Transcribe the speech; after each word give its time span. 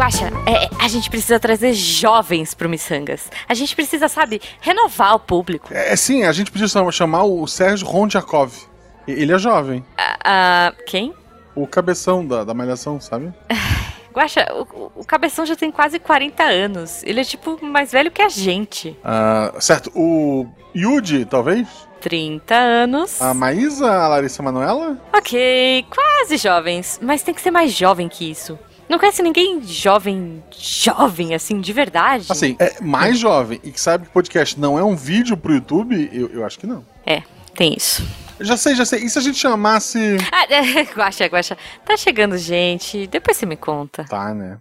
Guaxa, 0.00 0.30
é, 0.46 0.68
a 0.82 0.88
gente 0.88 1.10
precisa 1.10 1.38
trazer 1.38 1.74
jovens 1.74 2.54
pro 2.54 2.70
Missangas. 2.70 3.30
A 3.46 3.52
gente 3.52 3.76
precisa, 3.76 4.08
sabe, 4.08 4.40
renovar 4.60 5.14
o 5.14 5.20
público. 5.20 5.68
É, 5.74 5.94
sim, 5.94 6.24
a 6.24 6.32
gente 6.32 6.50
podia 6.50 6.66
chamar 6.90 7.24
o 7.24 7.46
Sérgio 7.46 7.86
Rondjakov. 7.86 8.50
Ele 9.06 9.32
é 9.32 9.38
jovem. 9.38 9.84
Ah, 9.98 10.18
ah, 10.24 10.74
quem? 10.86 11.14
O 11.54 11.66
cabeção 11.66 12.26
da, 12.26 12.44
da 12.44 12.54
malhação, 12.54 12.98
sabe? 12.98 13.30
Guaxa, 14.12 14.46
o, 14.52 15.00
o, 15.00 15.04
cabeção 15.04 15.44
já 15.46 15.54
tem 15.54 15.70
quase 15.70 15.98
40 15.98 16.42
anos. 16.42 17.02
Ele 17.04 17.20
é 17.20 17.24
tipo 17.24 17.64
mais 17.64 17.92
velho 17.92 18.10
que 18.10 18.22
a 18.22 18.28
gente. 18.28 18.96
Ah, 19.04 19.52
certo. 19.60 19.92
O 19.94 20.46
Yudi, 20.74 21.24
talvez? 21.24 21.68
30 22.00 22.54
anos. 22.54 23.20
A 23.20 23.34
Maísa, 23.34 23.90
a 23.90 24.08
Larissa 24.08 24.42
Manoela? 24.42 24.98
Ok, 25.12 25.86
quase 25.90 26.36
jovens. 26.36 26.98
Mas 27.02 27.22
tem 27.22 27.34
que 27.34 27.40
ser 27.40 27.50
mais 27.50 27.72
jovem 27.72 28.08
que 28.08 28.30
isso. 28.30 28.58
Não 28.88 28.98
conhece 28.98 29.22
ninguém 29.22 29.62
jovem, 29.62 30.42
jovem, 30.50 31.32
assim, 31.32 31.60
de 31.60 31.72
verdade? 31.72 32.26
Assim, 32.28 32.56
é 32.58 32.80
mais 32.80 33.18
jovem 33.18 33.60
e 33.62 33.70
que 33.70 33.80
sabe 33.80 34.06
que 34.06 34.12
podcast 34.12 34.58
não 34.58 34.76
é 34.76 34.82
um 34.82 34.96
vídeo 34.96 35.36
pro 35.36 35.54
YouTube, 35.54 36.10
eu, 36.12 36.28
eu 36.30 36.44
acho 36.44 36.58
que 36.58 36.66
não. 36.66 36.84
É, 37.06 37.22
tem 37.54 37.72
isso. 37.76 38.04
Já 38.40 38.56
sei, 38.56 38.74
já 38.74 38.84
sei. 38.84 39.04
E 39.04 39.08
se 39.08 39.16
a 39.18 39.22
gente 39.22 39.38
chamasse. 39.38 40.16
Ah, 40.32 40.44
é, 40.52 40.82
guaxa, 40.92 41.26
guaxa. 41.26 41.56
Tá 41.84 41.96
chegando 41.96 42.36
gente, 42.36 43.06
depois 43.06 43.36
você 43.36 43.46
me 43.46 43.56
conta. 43.56 44.04
Tá, 44.04 44.34
né? 44.34 44.58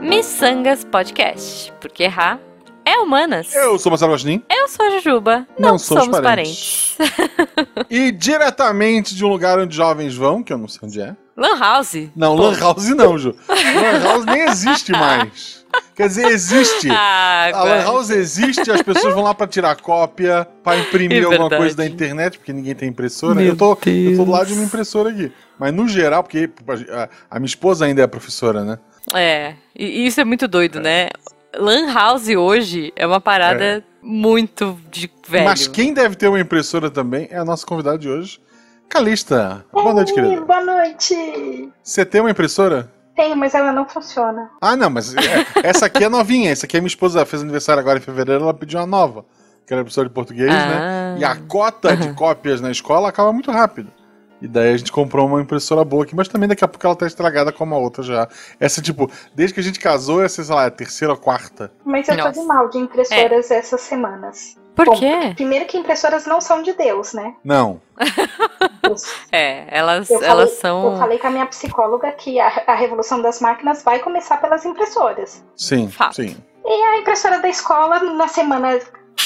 Missangas 0.00 0.84
Podcast. 0.84 1.72
Porque 1.80 2.04
errar 2.04 2.38
é 2.84 2.98
humanas. 2.98 3.54
Eu 3.54 3.78
sou 3.78 3.90
Marcelo 3.90 4.12
Guaxinim. 4.12 4.42
Eu 4.50 4.68
sou 4.68 4.86
a 4.86 4.90
Jujuba. 4.90 5.46
Não, 5.58 5.70
não 5.70 5.78
somos, 5.78 6.04
somos 6.04 6.20
parentes. 6.20 6.96
parentes. 6.96 7.86
e 7.90 8.10
diretamente 8.12 9.14
de 9.14 9.24
um 9.24 9.28
lugar 9.28 9.58
onde 9.58 9.74
jovens 9.74 10.14
vão, 10.14 10.42
que 10.42 10.52
eu 10.52 10.58
não 10.58 10.68
sei 10.68 10.80
onde 10.82 11.00
é. 11.00 11.16
Lan 11.36 11.58
House. 11.58 12.08
Não, 12.14 12.36
Pô. 12.36 12.42
Lan 12.42 12.58
House 12.58 12.88
não, 12.90 13.18
Ju. 13.18 13.34
Lan 13.48 14.02
House 14.02 14.24
nem 14.26 14.42
existe 14.42 14.92
mais. 14.92 15.64
Quer 15.94 16.08
dizer, 16.08 16.26
existe. 16.26 16.88
Ah, 16.92 17.50
a 17.54 17.64
Lan 17.64 17.82
House 17.84 18.10
existe, 18.10 18.70
as 18.70 18.82
pessoas 18.82 19.14
vão 19.14 19.22
lá 19.22 19.32
para 19.32 19.46
tirar 19.46 19.76
cópia, 19.76 20.46
para 20.62 20.78
imprimir 20.78 21.22
é 21.22 21.24
alguma 21.24 21.48
coisa 21.48 21.76
da 21.76 21.86
internet, 21.86 22.38
porque 22.38 22.52
ninguém 22.52 22.74
tem 22.74 22.88
impressora. 22.88 23.40
eu 23.42 23.56
tô, 23.56 23.72
eu 23.86 24.16
tô 24.16 24.24
do 24.24 24.30
lado 24.30 24.46
de 24.46 24.52
uma 24.54 24.64
impressora 24.64 25.10
aqui. 25.10 25.32
Mas 25.58 25.72
no 25.72 25.88
geral, 25.88 26.22
porque 26.22 26.50
a, 26.90 27.08
a 27.30 27.38
minha 27.38 27.46
esposa 27.46 27.86
ainda 27.86 28.02
é 28.02 28.06
professora, 28.06 28.64
né? 28.64 28.78
É, 29.14 29.54
e 29.74 30.06
isso 30.06 30.20
é 30.20 30.24
muito 30.24 30.46
doido, 30.46 30.78
é. 30.78 30.82
né? 30.82 31.08
Lan 31.56 31.92
House 31.92 32.28
hoje 32.28 32.92
é 32.94 33.06
uma 33.06 33.20
parada 33.20 33.64
é. 33.64 33.82
muito 34.02 34.78
de 34.90 35.10
velho. 35.28 35.44
Mas 35.44 35.66
quem 35.66 35.92
deve 35.92 36.14
ter 36.14 36.28
uma 36.28 36.40
impressora 36.40 36.90
também 36.90 37.28
é 37.30 37.38
a 37.38 37.44
nossa 37.44 37.66
convidada 37.66 37.98
de 37.98 38.08
hoje, 38.08 38.40
Calista. 38.88 39.64
Boa 39.72 39.94
noite, 39.94 40.12
querida. 40.12 40.40
Boa 40.40 40.64
noite. 40.64 41.72
Você 41.82 42.04
tem 42.04 42.20
uma 42.20 42.30
impressora? 42.30 42.90
Tenho, 43.14 43.36
mas 43.36 43.54
ela 43.54 43.72
não 43.72 43.88
funciona. 43.88 44.50
Ah, 44.60 44.76
não, 44.76 44.90
mas 44.90 45.14
é, 45.14 45.46
essa 45.62 45.86
aqui 45.86 46.04
é 46.04 46.08
novinha. 46.08 46.50
Essa 46.50 46.66
aqui 46.66 46.76
é 46.76 46.80
minha 46.80 46.88
esposa 46.88 47.24
fez 47.26 47.42
aniversário 47.42 47.80
agora 47.80 47.98
em 47.98 48.02
fevereiro, 48.02 48.44
ela 48.44 48.54
pediu 48.54 48.80
uma 48.80 48.86
nova. 48.86 49.24
Que 49.66 49.74
era 49.74 49.82
professora 49.82 50.08
de 50.08 50.14
português, 50.14 50.48
né? 50.48 50.56
ah. 50.56 51.14
né? 51.14 51.16
E 51.20 51.24
a 51.24 51.36
cota 51.36 51.96
de 51.96 52.12
cópias 52.14 52.60
na 52.60 52.70
escola 52.70 53.08
acaba 53.08 53.32
muito 53.32 53.50
rápido. 53.50 53.92
E 54.40 54.48
daí 54.48 54.72
a 54.72 54.76
gente 54.76 54.90
comprou 54.90 55.26
uma 55.26 55.40
impressora 55.40 55.84
boa 55.84 56.04
aqui, 56.04 56.16
mas 56.16 56.28
também 56.28 56.48
daqui 56.48 56.64
a 56.64 56.68
pouco 56.68 56.86
ela 56.86 56.96
tá 56.96 57.06
estragada 57.06 57.52
como 57.52 57.74
a 57.74 57.78
outra 57.78 58.02
já. 58.02 58.28
Essa, 58.58 58.80
tipo, 58.80 59.10
desde 59.34 59.54
que 59.54 59.60
a 59.60 59.62
gente 59.62 59.78
casou, 59.78 60.22
essa, 60.22 60.42
sei 60.42 60.54
lá, 60.54 60.64
é 60.64 60.66
a 60.66 60.70
terceira 60.70 61.12
ou 61.12 61.18
quarta. 61.18 61.70
Mas 61.84 62.08
eu 62.08 62.16
Nossa. 62.16 62.32
tô 62.32 62.40
de 62.40 62.46
mal 62.46 62.68
de 62.68 62.78
impressoras 62.78 63.50
é. 63.50 63.58
essas 63.58 63.80
semanas. 63.82 64.56
Por 64.74 64.86
Bom, 64.86 64.96
quê? 64.96 65.32
Primeiro 65.34 65.66
que 65.66 65.76
impressoras 65.76 66.26
não 66.26 66.40
são 66.40 66.62
de 66.62 66.72
Deus, 66.72 67.12
né? 67.12 67.34
Não. 67.44 67.80
é, 69.30 69.66
elas, 69.68 70.08
eu 70.08 70.22
elas 70.22 70.28
falei, 70.28 70.60
são. 70.60 70.92
Eu 70.92 70.98
falei 70.98 71.18
com 71.18 71.26
a 71.26 71.30
minha 71.30 71.46
psicóloga 71.46 72.10
que 72.12 72.40
a, 72.40 72.64
a 72.66 72.74
revolução 72.74 73.20
das 73.20 73.40
máquinas 73.40 73.82
vai 73.82 73.98
começar 73.98 74.38
pelas 74.38 74.64
impressoras. 74.64 75.44
Sim, 75.56 75.88
Fato. 75.90 76.16
sim. 76.16 76.36
E 76.64 76.82
a 76.82 76.98
impressora 76.98 77.40
da 77.40 77.48
escola, 77.48 78.00
na 78.00 78.28
semana 78.28 78.78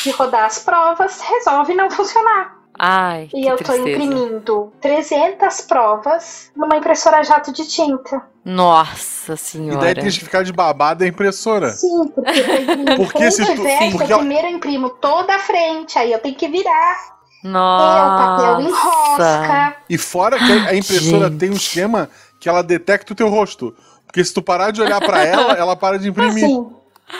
de 0.02 0.10
rodar 0.10 0.46
as 0.46 0.58
provas, 0.58 1.20
resolve 1.20 1.74
não 1.74 1.90
funcionar. 1.90 2.53
Ai, 2.78 3.28
e 3.32 3.46
eu 3.46 3.56
tristeza. 3.56 3.82
tô 3.82 3.88
imprimindo 3.88 4.72
300 4.80 5.60
provas 5.62 6.50
numa 6.56 6.76
impressora 6.76 7.22
jato 7.22 7.52
de 7.52 7.66
tinta. 7.66 8.22
Nossa 8.44 9.36
senhora. 9.36 9.74
E 9.74 9.80
daí 9.80 9.94
tem 9.94 10.04
que 10.04 10.20
ficar 10.20 10.42
de 10.42 10.52
babada 10.52 11.04
a 11.04 11.08
impressora. 11.08 11.70
Sim, 11.70 12.08
porque 12.08 12.40
eu 12.40 12.96
porque 13.06 13.30
se 13.30 13.46
tu, 13.54 13.62
verso, 13.62 13.98
porque 13.98 14.12
eu 14.12 14.18
primeiro 14.18 14.48
imprimo 14.48 14.90
toda 14.90 15.36
a 15.36 15.38
frente, 15.38 15.98
aí 15.98 16.12
eu 16.12 16.18
tenho 16.18 16.34
que 16.34 16.48
virar. 16.48 17.14
Nossa. 17.44 17.98
E 17.98 18.00
o 18.00 18.16
papel 18.18 18.60
enrosca. 18.60 19.76
E 19.88 19.98
fora 19.98 20.38
que 20.38 20.52
a 20.52 20.74
impressora 20.74 21.28
Gente. 21.28 21.38
tem 21.38 21.50
um 21.50 21.54
esquema 21.54 22.08
que 22.40 22.48
ela 22.48 22.62
detecta 22.62 23.12
o 23.12 23.16
teu 23.16 23.28
rosto. 23.28 23.74
Porque 24.06 24.24
se 24.24 24.34
tu 24.34 24.42
parar 24.42 24.70
de 24.70 24.82
olhar 24.82 25.00
para 25.00 25.24
ela, 25.24 25.52
ela 25.58 25.76
para 25.76 25.98
de 25.98 26.08
imprimir. 26.08 26.44
Assim. 26.44 26.70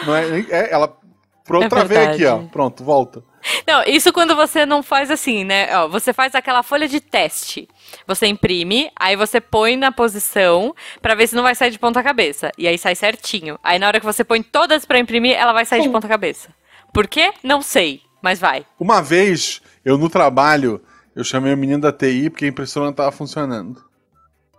Não 0.06 0.16
é, 0.16 0.41
é 0.50 0.72
ela 0.72 0.97
Pronto, 1.44 1.76
é 1.76 1.84
ver 1.84 2.09
aqui, 2.09 2.25
ó. 2.25 2.38
Pronto, 2.50 2.82
volta. 2.82 3.22
Não, 3.66 3.82
isso 3.84 4.12
quando 4.12 4.34
você 4.34 4.65
não 4.65 4.82
faz 4.82 5.10
assim, 5.10 5.44
né? 5.44 5.69
Ó, 5.77 5.88
você 5.88 6.12
faz 6.12 6.34
aquela 6.34 6.62
folha 6.62 6.88
de 6.88 7.00
teste. 7.00 7.69
Você 8.06 8.27
imprime, 8.27 8.91
aí 8.99 9.16
você 9.16 9.41
põe 9.41 9.77
na 9.77 9.93
posição 9.93 10.75
para 11.00 11.15
ver 11.15 11.27
se 11.27 11.34
não 11.34 11.43
vai 11.43 11.54
sair 11.54 11.71
de 11.71 11.78
ponta 11.78 12.03
cabeça. 12.03 12.50
E 12.56 12.66
aí 12.66 12.78
sai 12.78 12.94
certinho. 12.94 13.59
Aí 13.62 13.78
na 13.78 13.87
hora 13.87 14.00
que 14.00 14.06
você 14.06 14.25
põe 14.25 14.43
todas 14.43 14.84
para 14.84 14.99
imprimir, 14.99 15.37
ela 15.37 15.53
vai 15.53 15.65
sair 15.65 15.81
Sim. 15.81 15.88
de 15.88 15.93
ponta 15.93 16.09
cabeça. 16.09 16.49
Por 16.93 17.06
quê? 17.06 17.33
Não 17.43 17.60
sei, 17.60 18.03
mas 18.22 18.38
vai. 18.38 18.65
Uma 18.78 19.03
vez, 19.03 19.60
eu 19.84 19.99
no 19.99 20.09
trabalho, 20.09 20.81
eu 21.15 21.25
chamei 21.25 21.53
o 21.53 21.56
menino 21.56 21.81
da 21.81 21.93
TI 21.93 22.31
porque 22.31 22.44
a 22.44 22.49
impressora 22.49 22.87
não 22.87 22.93
tava 22.93 23.12
funcionando. 23.12 23.83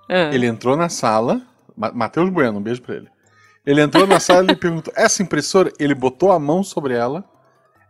Ah. 0.09 0.29
Ele 0.33 0.45
entrou 0.45 0.77
na 0.77 0.89
sala, 0.89 1.41
Matheus 1.75 2.29
Bueno, 2.29 2.59
um 2.59 2.61
beijo 2.61 2.81
pra 2.81 2.95
ele. 2.95 3.07
Ele 3.65 3.81
entrou 3.81 4.05
na 4.05 4.19
sala 4.19 4.51
e 4.51 4.55
perguntou: 4.55 4.93
essa 4.95 5.23
impressora? 5.23 5.71
Ele 5.79 5.95
botou 5.95 6.31
a 6.31 6.39
mão 6.39 6.63
sobre 6.63 6.93
ela, 6.93 7.23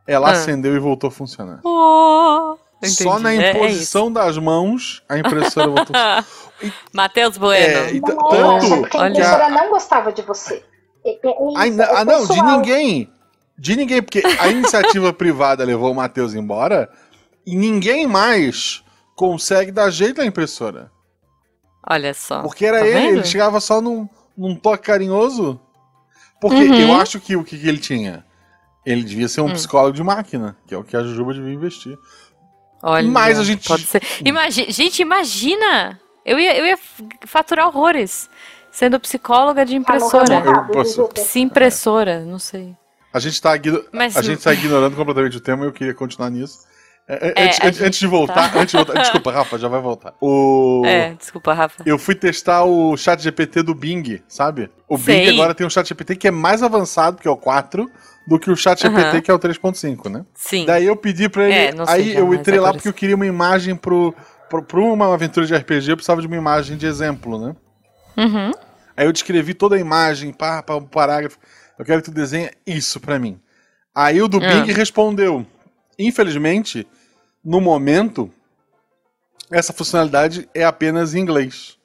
ela 0.08 0.30
ah. 0.30 0.32
acendeu 0.32 0.76
e 0.76 0.80
voltou 0.80 1.08
a 1.08 1.12
funcionar. 1.12 1.60
Oh, 1.64 2.58
Só 2.84 3.20
na 3.20 3.34
é, 3.34 3.38
é 3.38 3.52
imposição 3.52 4.08
é 4.08 4.12
das 4.12 4.38
mãos 4.38 5.04
a 5.08 5.18
impressora 5.18 5.68
voltou 5.68 5.96
a 5.96 6.24
funcionar. 6.24 6.76
Matheus 6.94 7.38
Bueno. 7.38 7.78
É, 7.78 7.94
e 7.94 8.02
não, 8.02 8.18
tanto 8.18 8.78
porque 8.82 8.98
a 8.98 9.10
impressora 9.10 9.50
não 9.50 9.70
gostava 9.70 10.12
de 10.12 10.22
você. 10.22 10.64
Ai, 11.58 11.72
ah, 11.96 12.06
não, 12.06 12.26
de 12.26 12.42
ninguém. 12.42 13.12
De 13.58 13.76
ninguém, 13.76 14.02
porque 14.02 14.22
a 14.40 14.48
iniciativa 14.48 15.12
privada 15.14 15.64
levou 15.64 15.92
o 15.92 15.96
Matheus 15.96 16.34
embora 16.34 16.90
e 17.46 17.56
ninguém 17.56 18.06
mais 18.06 18.84
consegue 19.16 19.72
dar 19.72 19.90
jeito 19.90 20.22
à 20.22 20.26
impressora. 20.26 20.92
Olha 21.88 22.14
só. 22.14 22.42
Porque 22.42 22.66
era 22.66 22.80
tá 22.80 22.88
ele, 22.88 23.00
vendo? 23.00 23.18
ele 23.18 23.24
chegava 23.24 23.62
só 23.62 23.80
num, 23.80 24.10
num 24.36 24.56
toque 24.56 24.84
carinhoso 24.84 25.62
porque 26.40 26.64
uhum. 26.64 26.76
eu 26.76 26.94
acho 26.94 27.20
que 27.20 27.36
o 27.36 27.44
que, 27.44 27.58
que, 27.58 27.68
ele 27.68 27.78
tinha? 27.78 28.26
Ele 28.86 29.04
devia 29.04 29.28
ser 29.28 29.42
um 29.42 29.46
hum. 29.46 29.54
psicólogo 29.54 29.94
de 29.94 30.04
máquina, 30.04 30.56
que 30.68 30.76
é 30.76 30.78
o 30.78 30.84
que 30.84 30.96
a 30.96 31.02
Jujuba 31.04 31.34
devia 31.34 31.54
investir. 31.54 31.98
Olha, 32.84 33.08
Mas 33.08 33.40
a 33.40 33.44
gente. 33.44 33.68
Pode 33.68 33.86
ser. 33.86 34.02
Imagi 34.24 34.72
gente, 34.72 35.02
imagina! 35.02 36.00
Eu 36.24 36.40
ia, 36.40 36.58
eu 36.58 36.66
ia 36.66 36.78
faturar 37.26 37.68
horrores 37.68 38.30
sendo 38.72 39.00
psicóloga 39.00 39.66
de 39.66 39.76
impressora. 39.76 40.44
Eu 40.46 40.66
posso... 40.66 41.10
Se 41.16 41.40
impressora, 41.40 42.26
não 42.26 42.38
sei. 42.38 42.76
A 43.14 43.20
gente 43.20 43.34
está 43.34 43.54
Mas... 43.94 44.18
a 44.18 44.22
gente 44.22 44.44
tá 44.44 44.54
ignorando 44.54 44.96
completamente 44.96 45.38
o 45.38 45.40
tema 45.40 45.64
e 45.64 45.68
eu 45.68 45.72
queria 45.72 45.94
continuar 45.94 46.30
nisso. 46.30 46.60
É, 47.08 47.34
é, 47.36 47.44
antes, 47.46 47.58
gente... 47.58 47.84
antes, 47.84 48.00
de 48.00 48.08
voltar, 48.08 48.52
tá. 48.52 48.60
antes 48.60 48.72
de 48.72 48.78
voltar. 48.78 48.94
Desculpa, 49.02 49.32
Rafa, 49.32 49.60
já 49.60 49.68
vai 49.68 49.80
voltar. 49.80 50.16
O... 50.20 50.82
É, 50.86 51.14
desculpa, 51.14 51.54
Rafa. 51.54 51.84
Eu 51.86 52.00
fui 52.00 52.16
testar 52.16 52.64
o 52.64 52.98
chat 52.98 53.22
GPT 53.22 53.62
do 53.62 53.76
Bing, 53.76 54.24
sabe? 54.28 54.72
O 54.90 54.98
Sei. 54.98 55.26
Bing 55.26 55.34
agora 55.36 55.54
tem 55.54 55.68
um 55.68 55.70
chat 55.70 55.88
GPT 55.88 56.16
que 56.16 56.28
é 56.28 56.32
mais 56.32 56.64
avançado, 56.64 57.18
que 57.18 57.28
é 57.28 57.32
o 57.32 57.38
4, 57.38 57.90
do 58.28 58.40
que 58.40 58.50
o 58.50 58.56
chat 58.56 58.82
GPT, 58.82 59.22
que 59.22 59.30
é 59.30 59.34
o 59.34 59.40
3.5, 59.40 60.10
né? 60.10 60.26
Sim. 60.34 60.66
Daí 60.66 60.86
eu 60.86 60.96
pedi 60.96 61.30
pra 61.30 61.46
ele. 61.46 61.54
É, 61.54 61.74
aí 61.88 62.16
eu 62.16 62.34
entrei 62.34 62.60
lá 62.60 62.74
porque 62.74 62.88
eu 62.88 62.94
queria 62.94 63.16
uma 63.16 63.28
imagem 63.28 63.76
pro, 63.76 64.14
pro, 64.50 64.64
pro 64.64 64.94
uma 64.94 65.14
aventura 65.14 65.46
de 65.46 65.56
RPG, 65.56 65.92
eu 65.92 65.96
precisava 65.98 66.22
de 66.22 66.28
uma 66.28 66.36
imagem 66.36 66.76
de 66.76 66.88
exemplo, 66.88 67.40
né? 67.40 67.56
Uhum. 68.18 68.52
Aí 68.98 69.06
eu 69.06 69.14
descrevi 69.14 69.54
toda 69.54 69.76
a 69.76 69.80
imagem, 69.80 70.34
pá, 70.34 70.64
pá, 70.64 70.76
um 70.76 70.86
parágrafo. 70.86 71.38
Eu 71.78 71.86
quero 71.86 72.02
que 72.02 72.10
tu 72.10 72.16
desenhe 72.16 72.50
isso 72.66 73.00
pra 73.00 73.20
mim. 73.20 73.40
Aí 73.94 74.22
o 74.22 74.28
do 74.28 74.40
uhum. 74.40 74.64
Bing 74.64 74.72
respondeu: 74.72 75.46
Infelizmente, 75.98 76.88
no 77.44 77.62
momento, 77.62 78.32
essa 79.52 79.72
funcionalidade 79.72 80.50
é 80.54 80.64
apenas 80.64 81.14
em 81.14 81.20
inglês. 81.20 81.78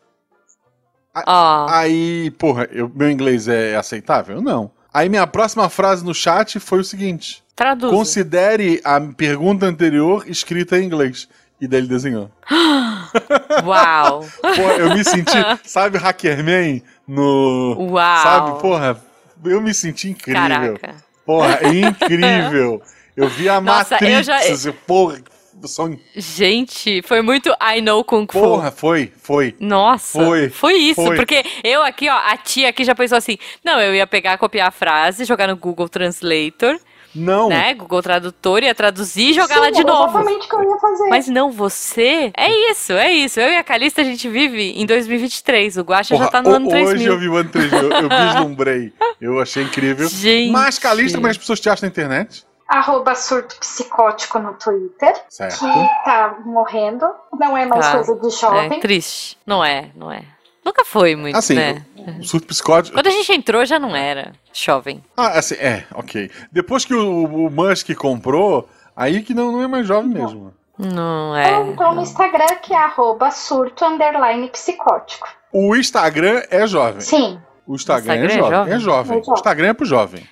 Oh. 1.15 1.67
Aí, 1.69 2.31
porra, 2.33 2.69
eu, 2.71 2.91
meu 2.95 3.11
inglês 3.11 3.49
é 3.49 3.77
aceitável? 3.77 4.41
Não. 4.41 4.71
Aí 4.93 5.09
minha 5.09 5.27
próxima 5.27 5.69
frase 5.69 6.05
no 6.05 6.15
chat 6.15 6.59
foi 6.59 6.81
o 6.81 6.85
seguinte: 6.85 7.43
Traduz. 7.55 7.93
Considere 7.93 8.81
a 8.85 9.01
pergunta 9.01 9.67
anterior 9.67 10.25
escrita 10.27 10.79
em 10.79 10.85
inglês. 10.85 11.29
E 11.61 11.69
daí 11.69 11.81
ele 11.81 11.89
desenhou. 11.89 12.31
Uau! 13.65 14.25
Pô, 14.41 14.63
eu 14.79 14.95
me 14.95 15.05
senti, 15.05 15.37
sabe, 15.65 15.99
Hackerman 15.99 16.83
no. 17.07 17.77
Uau! 17.79 18.23
Sabe, 18.23 18.61
porra, 18.61 19.01
eu 19.45 19.61
me 19.61 19.75
senti 19.75 20.09
incrível. 20.09 20.41
Caraca. 20.41 20.95
Porra, 21.27 21.59
incrível. 21.69 22.83
Eu 23.21 23.29
vi 23.29 23.49
a 23.49 23.61
Nossa, 23.61 23.95
Matrix, 23.95 24.29
eu 24.29 24.57
já... 24.57 24.73
porra, 24.87 25.23
são... 25.65 25.99
Gente, 26.17 27.03
foi 27.03 27.23
muito 27.23 27.51
I 27.61 27.81
know 27.81 28.03
Kung 28.03 28.27
Fu. 28.31 28.41
Porra, 28.41 28.71
foi, 28.71 29.13
foi. 29.21 29.55
Nossa, 29.61 30.19
foi, 30.19 30.49
foi 30.49 30.75
isso. 30.75 31.03
Foi. 31.03 31.17
Porque 31.17 31.45
eu 31.63 31.83
aqui, 31.83 32.09
ó, 32.09 32.17
a 32.17 32.37
tia 32.37 32.69
aqui 32.69 32.85
já 32.85 32.95
pensou 32.95 33.19
assim: 33.19 33.37
não, 33.65 33.81
eu 33.81 33.95
ia 33.95 34.07
pegar, 34.07 34.39
copiar 34.39 34.69
a 34.69 34.71
frase, 34.73 35.25
jogar 35.25 35.49
no 35.49 35.57
Google 35.57 35.89
Translator 35.89 36.81
não. 37.15 37.49
Né? 37.49 37.75
Google 37.75 38.03
Tradutor 38.03 38.63
ia 38.63 38.75
traduzir 38.75 39.31
e 39.31 39.33
jogar 39.33 39.55
Sim, 39.55 39.61
lá 39.61 39.71
de 39.71 39.85
novo. 39.85 40.19
Exatamente 40.19 40.47
o 40.47 40.49
que 40.49 40.55
eu 40.55 40.71
ia 40.71 40.79
fazer. 40.79 41.09
Mas 41.09 41.29
não, 41.29 41.51
você. 41.51 42.31
É 42.37 42.71
isso, 42.71 42.93
é 42.93 43.13
isso. 43.13 43.41
Eu 43.41 43.49
e 43.49 43.57
a 43.57 43.65
Calista 43.65 44.01
a 44.01 44.05
gente 44.05 44.29
vive 44.29 44.73
em 44.81 44.87
2023. 44.87 45.79
O 45.79 45.83
Guaxa 45.83 46.17
já 46.17 46.29
tá 46.29 46.41
no 46.41 46.51
ano 46.51 46.69
3000. 46.69 46.95
Hoje 46.95 47.05
eu 47.07 47.19
vi 47.19 47.29
o 47.29 47.37
ano 47.37 47.51
3000. 47.51 47.79
Eu, 47.79 47.91
eu 47.91 48.09
vislumbrei. 48.29 48.93
Eu 49.21 49.41
achei 49.41 49.65
incrível. 49.65 50.09
Gente. 50.09 50.53
Mas, 50.53 50.79
Calista, 50.79 51.19
como 51.19 51.29
as 51.29 51.37
pessoas 51.37 51.59
te 51.59 51.69
acham 51.69 51.87
na 51.87 51.91
internet? 51.91 52.45
Arroba 52.71 53.17
surto 53.17 53.57
psicótico 53.57 54.39
no 54.39 54.55
Twitter. 54.55 55.13
Certo. 55.29 55.59
Que 55.59 56.05
tá 56.05 56.37
morrendo. 56.45 57.05
Não 57.37 57.57
é 57.57 57.67
mais 57.67 57.85
tá. 57.85 57.93
coisa 57.97 58.15
de 58.15 58.31
jovem. 58.31 58.79
É 58.79 58.81
triste. 58.81 59.37
Não 59.45 59.65
é, 59.65 59.91
não 59.95 60.13
é. 60.13 60.23
Nunca 60.65 60.85
foi 60.85 61.17
muito, 61.17 61.37
assim, 61.37 61.55
né? 61.55 61.85
O, 62.21 62.23
surto 62.23 62.47
psicótico. 62.47 62.97
Quando 62.97 63.09
a 63.09 63.11
gente 63.11 63.33
entrou 63.33 63.65
já 63.65 63.77
não 63.77 63.97
era 63.97 64.33
jovem. 64.53 65.03
Ah, 65.17 65.39
assim, 65.39 65.57
é, 65.57 65.85
ok. 65.93 66.31
Depois 66.53 66.85
que 66.85 66.95
o, 66.95 67.25
o 67.25 67.51
Musk 67.51 67.93
comprou, 67.97 68.69
aí 68.95 69.21
que 69.23 69.35
não, 69.35 69.51
não 69.51 69.63
é 69.63 69.67
mais 69.67 69.85
jovem 69.85 70.11
não. 70.11 70.21
mesmo. 70.21 70.55
Não 70.79 71.37
é. 71.37 71.59
Ou 71.59 71.73
então 71.73 71.95
no 71.95 72.03
Instagram, 72.03 72.55
que 72.63 72.73
é 72.73 72.79
arroba 72.79 73.33
surto 73.33 73.85
underline 73.85 74.49
psicótico. 74.49 75.29
O 75.53 75.75
Instagram 75.75 76.43
é 76.51 76.67
jovem. 76.69 77.01
Sim. 77.01 77.41
O 77.67 77.75
Instagram, 77.75 78.15
Instagram 78.15 78.33
é, 78.33 78.39
jovem. 78.39 78.49
É, 78.49 78.51
jovem. 78.51 78.75
é, 78.75 78.79
jovem. 78.79 79.19
é 79.19 79.23
jovem. 79.23 79.23
O 79.27 79.35
Instagram 79.35 79.69
é 79.69 79.73
pro 79.75 79.85
jovem. 79.87 80.29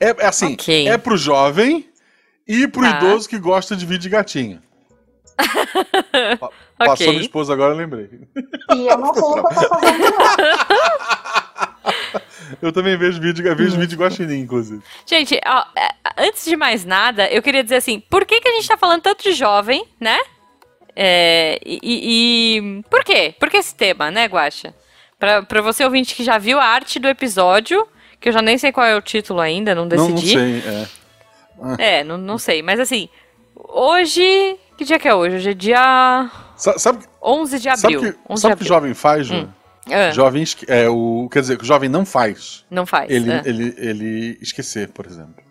É, 0.00 0.08
é 0.18 0.26
assim, 0.26 0.54
okay. 0.54 0.88
é 0.88 0.96
pro 0.96 1.16
jovem 1.16 1.88
e 2.48 2.66
pro 2.66 2.82
tá. 2.82 2.96
idoso 2.96 3.28
que 3.28 3.38
gosta 3.38 3.76
de 3.76 3.84
vídeo 3.84 4.00
de 4.00 4.08
gatinho. 4.08 4.62
Passou 6.78 6.94
okay. 6.94 7.08
minha 7.10 7.20
esposa 7.20 7.52
agora, 7.52 7.74
eu 7.74 7.76
lembrei. 7.76 8.08
E 8.74 8.86
eu 8.86 8.98
não 8.98 9.12
sei 9.12 9.22
o 9.22 9.34
que 9.34 9.38
eu 9.38 9.42
tô 9.42 9.54
fazendo 9.68 10.14
Eu 12.62 12.72
também 12.72 12.96
vejo 12.96 13.20
vídeo, 13.20 13.54
vejo 13.54 13.78
vídeo 13.78 13.98
guaxinim, 13.98 14.40
inclusive. 14.40 14.82
Gente, 15.06 15.38
ó, 15.46 15.64
é, 15.76 15.88
antes 16.16 16.44
de 16.44 16.56
mais 16.56 16.84
nada, 16.84 17.28
eu 17.30 17.42
queria 17.42 17.62
dizer 17.62 17.76
assim, 17.76 18.00
por 18.00 18.24
que, 18.24 18.40
que 18.40 18.48
a 18.48 18.52
gente 18.52 18.66
tá 18.66 18.76
falando 18.76 19.02
tanto 19.02 19.22
de 19.22 19.32
jovem, 19.32 19.84
né? 20.00 20.18
É, 20.96 21.60
e, 21.64 21.78
e, 21.82 22.82
por 22.90 23.04
quê? 23.04 23.34
Por 23.38 23.48
que 23.48 23.58
esse 23.58 23.74
tema, 23.74 24.10
né, 24.10 24.26
Guaxa? 24.26 24.74
Pra, 25.18 25.42
pra 25.42 25.62
você 25.62 25.84
ouvinte 25.84 26.14
que 26.14 26.24
já 26.24 26.38
viu 26.38 26.58
a 26.58 26.64
arte 26.64 26.98
do 26.98 27.08
episódio, 27.08 27.86
que 28.20 28.28
eu 28.28 28.32
já 28.32 28.42
nem 28.42 28.58
sei 28.58 28.70
qual 28.70 28.86
é 28.86 28.96
o 28.96 29.02
título 29.02 29.40
ainda, 29.40 29.74
não 29.74 29.88
decidi. 29.88 30.34
Não, 30.36 30.44
não 30.44 30.60
sei, 30.60 30.62
é. 30.66 30.86
Ah. 31.62 31.76
É, 31.78 32.04
não, 32.04 32.18
não 32.18 32.38
sei, 32.38 32.62
mas 32.62 32.78
assim, 32.80 33.08
hoje 33.54 34.58
que 34.80 34.84
dia 34.86 34.98
que 34.98 35.06
é 35.06 35.14
hoje? 35.14 35.36
Hoje 35.36 35.50
é 35.50 35.52
dia. 35.52 36.30
Sabe, 36.56 37.04
11 37.22 37.58
de 37.58 37.68
abril. 37.68 38.00
Sabe 38.34 38.54
o 38.54 38.56
que, 38.56 38.64
que 38.64 38.64
o 38.64 38.66
jovem 38.66 38.94
faz, 38.94 39.26
Ju? 39.26 39.34
Hum. 39.34 39.48
É. 39.86 40.10
Jovem, 40.10 40.42
é, 40.68 40.88
o, 40.88 41.28
quer 41.30 41.40
dizer, 41.40 41.60
o 41.60 41.64
jovem 41.64 41.86
não 41.86 42.06
faz. 42.06 42.64
Não 42.70 42.86
faz. 42.86 43.10
Ele, 43.10 43.30
é. 43.30 43.42
ele, 43.44 43.74
ele 43.76 44.38
esquecer, 44.40 44.88
por 44.88 45.04
exemplo. 45.04 45.44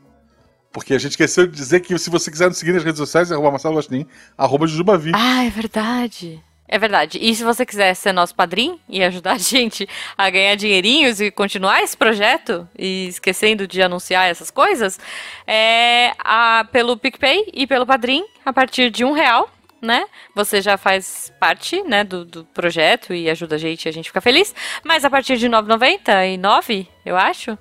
Porque 0.72 0.96
a 0.96 0.98
gente 0.98 1.12
esqueceu 1.12 1.46
de 1.46 1.56
dizer 1.56 1.82
que 1.82 1.96
se 2.00 2.10
você 2.10 2.32
quiser 2.32 2.48
nos 2.48 2.58
seguir 2.58 2.72
nas 2.72 2.84
redes 2.84 2.98
sociais, 2.98 3.30
é 3.30 3.36
arroba 3.36 3.52
Marcelo 3.52 3.76
Gostin, 3.76 4.08
arroba 4.36 4.66
Jujubavi. 4.66 5.12
Ah, 5.14 5.46
é 5.46 5.50
verdade. 5.52 6.44
É 6.72 6.78
verdade. 6.78 7.18
E 7.20 7.34
se 7.34 7.44
você 7.44 7.66
quiser 7.66 7.96
ser 7.96 8.14
nosso 8.14 8.36
padrinho 8.36 8.80
e 8.88 9.04
ajudar 9.04 9.34
a 9.34 9.38
gente 9.40 9.90
a 10.16 10.30
ganhar 10.30 10.54
dinheirinhos 10.54 11.20
e 11.20 11.32
continuar 11.32 11.82
esse 11.82 11.98
projeto, 11.98 12.70
e 12.78 13.08
esquecendo 13.08 13.68
de 13.68 13.82
anunciar 13.82 14.30
essas 14.30 14.52
coisas, 14.52 15.00
é 15.48 16.14
a, 16.20 16.64
pelo 16.72 16.96
PicPay 16.96 17.50
e 17.54 17.66
pelo 17.66 17.88
Padrim, 17.88 18.24
a 18.46 18.54
partir 18.54 18.92
de 18.92 19.04
um 19.04 19.14
real, 19.14 19.50
né? 19.82 20.06
Você 20.36 20.62
já 20.62 20.78
faz 20.78 21.34
parte, 21.40 21.82
né, 21.82 22.04
do, 22.04 22.24
do 22.24 22.46
projeto 22.46 23.16
e 23.16 23.30
ajuda 23.30 23.56
a 23.56 23.60
gente, 23.60 23.90
a 23.90 23.92
gente 23.92 24.10
fica 24.10 24.22
feliz. 24.22 24.54
Mas 24.84 25.04
a 25.04 25.10
partir 25.10 25.38
de 25.38 25.48
R$ 25.48 25.54
9,99, 25.54 26.86
eu 27.04 27.18
acho, 27.18 27.58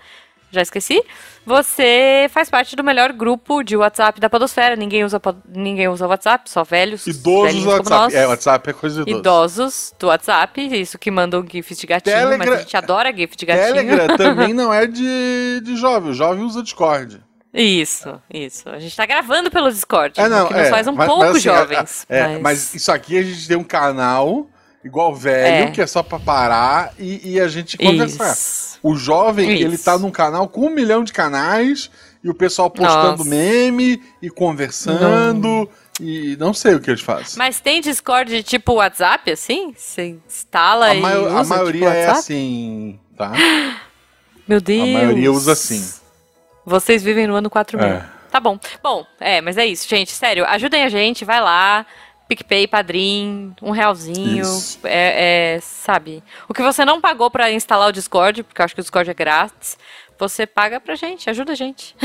já 0.50 0.62
esqueci, 0.62 1.02
você 1.44 2.28
faz 2.30 2.50
parte 2.50 2.74
do 2.76 2.84
melhor 2.84 3.12
grupo 3.12 3.62
de 3.62 3.76
WhatsApp 3.76 4.20
da 4.20 4.28
Podosfera. 4.30 4.76
Ninguém 4.76 5.04
usa, 5.04 5.20
ninguém 5.48 5.88
usa 5.88 6.06
WhatsApp, 6.06 6.48
só 6.50 6.64
velhos. 6.64 7.06
Idosos 7.06 7.62
do 7.62 7.70
WhatsApp. 7.70 8.16
É, 8.16 8.26
WhatsApp 8.26 8.70
é 8.70 8.72
coisa 8.72 9.04
de 9.04 9.10
idosos. 9.10 9.20
Idosos 9.20 9.94
do 9.98 10.06
WhatsApp, 10.08 10.80
isso 10.80 10.98
que 10.98 11.10
mandam 11.10 11.44
GIFs 11.46 11.78
de 11.78 11.86
gatinho, 11.86 12.16
Telegra... 12.16 12.38
mas 12.38 12.48
a 12.48 12.56
gente 12.62 12.76
adora 12.76 13.14
GIF 13.14 13.36
de 13.36 13.46
gatinho. 13.46 13.74
Telegram 13.74 14.16
também 14.16 14.52
não 14.52 14.72
é 14.72 14.86
de, 14.86 15.60
de 15.62 15.76
jovem, 15.76 16.10
o 16.10 16.14
jovem 16.14 16.44
usa 16.44 16.62
Discord. 16.62 17.20
Isso, 17.52 18.20
isso. 18.32 18.68
A 18.68 18.78
gente 18.78 18.94
tá 18.94 19.06
gravando 19.06 19.50
pelo 19.50 19.70
Discord, 19.70 20.20
é, 20.20 20.28
não, 20.28 20.48
que 20.48 20.54
é, 20.54 20.60
nos 20.60 20.68
faz 20.68 20.86
um 20.86 20.92
mas, 20.92 21.06
pouco 21.06 21.24
mas, 21.24 21.30
assim, 21.36 21.40
jovens. 21.40 22.06
É, 22.08 22.18
é, 22.18 22.28
mas... 22.28 22.42
mas 22.42 22.74
isso 22.74 22.92
aqui 22.92 23.18
a 23.18 23.22
gente 23.22 23.48
tem 23.48 23.56
um 23.56 23.64
canal 23.64 24.46
igual 24.84 25.14
velho, 25.14 25.68
é. 25.68 25.70
que 25.70 25.80
é 25.80 25.86
só 25.86 26.02
pra 26.02 26.18
parar 26.18 26.92
e, 26.98 27.32
e 27.32 27.40
a 27.40 27.48
gente 27.48 27.76
conversar. 27.76 28.32
Isso. 28.32 28.67
O 28.82 28.94
jovem, 28.96 29.52
Isso. 29.52 29.64
ele 29.64 29.78
tá 29.78 29.98
num 29.98 30.10
canal 30.10 30.48
com 30.48 30.66
um 30.66 30.70
milhão 30.70 31.02
de 31.02 31.12
canais 31.12 31.90
e 32.22 32.28
o 32.28 32.34
pessoal 32.34 32.70
postando 32.70 33.18
Nossa. 33.18 33.24
meme 33.24 34.02
e 34.22 34.30
conversando. 34.30 35.42
Não. 35.48 35.68
E 36.00 36.36
não 36.38 36.54
sei 36.54 36.74
o 36.74 36.80
que 36.80 36.90
eles 36.90 37.00
fazem. 37.00 37.34
Mas 37.36 37.58
tem 37.58 37.80
Discord 37.80 38.42
tipo 38.44 38.74
WhatsApp, 38.74 39.32
assim? 39.32 39.74
Você 39.76 40.16
instala 40.26 40.86
a 40.86 40.94
e 40.94 41.00
usa, 41.00 41.38
A 41.40 41.44
maioria 41.44 41.88
tipo 41.88 41.92
é 41.92 42.06
assim, 42.06 43.00
tá? 43.16 43.32
Meu 44.46 44.60
Deus. 44.60 44.88
A 44.88 44.92
maioria 44.92 45.32
usa 45.32 45.52
assim. 45.52 45.84
Vocês 46.64 47.02
vivem 47.02 47.26
no 47.26 47.34
ano 47.34 47.50
4000. 47.50 47.84
É. 47.84 48.06
Tá 48.30 48.38
bom. 48.38 48.58
Bom, 48.82 49.04
é, 49.18 49.40
mas 49.40 49.56
é 49.56 49.66
isso, 49.66 49.88
gente. 49.88 50.12
Sério, 50.12 50.44
ajudem 50.46 50.84
a 50.84 50.88
gente, 50.88 51.24
vai 51.24 51.40
lá. 51.40 51.84
PicPay, 52.28 52.66
Padrim, 52.66 53.54
um 53.62 53.70
realzinho. 53.70 54.44
É, 54.84 55.54
é, 55.56 55.60
sabe? 55.60 56.22
O 56.48 56.54
que 56.54 56.62
você 56.62 56.84
não 56.84 57.00
pagou 57.00 57.30
para 57.30 57.50
instalar 57.50 57.88
o 57.88 57.92
Discord, 57.92 58.42
porque 58.42 58.60
eu 58.60 58.64
acho 58.64 58.74
que 58.74 58.80
o 58.80 58.84
Discord 58.84 59.10
é 59.10 59.14
grátis, 59.14 59.78
você 60.18 60.46
paga 60.46 60.80
pra 60.80 60.94
gente, 60.94 61.30
ajuda 61.30 61.52
a 61.52 61.54
gente. 61.54 61.96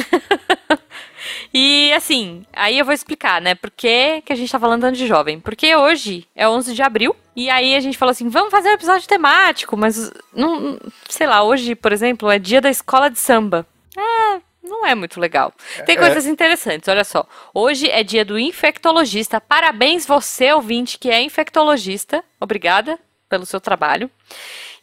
e 1.53 1.91
assim, 1.93 2.45
aí 2.53 2.77
eu 2.77 2.85
vou 2.85 2.93
explicar, 2.93 3.41
né? 3.41 3.55
Por 3.55 3.71
que, 3.71 4.21
que 4.21 4.31
a 4.31 4.35
gente 4.35 4.51
tá 4.51 4.59
falando 4.59 4.91
de 4.91 5.07
jovem? 5.07 5.39
Porque 5.39 5.75
hoje 5.75 6.27
é 6.35 6.47
11 6.47 6.73
de 6.73 6.81
abril, 6.81 7.15
e 7.35 7.49
aí 7.49 7.75
a 7.75 7.79
gente 7.79 7.97
falou 7.97 8.11
assim, 8.11 8.29
vamos 8.29 8.51
fazer 8.51 8.69
um 8.69 8.73
episódio 8.73 9.07
temático, 9.07 9.75
mas 9.75 10.11
não, 10.33 10.79
sei 11.09 11.27
lá, 11.27 11.43
hoje, 11.43 11.75
por 11.75 11.91
exemplo, 11.91 12.29
é 12.29 12.37
dia 12.37 12.61
da 12.61 12.69
escola 12.69 13.09
de 13.09 13.19
samba. 13.19 13.65
É, 13.97 14.41
não 14.63 14.85
é 14.85 14.95
muito 14.95 15.19
legal. 15.19 15.53
Tem 15.85 15.95
é. 15.95 15.99
coisas 15.99 16.25
é... 16.25 16.29
interessantes, 16.29 16.87
olha 16.87 17.03
só. 17.03 17.27
Hoje 17.53 17.89
é 17.89 18.03
dia 18.03 18.23
do 18.23 18.39
infectologista. 18.39 19.41
Parabéns 19.41 20.05
você, 20.05 20.53
ouvinte, 20.53 20.97
que 20.97 21.09
é 21.09 21.21
infectologista. 21.21 22.23
Obrigada 22.39 22.97
pelo 23.29 23.45
seu 23.45 23.59
trabalho. 23.59 24.09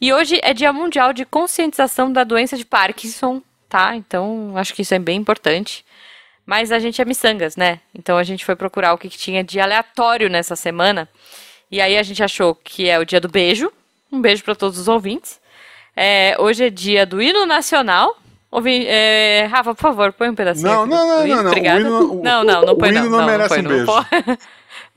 E 0.01 0.13
hoje 0.13 0.39
é 0.43 0.53
dia 0.53 0.73
mundial 0.73 1.13
de 1.13 1.25
conscientização 1.25 2.13
da 2.13 2.25
doença 2.25 2.57
de 2.57 2.65
Parkinson, 2.65 3.43
tá? 3.69 3.97
Então, 3.97 4.53
acho 4.57 4.75
que 4.75 4.83
isso 4.83 4.95
é 4.95 4.99
bem 4.99 5.19
importante. 5.19 5.85
Mas 6.45 6.73
a 6.73 6.79
gente 6.79 7.01
é 7.01 7.05
miçangas, 7.05 7.57
né? 7.57 7.81
Então 7.95 8.17
a 8.19 8.23
gente 8.25 8.45
foi 8.45 8.57
procurar 8.57 8.93
o 8.93 8.99
que, 8.99 9.09
que 9.09 9.19
tinha 9.19 9.45
de 9.45 9.61
aleatório 9.61 10.29
nessa 10.29 10.57
semana. 10.57 11.09
E 11.71 11.81
aí 11.81 11.97
a 11.97 12.03
gente 12.03 12.23
achou 12.23 12.55
que 12.55 12.89
é 12.89 12.99
o 12.99 13.05
dia 13.05 13.21
do 13.21 13.29
beijo. 13.29 13.71
Um 14.11 14.21
beijo 14.21 14.43
para 14.43 14.57
todos 14.57 14.79
os 14.79 14.89
ouvintes. 14.89 15.41
É, 15.95 16.35
hoje 16.39 16.65
é 16.65 16.71
dia 16.71 17.07
do 17.07 17.23
hino 17.23 17.47
nacional, 17.47 18.17
Ouvi, 18.51 18.85
é, 18.87 19.47
Rafa, 19.51 19.75
por 19.75 19.81
favor, 19.81 20.13
põe 20.13 20.29
um 20.29 20.35
pedacinho. 20.35 20.67
Não, 20.67 20.87
não, 20.87 21.07
não, 21.07 21.27
não, 21.27 21.43
não. 21.45 21.51
Obrigada. 21.51 21.81
Não, 21.81 22.15
não, 22.15 22.45
não, 22.45 22.63
não 22.63 22.77
põe 22.77 22.91
não. 22.91 23.03
O 23.03 23.07
hino 23.07 23.11
não, 23.11 23.19
não 23.21 23.27
merece 23.27 23.49
põe, 23.49 23.59
um 23.61 23.69
beijo. 23.69 23.87
Não, 23.87 24.39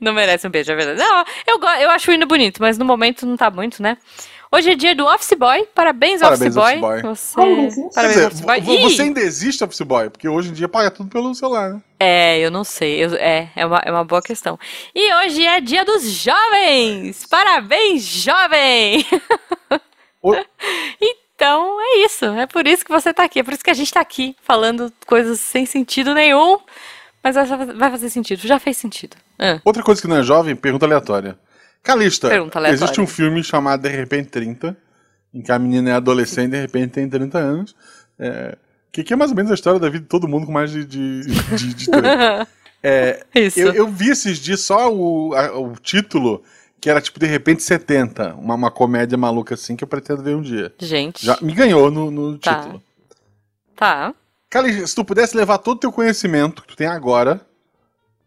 não 0.00 0.12
merece 0.12 0.46
um 0.48 0.50
beijo, 0.50 0.72
é 0.72 0.74
verdade. 0.74 0.98
Não, 0.98 1.24
eu, 1.46 1.60
eu 1.82 1.90
acho 1.90 2.10
o 2.10 2.14
hino 2.14 2.26
bonito, 2.26 2.60
mas 2.60 2.76
no 2.76 2.84
momento 2.84 3.24
não 3.24 3.36
tá 3.36 3.50
muito, 3.50 3.80
né? 3.80 3.96
Hoje 4.54 4.70
é 4.70 4.76
dia 4.76 4.94
do 4.94 5.04
Office 5.04 5.36
Boy. 5.36 5.66
Parabéns, 5.74 6.20
Parabéns 6.20 6.56
Office, 6.56 6.80
Boy. 6.80 7.02
Você... 7.02 7.34
Parabéns, 7.34 7.74
dizer, 8.14 8.26
Office 8.26 8.40
Boy. 8.40 8.60
Você 8.60 9.02
ainda 9.02 9.20
existe 9.20 9.64
Office 9.64 9.80
Boy? 9.80 10.10
Porque 10.10 10.28
hoje 10.28 10.50
em 10.50 10.52
dia 10.52 10.68
paga 10.68 10.92
tudo 10.92 11.10
pelo 11.10 11.34
celular, 11.34 11.74
né? 11.74 11.82
É, 11.98 12.38
eu 12.38 12.52
não 12.52 12.62
sei. 12.62 13.04
Eu, 13.04 13.14
é, 13.14 13.50
é 13.56 13.66
uma, 13.66 13.82
é 13.84 13.90
uma 13.90 14.04
boa 14.04 14.22
questão. 14.22 14.56
E 14.94 15.14
hoje 15.14 15.44
é 15.44 15.60
dia 15.60 15.84
dos 15.84 16.04
jovens. 16.04 17.26
Parabéns, 17.26 18.02
jovem! 18.02 19.04
O... 20.22 20.34
Então 21.00 21.23
é 21.46 22.04
isso. 22.04 22.24
É 22.24 22.46
por 22.46 22.66
isso 22.66 22.84
que 22.84 22.90
você 22.90 23.12
tá 23.12 23.24
aqui. 23.24 23.40
É 23.40 23.42
por 23.42 23.52
isso 23.52 23.64
que 23.64 23.70
a 23.70 23.74
gente 23.74 23.92
tá 23.92 24.00
aqui 24.00 24.36
falando 24.42 24.92
coisas 25.06 25.40
sem 25.40 25.66
sentido 25.66 26.14
nenhum. 26.14 26.58
Mas 27.22 27.36
vai 27.36 27.90
fazer 27.90 28.10
sentido. 28.10 28.46
Já 28.46 28.58
fez 28.58 28.76
sentido. 28.76 29.16
Ah. 29.38 29.60
Outra 29.64 29.82
coisa 29.82 30.00
que 30.00 30.08
não 30.08 30.16
é 30.16 30.22
jovem, 30.22 30.54
pergunta 30.54 30.84
aleatória. 30.84 31.38
Calista, 31.82 32.28
pergunta 32.28 32.58
aleatória. 32.58 32.84
existe 32.84 33.00
um 33.00 33.06
filme 33.06 33.42
chamado 33.42 33.82
De 33.82 33.88
Repente 33.88 34.30
30, 34.30 34.76
em 35.32 35.42
que 35.42 35.52
a 35.52 35.58
menina 35.58 35.90
é 35.90 35.92
adolescente 35.94 36.48
e 36.48 36.50
de 36.52 36.60
repente 36.60 36.92
tem 36.92 37.08
30 37.08 37.38
anos. 37.38 37.76
É, 38.18 38.56
que, 38.92 39.02
que 39.02 39.12
é 39.12 39.16
mais 39.16 39.30
ou 39.30 39.36
menos 39.36 39.50
a 39.50 39.54
história 39.54 39.80
da 39.80 39.88
vida 39.88 40.02
de 40.02 40.08
todo 40.08 40.28
mundo 40.28 40.46
com 40.46 40.52
mais 40.52 40.70
de, 40.70 40.84
de, 40.84 41.22
de, 41.22 41.74
de 41.74 41.90
30. 41.90 42.48
É, 42.86 43.24
Isso. 43.34 43.58
Eu, 43.58 43.72
eu, 43.72 43.88
vi 43.88 44.10
esses 44.10 44.38
dias 44.38 44.60
só 44.60 44.94
o, 44.94 45.34
a, 45.34 45.58
o 45.58 45.72
título 45.72 46.42
que 46.84 46.90
era 46.90 47.00
tipo 47.00 47.18
de 47.18 47.24
repente 47.24 47.62
70, 47.62 48.34
uma, 48.34 48.54
uma 48.54 48.70
comédia 48.70 49.16
maluca 49.16 49.54
assim 49.54 49.74
que 49.74 49.82
eu 49.82 49.88
pretendo 49.88 50.22
ver 50.22 50.36
um 50.36 50.42
dia. 50.42 50.70
Gente. 50.78 51.24
Já 51.24 51.38
me 51.40 51.54
ganhou 51.54 51.90
no, 51.90 52.10
no 52.10 52.36
tá. 52.36 52.56
título. 52.56 52.82
Tá. 53.74 54.14
Cara, 54.50 54.86
se 54.86 54.94
tu 54.94 55.02
pudesse 55.02 55.34
levar 55.34 55.56
todo 55.56 55.78
o 55.78 55.80
teu 55.80 55.90
conhecimento 55.90 56.60
que 56.60 56.68
tu 56.68 56.76
tem 56.76 56.86
agora 56.86 57.40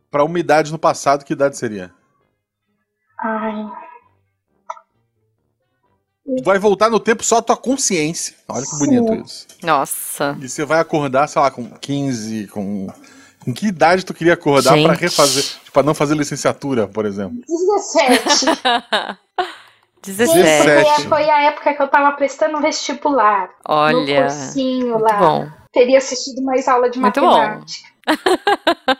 pra 0.10 0.24
umidade 0.24 0.72
no 0.72 0.80
passado, 0.80 1.24
que 1.24 1.34
idade 1.34 1.56
seria? 1.56 1.92
Ai. 3.20 3.70
Vai 6.44 6.58
voltar 6.58 6.90
no 6.90 7.00
tempo 7.00 7.24
só 7.24 7.38
a 7.38 7.44
tua 7.44 7.58
consciência. 7.58 8.38
Olha 8.48 8.66
que 8.66 8.80
bonito 8.80 9.14
Sim. 9.14 9.22
isso. 9.22 9.48
Nossa. 9.62 10.36
E 10.42 10.50
você 10.50 10.66
vai 10.66 10.80
acordar, 10.80 11.28
sei 11.28 11.40
lá, 11.40 11.52
com 11.52 11.70
15, 11.70 12.48
com. 12.48 12.88
Com 13.40 13.54
que 13.54 13.68
idade 13.68 14.04
tu 14.04 14.16
queria 14.16 14.34
acordar 14.34 14.72
pra 14.72 14.94
Gente. 14.94 15.02
refazer? 15.02 15.46
Pra 15.78 15.84
não 15.84 15.94
fazer 15.94 16.16
licenciatura, 16.16 16.88
por 16.88 17.06
exemplo? 17.06 17.38
17. 17.48 18.46
17. 20.02 20.42
17. 20.66 20.86
Foi, 20.88 21.04
foi 21.08 21.30
a 21.30 21.42
época 21.44 21.72
que 21.76 21.84
eu 21.84 21.88
tava 21.88 22.16
prestando 22.16 22.60
vestibular. 22.60 23.44
No 23.48 23.76
Olha. 23.76 24.22
cursinho 24.24 24.90
Muito 24.98 25.04
lá. 25.04 25.18
bom. 25.20 25.48
Teria 25.72 26.00
assistido 26.00 26.42
mais 26.42 26.68
aula 26.68 26.90
de 26.90 26.98
Muito 27.00 27.22
bom. 27.22 27.28
matemática. 27.38 27.88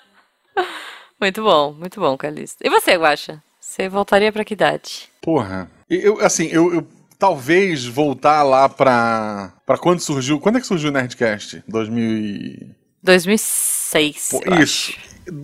Muito 1.20 1.42
bom, 1.42 1.74
muito 1.74 2.00
bom, 2.00 2.16
Calista. 2.16 2.58
E 2.64 2.70
você, 2.70 2.96
Guaxa? 2.96 3.42
Você 3.60 3.90
voltaria 3.90 4.32
pra 4.32 4.46
que 4.46 4.54
idade? 4.54 5.10
Porra. 5.20 5.68
Eu, 5.90 6.22
assim, 6.24 6.46
eu, 6.52 6.72
eu- 6.76 6.88
talvez 7.18 7.86
voltar 7.88 8.44
lá 8.44 8.70
pra. 8.70 9.52
pra 9.66 9.80
quando 9.80 10.00
surgiu. 10.00 10.40
Quando 10.40 10.60
é 10.60 10.62
que 10.62 10.68
surgiu 10.68 10.92
o 10.92 10.94
Nerdcast? 10.94 11.64
2000 11.68 12.04
e... 12.18 12.70
2006. 13.02 14.30
Pô, 14.30 14.42
eu 14.46 14.60
isso. 14.62 14.94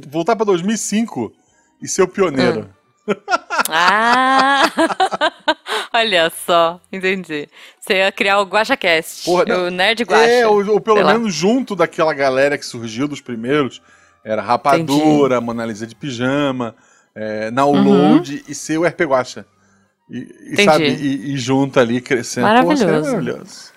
Voltar 0.09 0.35
pra 0.35 0.45
2005 0.45 1.31
e 1.81 1.87
ser 1.87 2.01
o 2.03 2.07
pioneiro. 2.07 2.69
Ah! 3.69 4.63
Olha 5.93 6.31
só, 6.45 6.79
entendi. 6.91 7.47
Você 7.79 7.95
ia 7.97 8.11
criar 8.11 8.39
o 8.39 8.45
GuachaCast. 8.45 9.25
Porra, 9.25 9.57
o 9.59 9.69
Nerd 9.69 10.03
Guacha. 10.03 10.25
É, 10.29 10.47
ou, 10.47 10.65
ou 10.71 10.79
pelo 10.81 10.97
sei 10.97 11.05
lá. 11.05 11.13
menos 11.13 11.33
junto 11.33 11.75
daquela 11.75 12.13
galera 12.13 12.57
que 12.57 12.65
surgiu 12.65 13.07
dos 13.07 13.21
primeiros. 13.21 13.81
Era 14.23 14.41
Rapadura, 14.41 15.41
Mona 15.41 15.65
Lisa 15.65 15.85
de 15.85 15.95
Pijama, 15.95 16.75
é, 17.13 17.51
Download 17.51 18.43
e 18.47 18.55
ser 18.55 18.77
o 18.77 18.85
RP 18.87 19.01
Guacha. 19.01 19.45
E, 20.09 20.17
e, 20.17 20.19
Uhum. 20.19 20.51
Entendi. 20.53 20.63
sabe, 20.63 20.85
e, 20.85 21.33
e 21.33 21.37
junto 21.37 21.79
ali 21.79 21.99
crescendo. 22.01 22.47
Pô, 22.63 22.75
seria 22.75 23.01
Maravilhoso. 23.01 23.72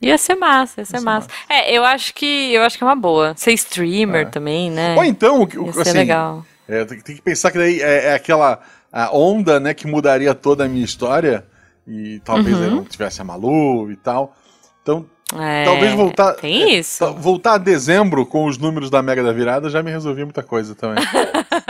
Ia 0.00 0.16
ser 0.18 0.36
massa, 0.36 0.80
ia 0.80 0.84
ser 0.84 0.94
Ia 0.96 0.98
ser 1.00 1.04
massa. 1.04 1.28
É, 1.48 1.72
eu 1.72 1.84
acho 1.84 2.14
que 2.14 2.52
eu 2.54 2.62
acho 2.62 2.78
que 2.78 2.84
é 2.84 2.86
uma 2.86 2.94
boa. 2.96 3.34
Ser 3.36 3.52
streamer 3.52 4.22
É. 4.26 4.30
também, 4.30 4.70
né? 4.70 4.94
Ou 4.96 5.04
então, 5.04 5.42
o- 5.42 5.72
ser 5.72 5.80
assim, 5.80 5.92
legal. 5.92 6.44
É, 6.68 6.84
tem, 6.84 7.00
tem 7.00 7.16
que 7.16 7.22
pensar 7.22 7.50
que 7.50 7.58
daí 7.58 7.80
é, 7.80 8.06
é 8.08 8.14
aquela 8.14 8.60
a 8.92 9.10
onda, 9.14 9.58
né, 9.60 9.74
que 9.74 9.86
mudaria 9.86 10.34
toda 10.34 10.64
a 10.64 10.68
minha 10.68 10.84
história 10.84 11.44
e 11.86 12.20
talvez 12.24 12.56
Uhum. 12.56 12.64
eu 12.64 12.70
não 12.70 12.84
tivesse 12.84 13.20
a 13.20 13.24
Malu 13.24 13.90
e 13.90 13.96
tal. 13.96 14.34
Então, 14.82 15.04
É, 15.38 15.64
talvez 15.64 15.92
voltar 15.92 16.34
Tem 16.34 16.74
isso. 16.78 17.04
ta- 17.04 17.10
voltar 17.10 17.54
a 17.54 17.58
dezembro 17.58 18.24
com 18.24 18.46
os 18.46 18.56
números 18.56 18.88
da 18.88 19.02
Mega 19.02 19.22
da 19.22 19.32
Virada 19.32 19.68
já 19.68 19.82
me 19.82 19.90
resolvia 19.90 20.24
muita 20.24 20.42
coisa 20.42 20.74
também. 20.74 21.04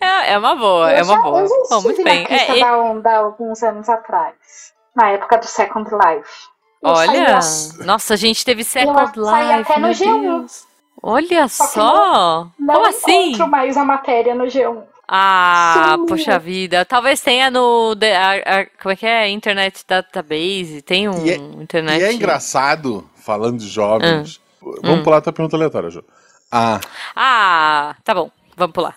é, 0.00 0.32
é 0.32 0.38
uma 0.38 0.54
boa, 0.54 0.90
eu 0.92 0.96
é 0.98 1.02
uma 1.02 1.14
já, 1.16 1.22
boa. 1.22 1.40
Eu 1.40 1.48
já 1.48 1.54
Bom, 1.70 1.82
muito 1.82 1.90
estive 2.00 2.04
bem. 2.04 2.20
na 2.22 2.26
crista 2.28 2.52
É, 2.52 2.56
e- 2.56 2.60
da 2.60 2.78
onda 2.78 3.16
alguns 3.16 3.62
anos 3.62 3.88
atrás. 3.88 4.34
Na 4.94 5.10
época 5.10 5.38
do 5.38 5.46
Second 5.46 5.90
Life. 5.90 6.30
Olha, 6.84 7.40
saía- 7.40 7.84
nossa, 7.86 8.14
a 8.14 8.16
gente 8.16 8.44
teve 8.44 8.62
Second 8.64 9.12
Life. 9.16 9.52
até 9.62 9.74
no 9.76 9.80
meu 9.86 9.90
G1. 9.94 10.20
Deus. 10.22 10.64
Olha 11.02 11.48
Só 11.48 11.64
só! 11.66 12.48
Não 12.58 12.74
Como 12.76 12.86
assim? 12.88 13.28
encontro 13.28 13.48
mais 13.48 13.76
a 13.76 13.84
matéria 13.84 14.34
no 14.34 14.44
G1. 14.44 14.82
Ah, 15.06 15.96
Sim. 15.98 16.06
poxa 16.06 16.38
vida. 16.38 16.82
Talvez 16.84 17.20
tenha 17.20 17.50
no. 17.50 17.94
de- 17.94 18.10
a- 18.12 18.32
a- 18.60 18.66
como 18.82 18.92
é 18.92 18.96
que 18.96 19.04
é? 19.06 19.28
Internet 19.28 19.84
Database. 19.86 20.80
Tem 20.80 21.08
um 21.08 21.26
E 21.26 21.30
é- 21.30 21.36
internet. 21.36 22.00
E 22.00 22.04
é 22.04 22.12
engraçado, 22.12 23.06
falando 23.16 23.58
de 23.58 23.68
jovens. 23.68 24.40
Vamos 24.62 25.00
Hum. 25.00 25.02
pular 25.02 25.18
a 25.18 25.20
tua 25.20 25.32
pergunta 25.32 25.56
aleatória, 25.56 25.90
Ju. 25.90 26.02
Ah, 26.50 26.80
Ah, 27.14 27.96
tá 28.02 28.14
bom. 28.14 28.30
Vamos 28.56 28.72
pular. 28.72 28.96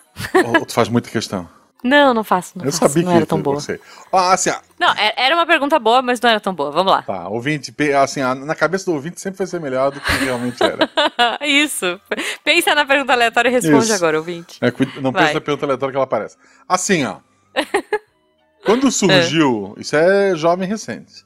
ou 0.58 0.64
tu 0.64 0.72
faz 0.72 0.88
muita 0.88 1.10
questão. 1.10 1.46
Não, 1.84 2.12
não 2.12 2.24
faço. 2.24 2.58
Não 2.58 2.64
eu 2.64 2.72
faço, 2.72 2.88
sabia 2.92 3.04
não 3.04 3.12
que 3.12 3.16
era 3.18 3.26
tão 3.26 3.40
boa. 3.40 3.60
você. 3.60 3.80
Ah, 4.12 4.32
assim, 4.32 4.50
ah, 4.50 4.60
Não, 4.80 4.88
é- 4.94 5.14
era 5.16 5.34
uma 5.36 5.46
pergunta 5.46 5.78
boa, 5.78 6.02
mas 6.02 6.20
não 6.20 6.28
era 6.28 6.40
tão 6.40 6.52
boa. 6.52 6.72
Vamos 6.72 6.92
lá. 6.92 7.02
tá, 7.02 7.28
ouvinte, 7.28 7.72
assim, 8.00 8.20
na 8.20 8.54
cabeça 8.54 8.86
do 8.86 8.94
ouvinte 8.94 9.20
sempre 9.20 9.38
vai 9.38 9.46
ser 9.46 9.60
melhor 9.60 9.92
do 9.92 10.00
que 10.00 10.12
realmente 10.12 10.60
era. 10.62 10.88
Isso. 11.46 12.00
Pensa 12.42 12.74
na 12.74 12.84
pergunta 12.84 13.12
aleatória 13.12 13.48
e 13.48 13.52
responde 13.52 13.84
Isso. 13.84 13.94
agora, 13.94 14.18
ouvinte. 14.18 14.58
É, 14.60 14.72
não 15.00 15.12
Vai. 15.12 15.22
pensa 15.22 15.34
na 15.34 15.40
pergunta 15.40 15.66
aleatória 15.66 15.92
que 15.92 15.96
ela 15.96 16.04
aparece. 16.04 16.36
Assim, 16.68 17.04
ó. 17.04 17.18
Quando 18.64 18.90
surgiu, 18.90 19.74
isso 19.78 19.96
é 19.96 20.34
jovem 20.34 20.68
recente. 20.68 21.24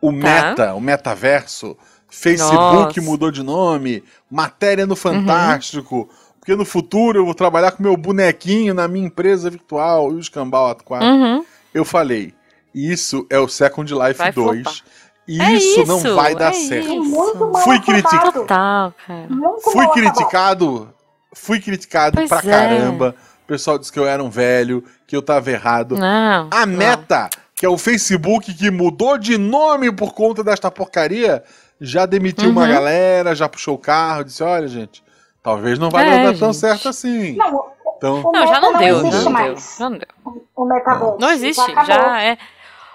O 0.00 0.10
meta, 0.12 0.72
o 0.74 0.80
metaverso, 0.80 1.76
Facebook 2.08 2.56
Tá. 2.56 2.72
Nossa. 2.72 3.00
Uhum. 3.00 3.06
mudou 3.06 3.30
de 3.30 3.42
nome, 3.42 4.02
matéria 4.30 4.86
no 4.86 4.96
Fantástico, 4.96 6.08
porque 6.40 6.56
no 6.56 6.64
futuro 6.64 7.18
eu 7.20 7.24
vou 7.24 7.34
trabalhar 7.34 7.70
com 7.72 7.82
meu 7.82 7.96
bonequinho 7.96 8.74
na 8.74 8.88
minha 8.88 9.06
empresa 9.06 9.48
virtual 9.50 10.10
e 10.10 10.14
o 10.14 10.18
escambau 10.18 10.68
ato 10.70 10.82
4. 10.84 11.06
Uhum. 11.06 11.44
Eu 11.72 11.84
falei, 11.84 12.34
isso 12.74 13.26
é 13.30 13.38
o 13.38 13.46
Second 13.46 13.92
Life 13.94 14.14
Vai 14.18 14.32
2. 14.32 14.62
flopar. 14.62 14.80
E 15.28 15.40
É 15.40 15.52
isso, 15.52 15.86
não 15.86 16.00
vai 16.16 16.34
dar 16.34 16.50
é 16.50 16.54
certo. 16.54 16.88
isso. 16.88 17.02
Muito 17.04 17.58
Fui 17.62 17.78
criticado. 17.80 18.32
Total, 18.32 18.92
cara. 19.06 19.26
Muito 19.28 19.60
Fui 19.70 19.86
criticado, 19.88 20.88
fui 21.34 21.60
criticado 21.60 22.16
Pois 22.16 22.28
pra 22.28 22.38
é. 22.38 22.42
caramba. 22.42 23.14
O 23.44 23.46
pessoal 23.46 23.78
disse 23.78 23.92
que 23.92 23.98
eu 23.98 24.06
era 24.06 24.22
um 24.24 24.30
velho, 24.30 24.82
que 25.06 25.14
eu 25.14 25.22
tava 25.22 25.50
errado. 25.50 25.96
Não. 25.96 26.48
A 26.50 26.66
não. 26.66 26.76
Meta, 26.76 27.28
que 27.54 27.64
é 27.66 27.68
o 27.68 27.78
Facebook 27.78 28.52
que 28.54 28.70
mudou 28.70 29.18
de 29.18 29.36
nome 29.38 29.92
por 29.92 30.14
conta 30.14 30.42
desta 30.42 30.70
porcaria, 30.70 31.44
já 31.80 32.06
demitiu 32.06 32.50
uma 32.50 32.62
Uhum. 32.62 32.68
galera, 32.72 33.34
já 33.34 33.48
puxou 33.48 33.74
o 33.74 33.78
carro, 33.78 34.24
disse: 34.24 34.42
olha, 34.42 34.66
gente, 34.66 35.02
talvez 35.42 35.78
não 35.78 35.90
vai 35.90 36.06
É, 36.08 36.24
dar 36.24 36.38
tão 36.38 36.52
gente. 36.52 36.60
certo 36.60 36.88
assim. 36.88 37.32
Não, 37.36 37.70
Então, 37.96 38.20
o 38.24 38.32
Não, 38.32 38.46
já 38.46 38.54
Meta 38.54 38.60
não 38.60 38.78
deu, 38.78 38.96
existe 38.98 39.10
já 39.12 39.16
não 39.18 39.22
deu. 39.24 39.30
mais. 39.32 39.76
Já 39.78 39.90
não 39.90 39.98
deu. 39.98 40.08
O 40.56 40.64
metaverso. 40.64 41.16
Não 41.20 41.30
existe, 41.30 41.60
acabou. 41.72 41.84
já 41.86 42.22
é. 42.22 42.38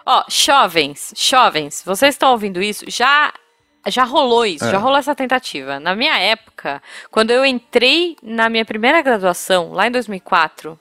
Ó, 0.06 0.24
jovens, 0.30 1.14
jovens, 1.16 1.84
vocês 1.86 2.16
estão 2.16 2.32
ouvindo 2.32 2.62
isso? 2.62 2.86
Já 2.88 3.32
já 3.88 4.04
rolou 4.04 4.46
isso, 4.48 4.66
É. 4.66 4.72
já 4.72 4.78
rolou 4.80 4.98
essa 4.98 5.14
tentativa. 5.14 5.80
Na 5.80 5.96
minha 5.96 6.18
época, 6.18 6.82
quando 7.12 7.30
eu 7.30 7.46
entrei 7.46 8.16
na 8.24 8.50
minha 8.50 8.66
primeira 8.66 9.00
graduação, 9.04 9.72
lá 9.74 9.86
em 9.86 9.92
2004, 9.92 10.80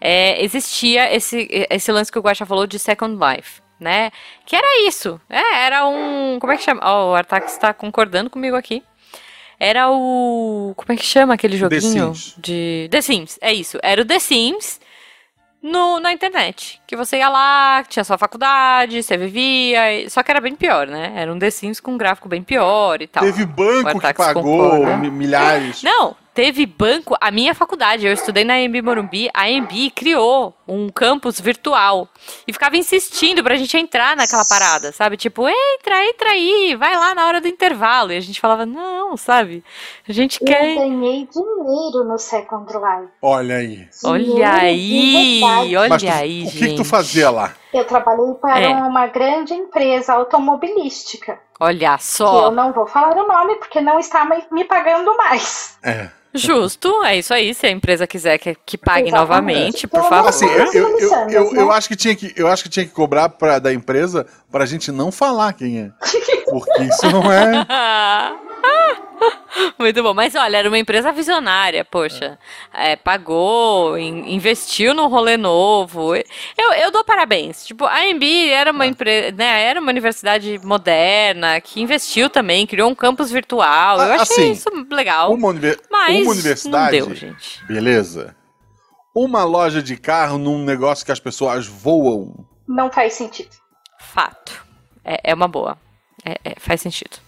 é, 0.00 0.40
existia 0.44 1.12
esse, 1.12 1.48
esse 1.68 1.90
lance 1.90 2.10
que 2.10 2.18
o 2.18 2.22
Guaxa 2.22 2.46
falou 2.46 2.68
de 2.68 2.78
Second 2.78 3.18
Life, 3.18 3.60
né? 3.80 4.12
Que 4.46 4.54
era 4.54 4.86
isso. 4.86 5.20
É, 5.28 5.64
era 5.66 5.84
um. 5.88 6.38
Como 6.40 6.52
é 6.52 6.56
que 6.56 6.62
chama? 6.62 6.80
Ó, 6.84 7.10
o 7.10 7.14
Artax 7.16 7.52
está 7.52 7.74
concordando 7.74 8.30
comigo 8.30 8.56
aqui. 8.56 8.82
Era 9.62 9.90
o. 9.90 10.72
Como 10.74 10.90
é 10.92 10.96
que 10.96 11.04
chama 11.04 11.34
aquele 11.34 11.58
The 11.58 11.80
joguinho? 11.80 12.14
Sims. 12.14 12.34
De. 12.38 12.88
The 12.90 13.02
Sims, 13.02 13.38
é 13.42 13.52
isso. 13.52 13.78
Era 13.82 14.00
o 14.00 14.04
The 14.06 14.18
Sims 14.18 14.80
no, 15.62 16.00
na 16.00 16.12
internet. 16.14 16.80
Que 16.86 16.96
você 16.96 17.18
ia 17.18 17.28
lá, 17.28 17.84
tinha 17.86 18.02
sua 18.02 18.16
faculdade, 18.16 19.02
você 19.02 19.18
vivia. 19.18 20.08
Só 20.08 20.22
que 20.22 20.30
era 20.30 20.40
bem 20.40 20.56
pior, 20.56 20.86
né? 20.86 21.12
Era 21.14 21.30
um 21.32 21.38
The 21.38 21.50
Sims 21.50 21.78
com 21.78 21.92
um 21.92 21.98
gráfico 21.98 22.26
bem 22.28 22.42
pior 22.42 23.02
e 23.02 23.06
tal. 23.06 23.22
teve 23.22 23.44
banco 23.44 24.00
que 24.00 24.06
Artax 24.06 24.16
pagou 24.16 24.42
concorda. 24.42 24.96
mi- 24.96 25.10
milhares. 25.10 25.82
Não, 25.82 26.16
teve 26.34 26.64
banco. 26.66 27.16
A 27.20 27.30
minha 27.30 27.54
faculdade, 27.54 28.06
eu 28.06 28.12
estudei 28.12 28.44
na 28.44 28.54
AMB 28.54 28.82
Morumbi. 28.82 29.28
A 29.34 29.44
AMB 29.44 29.90
criou 29.94 30.54
um 30.66 30.88
campus 30.88 31.40
virtual 31.40 32.08
e 32.46 32.52
ficava 32.52 32.76
insistindo 32.76 33.42
pra 33.42 33.56
gente 33.56 33.76
entrar 33.76 34.16
naquela 34.16 34.44
parada, 34.44 34.92
sabe? 34.92 35.16
Tipo, 35.16 35.48
entra, 35.48 36.04
entra 36.06 36.30
aí, 36.30 36.76
vai 36.78 36.94
lá 36.96 37.14
na 37.14 37.26
hora 37.26 37.40
do 37.40 37.48
intervalo. 37.48 38.12
E 38.12 38.16
a 38.16 38.20
gente 38.20 38.40
falava, 38.40 38.64
não, 38.64 39.16
sabe? 39.16 39.64
A 40.08 40.12
gente 40.12 40.38
Eu 40.40 40.46
quer. 40.46 40.74
ganhei 40.76 41.26
dinheiro 41.26 42.04
no 42.04 42.18
Second 42.18 42.66
Life. 42.72 43.12
Olha 43.20 43.56
aí. 43.56 43.88
Olha 44.04 44.24
Dinheiro 44.24 44.50
aí, 44.50 45.76
olha 45.76 45.88
Mas 45.88 46.02
tu- 46.02 46.08
aí, 46.08 46.42
o 46.42 46.50
gente. 46.50 46.58
que, 46.58 46.68
que 46.68 46.74
tu 46.76 46.84
fazia 46.84 47.30
lá? 47.30 47.52
Eu 47.72 47.84
trabalhei 47.84 48.34
para 48.34 48.60
É. 48.60 48.68
uma 48.74 49.06
grande 49.06 49.52
empresa 49.54 50.12
automobilística. 50.14 51.38
Olha 51.58 51.96
Que 51.96 52.04
só. 52.04 52.46
eu 52.46 52.50
não 52.50 52.72
vou 52.72 52.86
falar 52.86 53.16
o 53.16 53.26
nome 53.28 53.56
porque 53.56 53.80
não 53.80 53.98
está 53.98 54.24
me 54.24 54.42
me 54.50 54.64
pagando 54.64 55.14
mais. 55.16 55.76
É. 55.84 56.08
Justo, 56.32 57.04
é 57.04 57.18
isso 57.18 57.34
aí. 57.34 57.52
Se 57.54 57.66
a 57.66 57.70
empresa 57.70 58.06
quiser 58.06 58.38
que, 58.38 58.56
que 58.64 58.78
pague 58.78 59.08
Exatamente. 59.08 59.18
novamente, 59.20 59.86
por 59.86 60.08
favor. 60.08 60.28
Assim, 60.28 60.46
eu, 60.46 60.72
eu, 60.72 60.72
eu, 60.72 60.94
Missangas, 60.94 61.32
eu, 61.32 61.54
eu 61.54 61.72
acho 61.72 61.88
que 61.88 61.96
tinha 61.96 62.14
que, 62.14 62.32
eu 62.36 62.46
acho 62.46 62.62
que 62.62 62.68
tinha 62.68 62.86
que 62.86 62.92
cobrar 62.92 63.28
pra, 63.28 63.58
da 63.58 63.72
empresa 63.72 64.26
pra 64.50 64.64
gente 64.64 64.92
não 64.92 65.10
falar 65.10 65.52
quem 65.52 65.80
é. 65.80 65.90
Porque 66.48 66.82
isso 66.84 67.10
não 67.10 67.30
é. 67.32 67.66
Muito 69.78 70.02
bom. 70.02 70.14
Mas 70.14 70.34
olha, 70.34 70.56
era 70.58 70.68
uma 70.68 70.78
empresa 70.78 71.12
visionária, 71.12 71.84
poxa. 71.84 72.38
É, 72.72 72.96
pagou, 72.96 73.96
in- 73.98 74.34
investiu 74.34 74.94
num 74.94 75.08
rolê 75.08 75.36
novo. 75.36 76.14
Eu, 76.14 76.72
eu 76.82 76.90
dou 76.90 77.04
parabéns. 77.04 77.64
Tipo, 77.66 77.84
a 77.84 77.96
AMB 78.00 78.22
era 78.50 78.70
uma 78.72 78.86
empresa, 78.86 79.34
né? 79.36 79.62
Era 79.62 79.80
uma 79.80 79.90
universidade 79.90 80.58
moderna 80.64 81.60
que 81.60 81.80
investiu 81.80 82.28
também, 82.30 82.66
criou 82.66 82.90
um 82.90 82.94
campus 82.94 83.30
virtual. 83.30 83.96
Eu 83.98 84.12
Ah, 84.12 84.14
achei 84.22 84.36
assim, 84.36 84.52
isso 84.52 84.68
legal. 84.90 85.32
Uma, 85.32 85.48
univer- 85.48 85.80
Mas 85.90 86.22
uma 86.22 86.32
universidade. 86.32 86.98
não 87.00 87.06
deu, 87.08 87.14
gente. 87.16 87.64
Beleza. 87.66 88.36
Uma 89.14 89.44
loja 89.44 89.82
de 89.82 89.96
carro 89.96 90.38
num 90.38 90.62
negócio 90.64 91.04
que 91.04 91.12
as 91.12 91.20
pessoas 91.20 91.66
voam. 91.66 92.46
Não 92.68 92.90
faz 92.90 93.14
sentido. 93.14 93.50
Fato. 93.98 94.64
É, 95.04 95.30
é 95.30 95.34
uma 95.34 95.48
boa. 95.48 95.76
É- 96.24 96.38
é, 96.44 96.54
faz 96.60 96.80
sentido. 96.80 97.18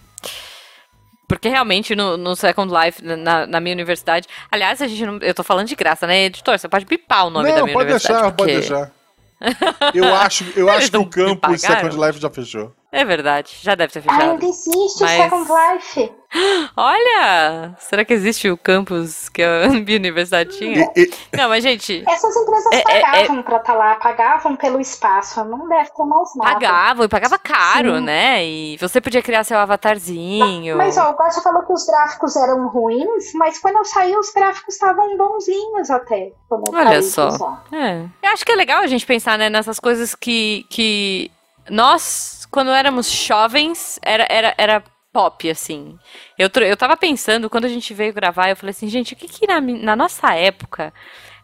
Porque 1.32 1.48
realmente 1.48 1.96
no, 1.96 2.18
no 2.18 2.36
Second 2.36 2.70
Life, 2.70 3.02
na, 3.02 3.46
na, 3.46 3.58
minha 3.58 3.74
universidade. 3.74 4.28
Aliás, 4.50 4.82
a 4.82 4.86
gente 4.86 5.06
não, 5.06 5.16
eu 5.22 5.32
tô 5.32 5.42
falando 5.42 5.66
de 5.66 5.74
graça, 5.74 6.06
né, 6.06 6.24
editor? 6.24 6.58
Você 6.58 6.68
pode 6.68 6.84
pipar 6.84 7.26
o 7.26 7.30
nome 7.30 7.48
não, 7.48 7.56
da 7.56 7.62
minha 7.62 7.72
pode 7.72 7.86
universidade. 7.86 8.20
Deixar, 8.20 8.36
porque... 8.36 8.52
Pode 8.52 8.68
deixar. 8.68 8.92
Eu 9.94 10.14
acho, 10.14 10.44
eu 10.54 10.68
acho 10.68 10.90
que 10.90 10.96
o 10.98 11.06
campus 11.06 11.62
Second 11.62 11.96
Life 11.96 12.20
já 12.20 12.28
fechou. 12.28 12.72
É 12.92 13.02
verdade, 13.02 13.56
já 13.62 13.74
deve 13.74 13.92
ter 13.92 14.02
fechado. 14.02 14.32
Ainda 14.32 14.44
existe 14.44 15.00
mas... 15.00 15.18
o 15.18 15.22
Second 15.22 15.48
Life. 15.50 16.12
Olha! 16.76 17.74
Será 17.78 18.04
que 18.04 18.14
existe 18.14 18.50
o 18.50 18.56
campus 18.56 19.28
que 19.28 19.42
a 19.42 19.68
minha 19.84 19.98
universidade 19.98 20.56
tinha? 20.56 20.90
Não, 21.32 21.48
mas 21.48 21.62
gente. 21.62 22.02
Essas 22.08 22.34
empresas 22.34 22.72
é, 22.72 22.82
pagavam 22.82 23.36
é, 23.36 23.40
é... 23.40 23.42
pra 23.42 23.56
estar 23.56 23.72
tá 23.72 23.74
lá, 23.74 23.94
pagavam 23.96 24.56
pelo 24.56 24.80
espaço. 24.80 25.44
Não 25.44 25.68
deve 25.68 25.90
ter 25.90 26.04
mais 26.04 26.34
nada. 26.36 26.52
Pagavam, 26.54 27.04
e 27.04 27.08
pagava 27.08 27.38
caro, 27.38 27.96
Sim. 27.96 28.04
né? 28.04 28.44
E 28.44 28.76
você 28.78 29.00
podia 29.00 29.22
criar 29.22 29.44
seu 29.44 29.58
avatarzinho. 29.58 30.76
Mas, 30.76 30.96
ó, 30.96 31.10
o 31.10 31.16
você 31.16 31.42
falou 31.42 31.62
que 31.64 31.72
os 31.72 31.86
gráficos 31.86 32.36
eram 32.36 32.68
ruins, 32.68 33.32
mas 33.34 33.58
quando 33.58 33.76
eu 33.76 33.84
saí, 33.84 34.16
os 34.16 34.32
gráficos 34.32 34.74
estavam 34.74 35.16
bonzinhos 35.16 35.90
até. 35.90 36.32
Olha 36.50 37.02
só. 37.02 37.62
É. 37.72 38.04
Eu 38.22 38.30
acho 38.32 38.44
que 38.44 38.52
é 38.52 38.56
legal 38.56 38.82
a 38.82 38.86
gente 38.86 39.06
pensar, 39.06 39.38
né, 39.38 39.48
nessas 39.48 39.78
coisas 39.78 40.14
que, 40.14 40.66
que 40.68 41.30
nós, 41.70 42.46
quando 42.50 42.70
éramos 42.70 43.10
jovens, 43.10 43.98
era, 44.02 44.26
era, 44.28 44.54
era 44.58 44.84
pop, 45.12 45.48
assim. 45.50 45.98
Eu, 46.38 46.48
eu 46.62 46.76
tava 46.76 46.96
pensando, 46.96 47.50
quando 47.50 47.66
a 47.66 47.68
gente 47.68 47.92
veio 47.92 48.14
gravar, 48.14 48.48
eu 48.48 48.56
falei 48.56 48.70
assim, 48.70 48.88
gente, 48.88 49.12
o 49.12 49.16
que 49.16 49.28
que 49.28 49.46
na, 49.46 49.60
na 49.60 49.94
nossa 49.94 50.34
época 50.34 50.92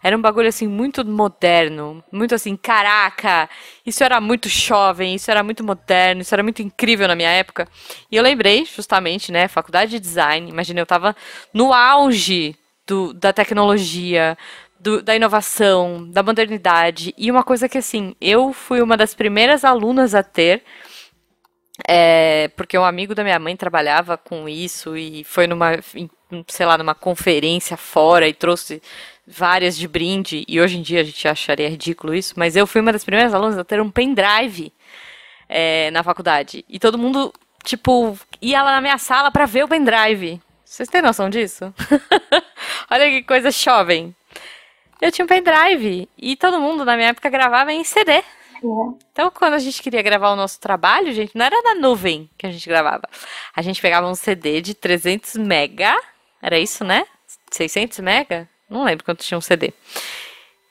era 0.02 0.16
um 0.16 0.20
bagulho 0.20 0.48
assim 0.48 0.66
muito 0.68 1.04
moderno, 1.04 2.02
muito 2.10 2.34
assim, 2.34 2.56
caraca, 2.56 3.48
isso 3.84 4.02
era 4.04 4.20
muito 4.20 4.48
jovem, 4.48 5.14
isso 5.14 5.30
era 5.30 5.42
muito 5.42 5.64
moderno, 5.64 6.22
isso 6.22 6.34
era 6.34 6.42
muito 6.42 6.62
incrível 6.62 7.08
na 7.08 7.16
minha 7.16 7.30
época. 7.30 7.68
E 8.10 8.16
eu 8.16 8.22
lembrei, 8.22 8.64
justamente, 8.64 9.32
né, 9.32 9.48
faculdade 9.48 9.90
de 9.90 10.00
design, 10.00 10.50
imagina, 10.50 10.80
eu 10.80 10.86
tava 10.86 11.16
no 11.52 11.72
auge 11.72 12.54
do, 12.86 13.12
da 13.12 13.32
tecnologia, 13.32 14.38
do, 14.78 15.02
da 15.02 15.16
inovação, 15.16 16.08
da 16.10 16.22
modernidade, 16.22 17.12
e 17.18 17.30
uma 17.30 17.42
coisa 17.42 17.68
que 17.68 17.78
assim, 17.78 18.14
eu 18.20 18.52
fui 18.52 18.80
uma 18.80 18.96
das 18.96 19.14
primeiras 19.14 19.64
alunas 19.64 20.14
a 20.14 20.22
ter 20.22 20.62
é, 21.86 22.48
porque 22.56 22.78
um 22.78 22.84
amigo 22.84 23.14
da 23.14 23.22
minha 23.22 23.38
mãe 23.38 23.56
trabalhava 23.56 24.16
com 24.16 24.48
isso 24.48 24.96
e 24.96 25.22
foi 25.24 25.46
numa, 25.46 25.78
sei 26.46 26.66
lá, 26.66 26.76
numa 26.76 26.94
conferência 26.94 27.76
fora 27.76 28.26
e 28.26 28.32
trouxe 28.32 28.82
várias 29.26 29.76
de 29.76 29.86
brinde. 29.86 30.44
E 30.48 30.60
hoje 30.60 30.78
em 30.78 30.82
dia 30.82 31.00
a 31.00 31.04
gente 31.04 31.28
acharia 31.28 31.68
ridículo 31.68 32.14
isso, 32.14 32.34
mas 32.36 32.56
eu 32.56 32.66
fui 32.66 32.80
uma 32.80 32.92
das 32.92 33.04
primeiras 33.04 33.34
alunas 33.34 33.58
a 33.58 33.64
ter 33.64 33.80
um 33.80 33.90
pendrive 33.90 34.72
é, 35.48 35.90
na 35.90 36.02
faculdade. 36.02 36.64
E 36.68 36.78
todo 36.78 36.98
mundo, 36.98 37.32
tipo, 37.64 38.18
ia 38.40 38.62
lá 38.62 38.72
na 38.72 38.80
minha 38.80 38.98
sala 38.98 39.30
para 39.30 39.46
ver 39.46 39.64
o 39.64 39.68
pendrive. 39.68 40.40
Vocês 40.64 40.88
têm 40.88 41.00
noção 41.00 41.30
disso? 41.30 41.72
Olha 42.90 43.08
que 43.08 43.22
coisa 43.22 43.50
jovem. 43.50 44.14
Eu 45.00 45.12
tinha 45.12 45.24
um 45.24 45.28
pendrive 45.28 46.08
e 46.18 46.36
todo 46.36 46.60
mundo 46.60 46.84
na 46.84 46.96
minha 46.96 47.10
época 47.10 47.30
gravava 47.30 47.72
em 47.72 47.84
CD. 47.84 48.22
Então, 49.12 49.30
quando 49.30 49.54
a 49.54 49.58
gente 49.58 49.82
queria 49.82 50.02
gravar 50.02 50.30
o 50.30 50.36
nosso 50.36 50.60
trabalho, 50.60 51.12
gente, 51.12 51.36
não 51.36 51.44
era 51.44 51.62
na 51.62 51.74
nuvem 51.74 52.28
que 52.36 52.46
a 52.46 52.50
gente 52.50 52.68
gravava. 52.68 53.02
A 53.54 53.62
gente 53.62 53.80
pegava 53.80 54.08
um 54.08 54.14
CD 54.14 54.60
de 54.60 54.74
300 54.74 55.36
mega, 55.36 55.94
era 56.42 56.58
isso, 56.58 56.84
né? 56.84 57.04
600 57.50 57.98
mega? 58.00 58.48
Não 58.68 58.84
lembro 58.84 59.04
quanto 59.04 59.24
tinha 59.24 59.38
um 59.38 59.42
CD. 59.42 59.72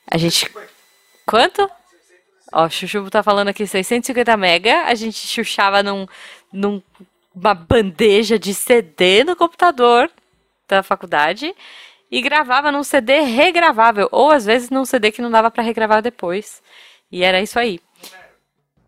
A 0.09 0.17
gente... 0.17 0.51
Quanto? 1.25 1.69
Ó, 2.53 2.65
o 2.65 2.69
Chuchu 2.69 3.09
tá 3.09 3.21
falando 3.21 3.49
aqui 3.49 3.67
650 3.67 4.37
mega. 4.37 4.83
A 4.83 4.95
gente 4.95 5.27
chuchava 5.27 5.83
num, 5.83 6.07
num 6.51 6.81
uma 7.35 7.53
bandeja 7.53 8.39
de 8.39 8.53
CD 8.53 9.23
no 9.23 9.35
computador 9.35 10.09
da 10.67 10.81
faculdade 10.81 11.53
e 12.09 12.21
gravava 12.21 12.71
num 12.71 12.83
CD 12.83 13.19
regravável, 13.19 14.07
ou 14.11 14.31
às 14.31 14.45
vezes 14.45 14.69
num 14.69 14.85
CD 14.85 15.11
que 15.11 15.21
não 15.21 15.29
dava 15.29 15.51
para 15.51 15.61
regravar 15.63 16.01
depois. 16.01 16.63
E 17.11 17.23
era 17.23 17.41
isso 17.41 17.57
aí. 17.59 17.79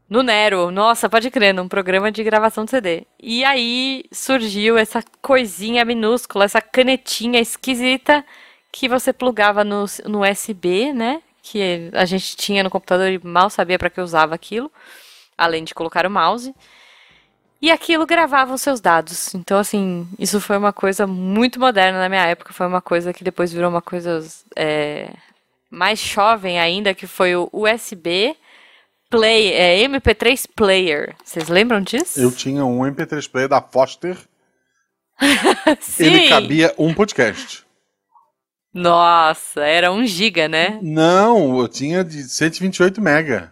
No 0.09 0.23
Nero, 0.23 0.71
nossa, 0.71 1.07
pode 1.07 1.29
crer, 1.29 1.53
num 1.53 1.67
programa 1.67 2.11
de 2.11 2.23
gravação 2.23 2.65
de 2.65 2.71
CD. 2.71 3.05
E 3.21 3.45
aí 3.45 4.03
surgiu 4.11 4.75
essa 4.75 5.03
coisinha 5.21 5.85
minúscula, 5.85 6.45
essa 6.45 6.59
canetinha 6.59 7.39
esquisita 7.39 8.25
que 8.71 8.89
você 8.89 9.13
plugava 9.13 9.63
no, 9.63 9.85
no 10.05 10.27
USB, 10.27 10.91
né? 10.93 11.21
Que 11.43 11.91
a 11.93 12.05
gente 12.05 12.35
tinha 12.35 12.63
no 12.63 12.71
computador 12.71 13.09
e 13.09 13.19
mal 13.23 13.51
sabia 13.51 13.77
para 13.77 13.89
que 13.89 14.01
usava 14.01 14.33
aquilo, 14.33 14.71
além 15.37 15.63
de 15.63 15.75
colocar 15.75 16.07
o 16.07 16.09
mouse. 16.09 16.55
E 17.61 17.69
aquilo 17.69 18.05
gravava 18.05 18.53
os 18.53 18.61
seus 18.61 18.79
dados. 18.79 19.35
Então, 19.35 19.59
assim, 19.59 20.07
isso 20.17 20.39
foi 20.41 20.57
uma 20.57 20.73
coisa 20.73 21.05
muito 21.05 21.59
moderna 21.59 21.99
na 21.99 22.09
minha 22.09 22.25
época. 22.25 22.53
Foi 22.53 22.65
uma 22.65 22.81
coisa 22.81 23.13
que 23.13 23.23
depois 23.23 23.51
virou 23.51 23.69
uma 23.69 23.81
coisa 23.81 24.25
é, 24.55 25.13
mais 25.69 25.99
jovem 25.99 26.59
ainda, 26.59 26.93
que 26.93 27.07
foi 27.07 27.35
o 27.35 27.49
USB 27.51 28.35
Play, 29.09 29.51
é, 29.53 29.83
MP3 29.87 30.47
Player. 30.55 31.15
Vocês 31.23 31.47
lembram 31.49 31.81
disso? 31.81 32.19
Eu 32.19 32.31
tinha 32.31 32.63
um 32.63 32.79
MP3 32.79 33.29
Player 33.29 33.49
da 33.49 33.61
Foster. 33.61 34.17
Ele 35.99 36.29
cabia 36.29 36.73
um 36.77 36.93
podcast. 36.93 37.65
Nossa, 38.73 39.61
era 39.61 39.91
um 39.91 40.05
giga, 40.05 40.47
né? 40.47 40.79
Não, 40.81 41.59
eu 41.59 41.67
tinha 41.67 42.03
de 42.03 42.23
128 42.23 43.01
mega. 43.01 43.51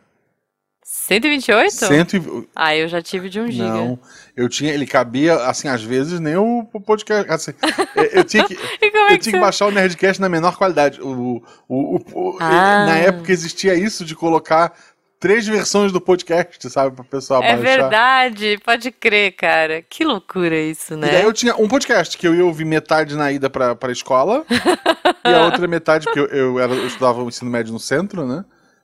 128? 1.07 1.71
Cento... 1.71 2.49
Ah, 2.53 2.75
eu 2.75 2.89
já 2.89 3.01
tive 3.01 3.29
de 3.29 3.39
1 3.39 3.51
giga. 3.51 3.63
Não, 3.63 3.97
eu 4.35 4.49
tinha, 4.49 4.73
ele 4.73 4.85
cabia, 4.85 5.35
assim, 5.35 5.69
às 5.69 5.81
vezes 5.81 6.19
nem 6.19 6.35
o 6.35 6.65
podcast, 6.85 7.31
assim, 7.31 7.51
eu 8.11 8.25
tinha 8.25 8.43
que, 8.43 8.55
eu 8.81 9.17
tinha 9.17 9.33
que, 9.33 9.39
baixar 9.39 9.67
o 9.67 9.71
Nerdcast 9.71 10.19
na 10.19 10.27
menor 10.27 10.57
qualidade. 10.57 11.01
O, 11.01 11.41
o, 11.69 11.95
o 12.13 12.37
ah. 12.41 12.85
Na 12.85 12.97
época 12.97 13.31
existia 13.31 13.73
isso 13.73 14.03
de 14.03 14.13
colocar 14.15 14.73
três 15.17 15.47
versões 15.47 15.93
do 15.93 16.01
podcast, 16.01 16.69
sabe, 16.69 16.93
pra 16.93 17.05
pessoa 17.05 17.39
é 17.39 17.55
baixar. 17.55 17.57
É 17.57 17.77
verdade, 17.77 18.59
pode 18.65 18.91
crer, 18.91 19.31
cara. 19.31 19.81
Que 19.81 20.03
loucura 20.03 20.59
isso, 20.59 20.97
né? 20.97 21.07
E 21.07 21.11
daí 21.11 21.23
eu 21.23 21.31
tinha 21.31 21.55
um 21.55 21.69
podcast 21.69 22.17
que 22.17 22.27
eu 22.27 22.35
ia 22.35 22.43
ouvir 22.43 22.65
metade 22.65 23.15
na 23.15 23.31
ida 23.31 23.49
pra, 23.49 23.73
pra 23.73 23.93
escola 23.93 24.45
e 25.25 25.33
a 25.33 25.45
outra 25.45 25.65
metade, 25.69 26.03
porque 26.03 26.19
eu, 26.19 26.25
eu, 26.25 26.59
era, 26.59 26.73
eu 26.73 26.85
estudava 26.85 27.23
o 27.23 27.29
ensino 27.29 27.49
médio 27.49 27.71
no 27.71 27.79
centro, 27.79 28.27
né? 28.27 28.43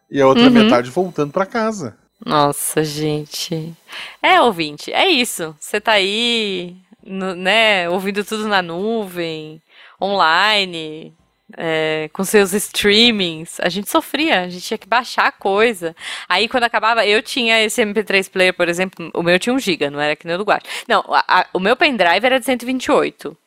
E 0.09 0.21
a 0.21 0.27
outra 0.27 0.43
uhum. 0.43 0.51
metade 0.51 0.89
voltando 0.89 1.33
para 1.33 1.45
casa. 1.45 2.01
Nossa, 2.25 2.83
gente. 2.83 3.73
É, 4.21 4.41
ouvinte, 4.41 4.91
é 4.93 5.07
isso. 5.07 5.55
Você 5.59 5.81
tá 5.81 5.93
aí, 5.93 6.75
no, 7.03 7.35
né, 7.35 7.89
ouvindo 7.89 8.23
tudo 8.23 8.47
na 8.47 8.61
nuvem, 8.61 9.61
online, 10.01 11.13
é, 11.57 12.09
com 12.13 12.23
seus 12.23 12.53
streamings. 12.53 13.59
A 13.59 13.69
gente 13.69 13.89
sofria, 13.89 14.41
a 14.41 14.49
gente 14.49 14.65
tinha 14.65 14.77
que 14.77 14.87
baixar 14.87 15.27
a 15.27 15.31
coisa. 15.31 15.95
Aí, 16.27 16.47
quando 16.47 16.63
acabava, 16.63 17.05
eu 17.05 17.21
tinha 17.21 17.61
esse 17.61 17.81
MP3 17.83 18.29
player, 18.29 18.53
por 18.53 18.69
exemplo, 18.69 19.11
o 19.13 19.21
meu 19.21 19.37
tinha 19.37 19.53
um 19.53 19.59
giga, 19.59 19.89
não 19.91 19.99
era 19.99 20.15
que 20.15 20.25
nem 20.25 20.35
o 20.35 20.37
do 20.37 20.45
Guard. 20.45 20.63
Não, 20.87 21.03
a, 21.09 21.41
a, 21.41 21.45
o 21.53 21.59
meu 21.59 21.75
pendrive 21.75 22.25
era 22.25 22.39
de 22.39 22.45
128. 22.45 23.37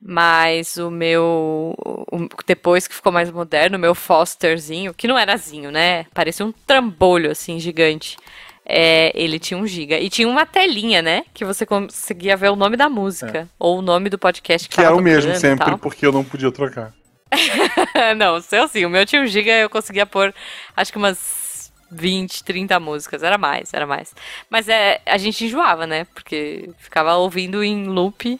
Mas 0.00 0.76
o 0.76 0.90
meu. 0.90 1.74
O, 1.76 2.28
depois 2.46 2.86
que 2.86 2.94
ficou 2.94 3.10
mais 3.10 3.30
moderno, 3.30 3.76
o 3.76 3.80
meu 3.80 3.94
Fosterzinho, 3.94 4.94
que 4.94 5.08
não 5.08 5.18
era 5.18 5.36
zinho, 5.36 5.70
né? 5.72 6.04
Parecia 6.14 6.46
um 6.46 6.52
trambolho, 6.52 7.30
assim, 7.30 7.58
gigante. 7.58 8.16
É, 8.64 9.10
ele 9.14 9.38
tinha 9.38 9.58
um 9.58 9.66
giga. 9.66 9.98
E 9.98 10.08
tinha 10.08 10.28
uma 10.28 10.46
telinha, 10.46 11.02
né? 11.02 11.24
Que 11.34 11.44
você 11.44 11.64
conseguia 11.64 12.36
ver 12.36 12.50
o 12.50 12.56
nome 12.56 12.76
da 12.76 12.88
música. 12.88 13.38
É. 13.38 13.46
Ou 13.58 13.78
o 13.78 13.82
nome 13.82 14.08
do 14.10 14.18
podcast 14.18 14.68
que 14.68 14.76
Que 14.76 14.82
era 14.82 14.94
o 14.94 15.00
mesmo 15.00 15.34
sempre, 15.34 15.76
porque 15.78 16.06
eu 16.06 16.12
não 16.12 16.22
podia 16.22 16.52
trocar. 16.52 16.92
não, 18.16 18.36
o 18.36 18.40
seu 18.40 18.68
sim. 18.68 18.84
O 18.84 18.90
meu 18.90 19.04
tinha 19.04 19.22
um 19.22 19.26
giga 19.26 19.52
eu 19.52 19.70
conseguia 19.70 20.06
pôr, 20.06 20.34
acho 20.76 20.92
que 20.92 20.98
umas 20.98 21.72
20, 21.90 22.44
30 22.44 22.78
músicas. 22.78 23.22
Era 23.22 23.38
mais, 23.38 23.72
era 23.72 23.86
mais. 23.86 24.14
Mas 24.50 24.68
é, 24.68 25.00
a 25.06 25.16
gente 25.16 25.44
enjoava, 25.44 25.86
né? 25.86 26.04
Porque 26.14 26.70
ficava 26.78 27.14
ouvindo 27.16 27.64
em 27.64 27.86
loop 27.86 28.38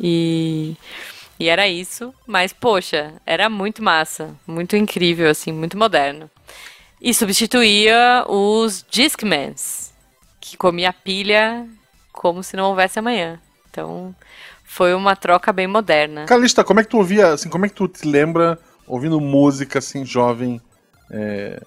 e, 0.00 0.76
e 1.38 1.48
era 1.48 1.68
isso. 1.68 2.14
Mas, 2.26 2.52
poxa, 2.52 3.14
era 3.26 3.48
muito 3.48 3.82
massa. 3.82 4.34
Muito 4.46 4.76
incrível, 4.76 5.30
assim, 5.30 5.52
muito 5.52 5.76
moderno. 5.76 6.30
E 7.00 7.14
substituía 7.14 8.24
os 8.28 8.84
Discmans, 8.90 9.92
que 10.40 10.56
comia 10.56 10.92
pilha 10.92 11.66
como 12.12 12.42
se 12.42 12.56
não 12.56 12.64
houvesse 12.64 12.98
amanhã. 12.98 13.40
Então, 13.70 14.14
foi 14.64 14.92
uma 14.94 15.14
troca 15.14 15.52
bem 15.52 15.66
moderna. 15.66 16.24
Calista, 16.24 16.64
como 16.64 16.80
é 16.80 16.82
que 16.82 16.90
tu 16.90 16.98
ouvia, 16.98 17.28
assim, 17.28 17.48
como 17.48 17.64
é 17.64 17.68
que 17.68 17.74
tu 17.74 17.86
te 17.86 18.06
lembra 18.06 18.58
ouvindo 18.86 19.20
música, 19.20 19.78
assim, 19.78 20.04
jovem? 20.04 20.60
É, 21.10 21.62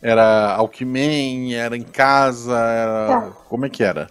era 0.00 0.54
Alckmin, 0.54 1.52
era 1.54 1.76
em 1.76 1.82
casa, 1.82 2.58
era... 2.58 3.06
Tá. 3.06 3.20
Como 3.48 3.66
é 3.66 3.68
que 3.68 3.84
era? 3.84 4.08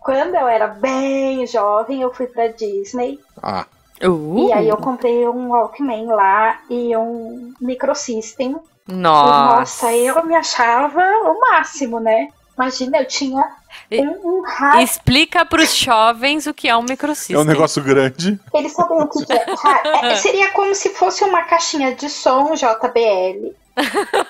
Quando 0.00 0.34
eu 0.34 0.46
era 0.48 0.66
bem 0.68 1.46
jovem, 1.46 2.02
eu 2.02 2.12
fui 2.12 2.26
pra 2.26 2.48
Disney. 2.48 3.18
Ah. 3.42 3.66
Uh. 4.02 4.48
E 4.48 4.52
aí 4.52 4.68
eu 4.68 4.76
comprei 4.76 5.26
um 5.28 5.48
Walkman 5.48 6.06
lá 6.06 6.60
e 6.70 6.96
um 6.96 7.52
microsystem. 7.60 8.56
Nossa. 8.86 9.92
E, 9.92 10.06
nossa, 10.06 10.20
eu 10.20 10.24
me 10.24 10.34
achava 10.34 11.00
o 11.00 11.40
máximo, 11.40 12.00
né? 12.00 12.28
Imagina, 12.56 12.98
eu 12.98 13.06
tinha 13.06 13.44
um, 13.92 14.38
um 14.38 14.42
rádio. 14.42 14.80
Explica 14.80 15.44
para 15.44 15.62
os 15.62 15.74
jovens 15.76 16.46
o 16.46 16.54
que 16.54 16.68
é 16.68 16.76
um 16.76 16.82
microsystem. 16.82 17.36
É 17.36 17.38
um 17.38 17.44
negócio 17.44 17.82
grande. 17.82 18.40
Eles 18.52 18.72
sabem 18.72 19.00
o 19.00 19.08
que 19.08 19.24
é. 19.32 20.06
é. 20.10 20.16
Seria 20.16 20.50
como 20.50 20.74
se 20.74 20.88
fosse 20.90 21.22
uma 21.22 21.44
caixinha 21.44 21.94
de 21.94 22.10
som 22.10 22.54
JBL. 22.54 23.54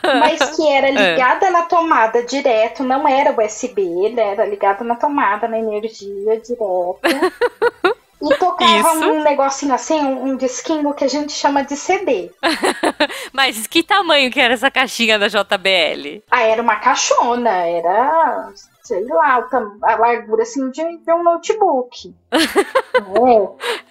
Mas 0.02 0.56
que 0.56 0.68
era 0.68 0.88
é. 0.88 0.90
ligada 0.90 1.46
é. 1.46 1.50
na 1.50 1.62
tomada 1.62 2.22
direto, 2.22 2.82
não 2.82 3.06
era 3.06 3.34
USB, 3.38 3.82
ele 3.82 4.20
era 4.20 4.44
ligado 4.44 4.84
na 4.84 4.94
tomada, 4.94 5.48
na 5.48 5.58
energia 5.58 6.40
direto. 6.40 6.98
E 8.20 8.34
tocava 8.34 8.96
Isso. 8.96 9.10
um 9.10 9.22
negocinho 9.22 9.72
assim, 9.72 10.00
um, 10.00 10.30
um 10.30 10.36
disquinho 10.36 10.92
que 10.92 11.04
a 11.04 11.08
gente 11.08 11.32
chama 11.32 11.62
de 11.62 11.76
CD. 11.76 12.32
Mas 13.32 13.68
que 13.68 13.80
tamanho 13.80 14.28
que 14.30 14.40
era 14.40 14.54
essa 14.54 14.70
caixinha 14.70 15.18
da 15.18 15.28
JBL? 15.28 16.24
Ah, 16.28 16.42
era 16.42 16.60
uma 16.60 16.76
caixona, 16.76 17.64
era 17.64 18.52
sei 18.82 19.04
lá, 19.04 19.46
a 19.82 19.96
largura 19.96 20.42
assim 20.42 20.70
de, 20.70 20.82
de 20.82 21.12
um 21.12 21.22
notebook. 21.22 22.14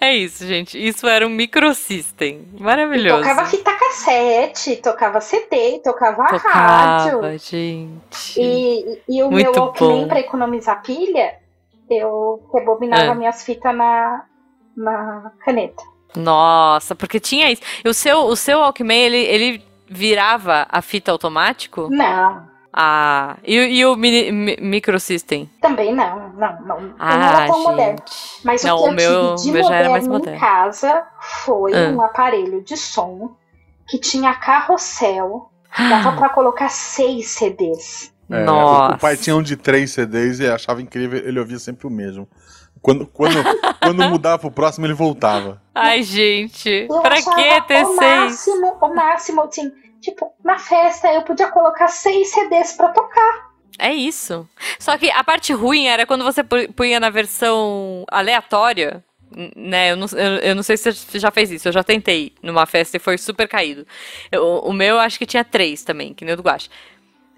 é. 0.00 0.08
é. 0.08 0.16
isso, 0.16 0.44
gente. 0.44 0.76
Isso 0.76 1.06
era 1.06 1.24
um 1.26 1.30
microsystem. 1.30 2.48
Maravilhoso. 2.58 3.20
E 3.20 3.28
tocava 3.28 3.46
fita 3.46 3.77
cassete, 3.88 4.76
tocava 4.76 5.20
CD, 5.20 5.80
tocava, 5.82 6.26
tocava 6.26 6.58
rádio. 6.58 7.38
gente. 7.38 8.40
E, 8.40 9.02
e 9.08 9.22
o 9.22 9.30
Muito 9.30 9.50
meu 9.50 9.62
Walkman, 9.62 10.08
para 10.08 10.20
economizar 10.20 10.82
pilha, 10.82 11.36
eu 11.90 12.42
rebobinava 12.52 13.12
é. 13.12 13.14
minhas 13.14 13.42
fitas 13.42 13.74
na, 13.74 14.24
na 14.76 15.32
caneta. 15.44 15.82
Nossa, 16.16 16.94
porque 16.94 17.18
tinha 17.18 17.50
isso. 17.50 17.62
E 17.84 17.88
o 17.88 17.94
seu, 17.94 18.20
o 18.20 18.36
seu 18.36 18.58
Walkman, 18.58 18.98
ele, 18.98 19.18
ele 19.18 19.64
virava 19.88 20.66
a 20.68 20.82
fita 20.82 21.10
automático? 21.10 21.88
Não. 21.90 22.46
Ah, 22.72 23.36
e, 23.42 23.56
e 23.56 23.86
o 23.86 23.96
mini, 23.96 24.30
mi, 24.30 24.56
microsystem? 24.60 25.50
Também 25.60 25.92
não, 25.92 26.28
não, 26.30 26.60
não. 26.62 26.94
Ah, 26.98 27.16
não 27.16 27.26
era 27.26 27.46
tão 27.46 27.56
gente. 27.56 27.66
moderno. 27.66 28.02
Mas 28.44 28.62
não, 28.62 28.76
o 28.76 28.82
que 28.82 28.88
o 28.88 28.90
eu 28.90 28.94
meu, 28.94 29.34
tive 29.36 29.52
de 29.58 29.62
moderno, 29.62 30.08
moderno 30.08 30.36
em 30.36 30.38
casa 30.38 31.06
foi 31.20 31.72
ah. 31.74 31.88
um 31.88 32.02
aparelho 32.02 32.62
de 32.62 32.76
som 32.76 33.36
que 33.88 33.98
tinha 33.98 34.34
carrossel. 34.34 35.50
Dava 35.76 36.16
para 36.16 36.28
colocar 36.30 36.68
seis 36.68 37.28
CDs. 37.28 38.12
É, 38.30 38.44
Nossa. 38.44 38.94
O 38.94 38.98
pai 38.98 39.16
tinha 39.16 39.36
um 39.36 39.42
de 39.42 39.56
três 39.56 39.92
CDs 39.92 40.40
e 40.40 40.48
achava 40.48 40.82
incrível, 40.82 41.18
ele 41.18 41.38
ouvia 41.38 41.58
sempre 41.58 41.86
o 41.86 41.90
mesmo. 41.90 42.28
Quando, 42.80 43.06
quando, 43.06 43.36
quando 43.80 44.02
mudava 44.08 44.38
pro 44.38 44.50
próximo, 44.50 44.86
ele 44.86 44.94
voltava. 44.94 45.60
Ai, 45.74 46.02
gente, 46.02 46.86
eu 46.88 47.00
pra 47.00 47.16
que 47.16 47.60
ter 47.66 47.84
o 47.84 47.96
seis? 47.96 47.98
Máximo, 47.98 48.78
o 48.80 48.94
máximo, 48.94 49.42
assim, 49.42 49.72
tipo, 50.00 50.32
na 50.44 50.58
festa 50.58 51.12
eu 51.12 51.22
podia 51.22 51.48
colocar 51.48 51.88
seis 51.88 52.30
CDs 52.30 52.72
pra 52.72 52.88
tocar. 52.88 53.48
É 53.78 53.92
isso. 53.92 54.48
Só 54.78 54.98
que 54.98 55.10
a 55.10 55.22
parte 55.22 55.52
ruim 55.52 55.86
era 55.86 56.04
quando 56.04 56.24
você 56.24 56.42
punha 56.42 56.98
na 56.98 57.10
versão 57.10 58.04
aleatória, 58.10 59.04
né? 59.56 59.92
Eu 59.92 59.96
não, 59.96 60.06
eu, 60.12 60.38
eu, 60.38 60.54
não 60.54 60.62
sei 60.62 60.76
se 60.76 60.92
você 60.92 61.18
já 61.18 61.30
fez 61.30 61.50
isso. 61.50 61.68
Eu 61.68 61.72
já 61.72 61.82
tentei 61.82 62.32
numa 62.42 62.66
festa 62.66 62.96
e 62.96 63.00
foi 63.00 63.18
super 63.18 63.48
caído. 63.48 63.86
Eu, 64.30 64.58
o 64.64 64.72
meu 64.72 64.98
acho 64.98 65.18
que 65.18 65.26
tinha 65.26 65.44
três 65.44 65.84
também, 65.84 66.14
que 66.14 66.24
nem 66.24 66.34
o 66.34 66.36
do 66.36 66.42
Guache. 66.42 66.70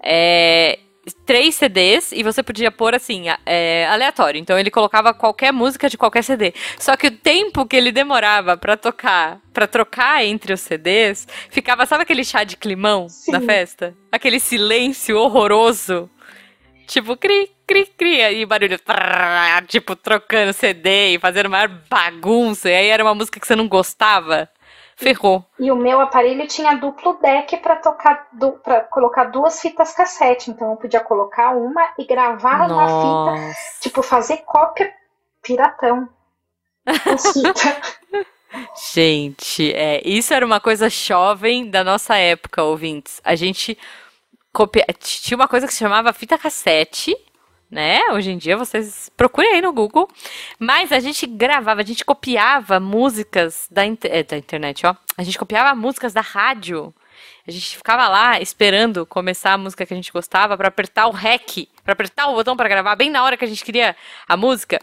É, 0.03 0.79
três 1.25 1.55
CDs 1.55 2.11
e 2.11 2.23
você 2.23 2.43
podia 2.43 2.71
pôr 2.71 2.93
assim, 2.93 3.25
é, 3.45 3.87
aleatório. 3.87 4.39
Então 4.39 4.57
ele 4.57 4.69
colocava 4.69 5.13
qualquer 5.13 5.51
música 5.51 5.89
de 5.89 5.97
qualquer 5.97 6.23
CD. 6.23 6.53
Só 6.77 6.95
que 6.95 7.07
o 7.07 7.11
tempo 7.11 7.65
que 7.65 7.75
ele 7.75 7.91
demorava 7.91 8.55
para 8.55 8.77
tocar, 8.77 9.39
para 9.53 9.67
trocar 9.67 10.23
entre 10.23 10.53
os 10.53 10.61
CDs, 10.61 11.27
ficava, 11.49 11.85
sabe 11.85 12.03
aquele 12.03 12.23
chá 12.23 12.43
de 12.43 12.57
climão 12.57 13.09
Sim. 13.09 13.31
na 13.31 13.41
festa? 13.41 13.95
Aquele 14.11 14.39
silêncio 14.39 15.17
horroroso. 15.17 16.09
Tipo, 16.87 17.15
cri, 17.15 17.49
cri, 17.71 17.85
cri, 17.97 18.41
e 18.41 18.45
barulho, 18.45 18.79
tipo, 19.67 19.95
trocando 19.95 20.53
CD 20.53 21.15
e 21.15 21.19
fazendo 21.19 21.49
maior 21.49 21.69
bagunça. 21.89 22.69
E 22.69 22.75
aí 22.75 22.87
era 22.87 23.03
uma 23.03 23.15
música 23.15 23.39
que 23.39 23.47
você 23.47 23.55
não 23.55 23.67
gostava. 23.67 24.49
Ferrou. 24.95 25.43
E 25.57 25.71
o 25.71 25.75
meu 25.75 25.99
aparelho 25.99 26.45
tinha 26.47 26.75
duplo 26.75 27.17
deck 27.19 27.57
para 27.57 27.77
tocar, 27.77 28.27
para 28.63 28.81
colocar 28.81 29.25
duas 29.25 29.59
fitas 29.59 29.93
cassete. 29.93 30.51
Então 30.51 30.71
eu 30.71 30.77
podia 30.77 30.99
colocar 30.99 31.51
uma 31.51 31.91
e 31.97 32.05
gravar 32.05 32.67
Nossa. 32.67 32.93
uma 32.93 33.39
fita, 33.39 33.59
tipo 33.81 34.03
fazer 34.03 34.37
cópia 34.45 34.93
piratão. 35.41 36.07
Gente, 38.93 39.73
é, 39.73 40.01
isso 40.05 40.33
era 40.33 40.45
uma 40.45 40.59
coisa 40.59 40.89
jovem 40.89 41.69
da 41.69 41.83
nossa 41.83 42.17
época, 42.17 42.61
ouvintes. 42.61 43.21
A 43.23 43.33
gente 43.33 43.77
copia... 44.51 44.85
tinha 44.99 45.37
uma 45.37 45.47
coisa 45.47 45.65
que 45.65 45.73
se 45.73 45.79
chamava 45.79 46.11
fita 46.11 46.37
cassete 46.37 47.15
né? 47.71 47.99
Hoje 48.11 48.31
em 48.31 48.37
dia 48.37 48.57
vocês 48.57 49.09
procurem 49.15 49.53
aí 49.53 49.61
no 49.61 49.71
Google. 49.71 50.07
Mas 50.59 50.91
a 50.91 50.99
gente 50.99 51.25
gravava, 51.25 51.81
a 51.81 51.85
gente 51.85 52.03
copiava 52.03 52.79
músicas 52.79 53.67
da, 53.71 53.83
é, 53.85 54.23
da 54.23 54.37
internet, 54.37 54.85
ó. 54.85 54.95
A 55.17 55.23
gente 55.23 55.39
copiava 55.39 55.73
músicas 55.73 56.13
da 56.13 56.21
rádio 56.21 56.93
a 57.47 57.51
gente 57.51 57.77
ficava 57.77 58.07
lá 58.07 58.39
esperando 58.39 59.05
começar 59.05 59.53
a 59.53 59.57
música 59.57 59.85
que 59.85 59.93
a 59.93 59.95
gente 59.95 60.11
gostava 60.11 60.55
para 60.57 60.67
apertar 60.67 61.07
o 61.07 61.11
REC, 61.11 61.67
para 61.83 61.93
apertar 61.93 62.27
o 62.27 62.33
botão 62.33 62.55
para 62.55 62.69
gravar 62.69 62.95
bem 62.95 63.09
na 63.09 63.23
hora 63.23 63.35
que 63.35 63.45
a 63.45 63.47
gente 63.47 63.63
queria 63.63 63.95
a 64.27 64.37
música. 64.37 64.79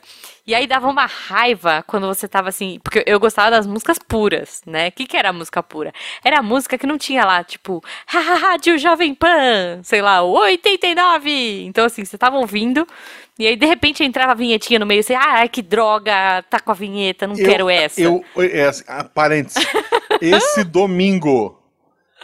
E 0.47 0.55
aí 0.55 0.67
dava 0.67 0.89
uma 0.89 1.07
raiva 1.07 1.85
quando 1.87 2.07
você 2.07 2.27
tava 2.27 2.49
assim, 2.49 2.81
porque 2.83 3.05
eu 3.07 3.21
gostava 3.21 3.51
das 3.51 3.67
músicas 3.67 3.99
puras, 3.99 4.63
né? 4.67 4.89
O 4.89 4.93
que, 4.93 5.07
que 5.07 5.17
era 5.17 5.29
a 5.29 5.33
música 5.33 5.63
pura? 5.63 5.93
Era 6.25 6.39
a 6.39 6.43
música 6.43 6.77
que 6.77 6.87
não 6.87 6.99
tinha 6.99 7.25
lá, 7.25 7.45
tipo, 7.45 7.83
Rádio 8.07 8.79
Jovem 8.79 9.15
Pan, 9.15 9.81
sei 9.83 10.03
lá, 10.03 10.23
89. 10.23 11.65
Então 11.65 11.85
assim, 11.85 12.05
você 12.05 12.19
tava 12.19 12.39
ouvindo 12.39 12.87
e 13.39 13.47
aí, 13.47 13.55
de 13.55 13.67
repente, 13.67 14.03
entrava 14.03 14.33
a 14.33 14.35
vinhetinha 14.35 14.81
no 14.81 14.87
meio, 14.87 14.99
assim, 14.99 15.15
ah, 15.15 15.47
que 15.47 15.63
droga, 15.63 16.43
tá 16.51 16.59
com 16.59 16.73
a 16.73 16.75
vinheta, 16.75 17.25
não 17.25 17.37
eu, 17.37 17.49
quero 17.49 17.71
essa. 17.71 18.01
Eu, 18.01 18.25
é, 18.37 18.65
assim, 18.65 18.83
ah, 18.89 19.05
parênteses, 19.05 19.65
esse 20.21 20.65
domingo 20.65 21.58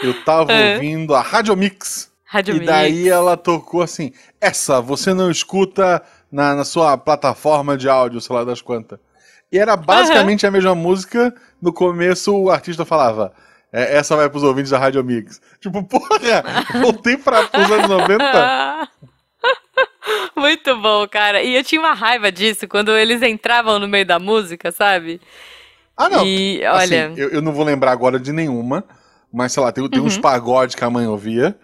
eu 0.03 0.25
tava 0.25 0.53
é. 0.53 0.75
ouvindo 0.75 1.15
a 1.15 1.21
Rádio 1.21 1.57
Mix. 1.57 2.13
Rádio 2.25 2.57
e 2.57 2.59
Mix. 2.61 2.67
daí 2.67 3.09
ela 3.09 3.37
tocou 3.37 3.83
assim: 3.83 4.13
essa 4.41 4.81
você 4.81 5.15
não 5.15 5.31
escuta 5.31 6.03
na, 6.31 6.55
na 6.55 6.65
sua 6.65 6.97
plataforma 6.99 7.77
de 7.77 7.89
áudio, 7.89 8.21
sei 8.21 8.35
lá 8.35 8.45
das 8.45 8.61
quantas. 8.61 8.99
E 9.53 9.59
era 9.59 9.77
basicamente 9.77 10.45
uhum. 10.45 10.49
a 10.49 10.53
mesma 10.53 10.75
música. 10.75 11.35
No 11.63 11.73
começo 11.73 12.35
o 12.35 12.51
artista 12.51 12.85
falava. 12.85 13.33
É, 13.73 13.97
essa 13.97 14.15
vai 14.17 14.29
pros 14.29 14.43
ouvintes 14.43 14.71
da 14.71 14.79
Rádio 14.79 15.03
Mix. 15.05 15.41
Tipo, 15.61 15.83
porra, 15.87 16.45
voltei 16.81 17.17
para 17.17 17.41
os 17.43 17.71
anos 17.71 17.89
90. 17.89 18.89
Muito 20.37 20.77
bom, 20.81 21.07
cara. 21.09 21.43
E 21.43 21.55
eu 21.55 21.65
tinha 21.65 21.81
uma 21.81 21.93
raiva 21.93 22.31
disso 22.31 22.69
quando 22.69 22.97
eles 22.97 23.23
entravam 23.23 23.79
no 23.79 23.89
meio 23.89 24.07
da 24.07 24.19
música, 24.19 24.71
sabe? 24.71 25.21
Ah, 25.97 26.09
não. 26.09 26.27
E, 26.27 26.65
assim, 26.65 26.95
olha... 26.95 27.13
eu, 27.17 27.31
eu 27.31 27.43
não 27.43 27.53
vou 27.53 27.65
lembrar 27.65 27.93
agora 27.93 28.19
de 28.19 28.33
nenhuma, 28.33 28.85
mas 29.35 29.53
sei 29.53 29.63
lá, 29.63 29.73
tem, 29.73 29.89
tem 29.89 30.01
uhum. 30.01 30.07
uns 30.07 30.17
pagodes 30.17 30.75
que 30.75 30.85
a 30.85 30.91
mãe 30.91 31.07
ouvia, 31.07 31.59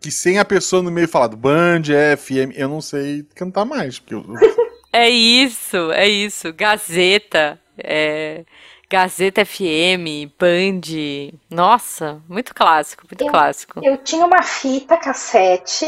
que 0.00 0.10
sem 0.10 0.38
a 0.38 0.44
pessoa 0.44 0.82
no 0.82 0.90
meio 0.90 1.08
falado 1.08 1.36
Band, 1.36 1.82
FM, 2.16 2.54
eu 2.54 2.68
não 2.68 2.80
sei 2.80 3.26
cantar 3.34 3.64
mais. 3.64 3.98
Porque 3.98 4.14
eu... 4.14 4.24
é 4.92 5.10
isso, 5.10 5.90
é 5.92 6.08
isso. 6.08 6.52
Gazeta, 6.52 7.60
é... 7.76 8.44
Gazeta 8.88 9.44
FM, 9.44 10.30
Band. 10.38 11.36
Nossa, 11.50 12.22
muito 12.28 12.54
clássico, 12.54 13.04
muito 13.10 13.24
eu, 13.24 13.30
clássico. 13.30 13.80
Eu 13.82 13.98
tinha 13.98 14.24
uma 14.24 14.42
fita 14.42 14.96
cassete 14.96 15.86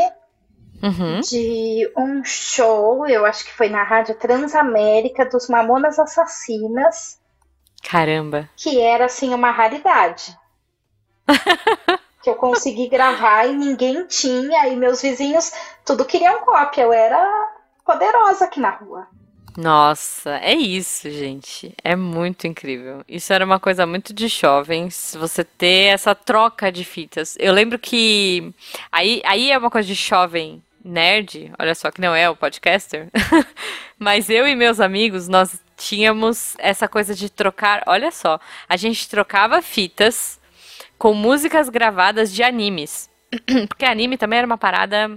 uhum. 0.83 1.21
de 1.21 1.89
um 1.97 2.25
show, 2.25 3.07
eu 3.07 3.25
acho 3.25 3.45
que 3.45 3.53
foi 3.53 3.69
na 3.69 3.85
Rádio 3.85 4.17
Transamérica, 4.17 5.25
dos 5.25 5.49
Mamonas 5.49 5.99
Assassinas. 5.99 7.21
Caramba. 7.83 8.49
Que 8.57 8.81
era, 8.81 9.05
assim, 9.05 9.33
uma 9.33 9.53
raridade. 9.53 10.37
Que 12.23 12.31
eu 12.31 12.35
consegui 12.35 12.89
gravar 12.89 13.47
e 13.47 13.55
ninguém 13.55 14.07
tinha, 14.07 14.69
e 14.69 14.77
meus 14.77 15.01
vizinhos 15.01 15.53
tudo 15.85 16.05
queriam 16.05 16.41
cópia. 16.41 16.83
Eu 16.83 16.93
era 16.93 17.51
poderosa 17.85 18.45
aqui 18.45 18.61
na 18.61 18.71
rua. 18.71 19.07
Nossa, 19.57 20.37
é 20.37 20.55
isso, 20.55 21.11
gente. 21.11 21.75
É 21.83 21.97
muito 21.97 22.47
incrível. 22.47 23.03
Isso 23.09 23.33
era 23.33 23.45
uma 23.45 23.59
coisa 23.59 23.85
muito 23.85 24.15
de 24.15 24.29
jovens, 24.29 25.17
você 25.19 25.43
ter 25.43 25.87
essa 25.95 26.15
troca 26.15 26.71
de 26.71 26.85
fitas. 26.85 27.37
Eu 27.41 27.53
lembro 27.53 27.77
que. 27.77 28.55
Aí, 28.93 29.21
aí 29.25 29.51
é 29.51 29.59
uma 29.59 29.71
coisa 29.71 29.89
de 29.89 29.95
jovem 29.95 30.63
nerd, 30.85 31.53
olha 31.59 31.75
só 31.75 31.91
que 31.91 32.01
não 32.01 32.15
é 32.15 32.31
o 32.31 32.37
podcaster. 32.37 33.09
Mas 33.99 34.31
eu 34.31 34.47
e 34.47 34.55
meus 34.55 34.79
amigos, 34.79 35.27
nós 35.27 35.61
tínhamos 35.77 36.55
essa 36.59 36.87
coisa 36.87 37.15
de 37.15 37.29
trocar. 37.29 37.83
Olha 37.87 38.13
só, 38.13 38.39
a 38.69 38.77
gente 38.77 39.09
trocava 39.09 39.61
fitas 39.61 40.38
com 40.99 41.15
músicas 41.15 41.69
gravadas 41.69 42.33
de 42.33 42.43
animes. 42.43 43.09
Porque 43.69 43.85
anime 43.85 44.19
também 44.19 44.39
era 44.39 44.47
uma 44.47 44.59
parada 44.59 45.17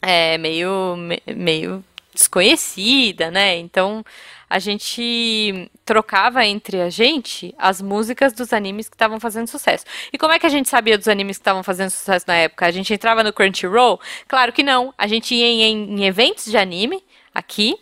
é, 0.00 0.38
meio, 0.38 0.96
meio 1.26 1.84
desconhecida, 2.12 3.30
né? 3.30 3.56
Então 3.58 4.04
a 4.48 4.58
gente 4.58 5.70
trocava 5.84 6.46
entre 6.46 6.80
a 6.80 6.88
gente 6.88 7.54
as 7.58 7.82
músicas 7.82 8.32
dos 8.32 8.52
animes 8.52 8.88
que 8.88 8.94
estavam 8.94 9.18
fazendo 9.18 9.48
sucesso. 9.48 9.84
E 10.12 10.18
como 10.18 10.32
é 10.32 10.38
que 10.38 10.46
a 10.46 10.50
gente 10.50 10.68
sabia 10.68 10.96
dos 10.96 11.08
animes 11.08 11.38
que 11.38 11.42
estavam 11.42 11.62
fazendo 11.62 11.90
sucesso 11.90 12.24
na 12.28 12.36
época? 12.36 12.66
A 12.66 12.70
gente 12.70 12.94
entrava 12.94 13.24
no 13.24 13.32
Crunchyroll? 13.32 14.00
Claro 14.28 14.52
que 14.52 14.62
não. 14.62 14.94
A 14.96 15.08
gente 15.08 15.34
ia 15.34 15.46
em, 15.46 16.00
em 16.00 16.04
eventos 16.04 16.44
de 16.44 16.56
anime 16.56 17.02
aqui, 17.34 17.76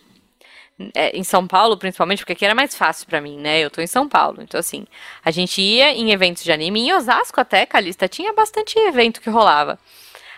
é, 0.93 1.15
em 1.15 1.23
São 1.23 1.47
Paulo, 1.47 1.77
principalmente, 1.77 2.19
porque 2.19 2.33
aqui 2.33 2.45
era 2.45 2.55
mais 2.55 2.75
fácil 2.75 3.07
para 3.07 3.21
mim, 3.21 3.37
né? 3.37 3.59
Eu 3.59 3.69
tô 3.69 3.81
em 3.81 3.87
São 3.87 4.07
Paulo. 4.07 4.41
Então, 4.41 4.59
assim, 4.59 4.85
a 5.23 5.31
gente 5.31 5.61
ia 5.61 5.91
em 5.91 6.11
eventos 6.11 6.43
de 6.43 6.51
anime, 6.51 6.81
em 6.81 6.93
Osasco 6.93 7.39
até, 7.39 7.65
Calista, 7.65 8.07
tinha 8.07 8.33
bastante 8.33 8.77
evento 8.79 9.21
que 9.21 9.29
rolava. 9.29 9.79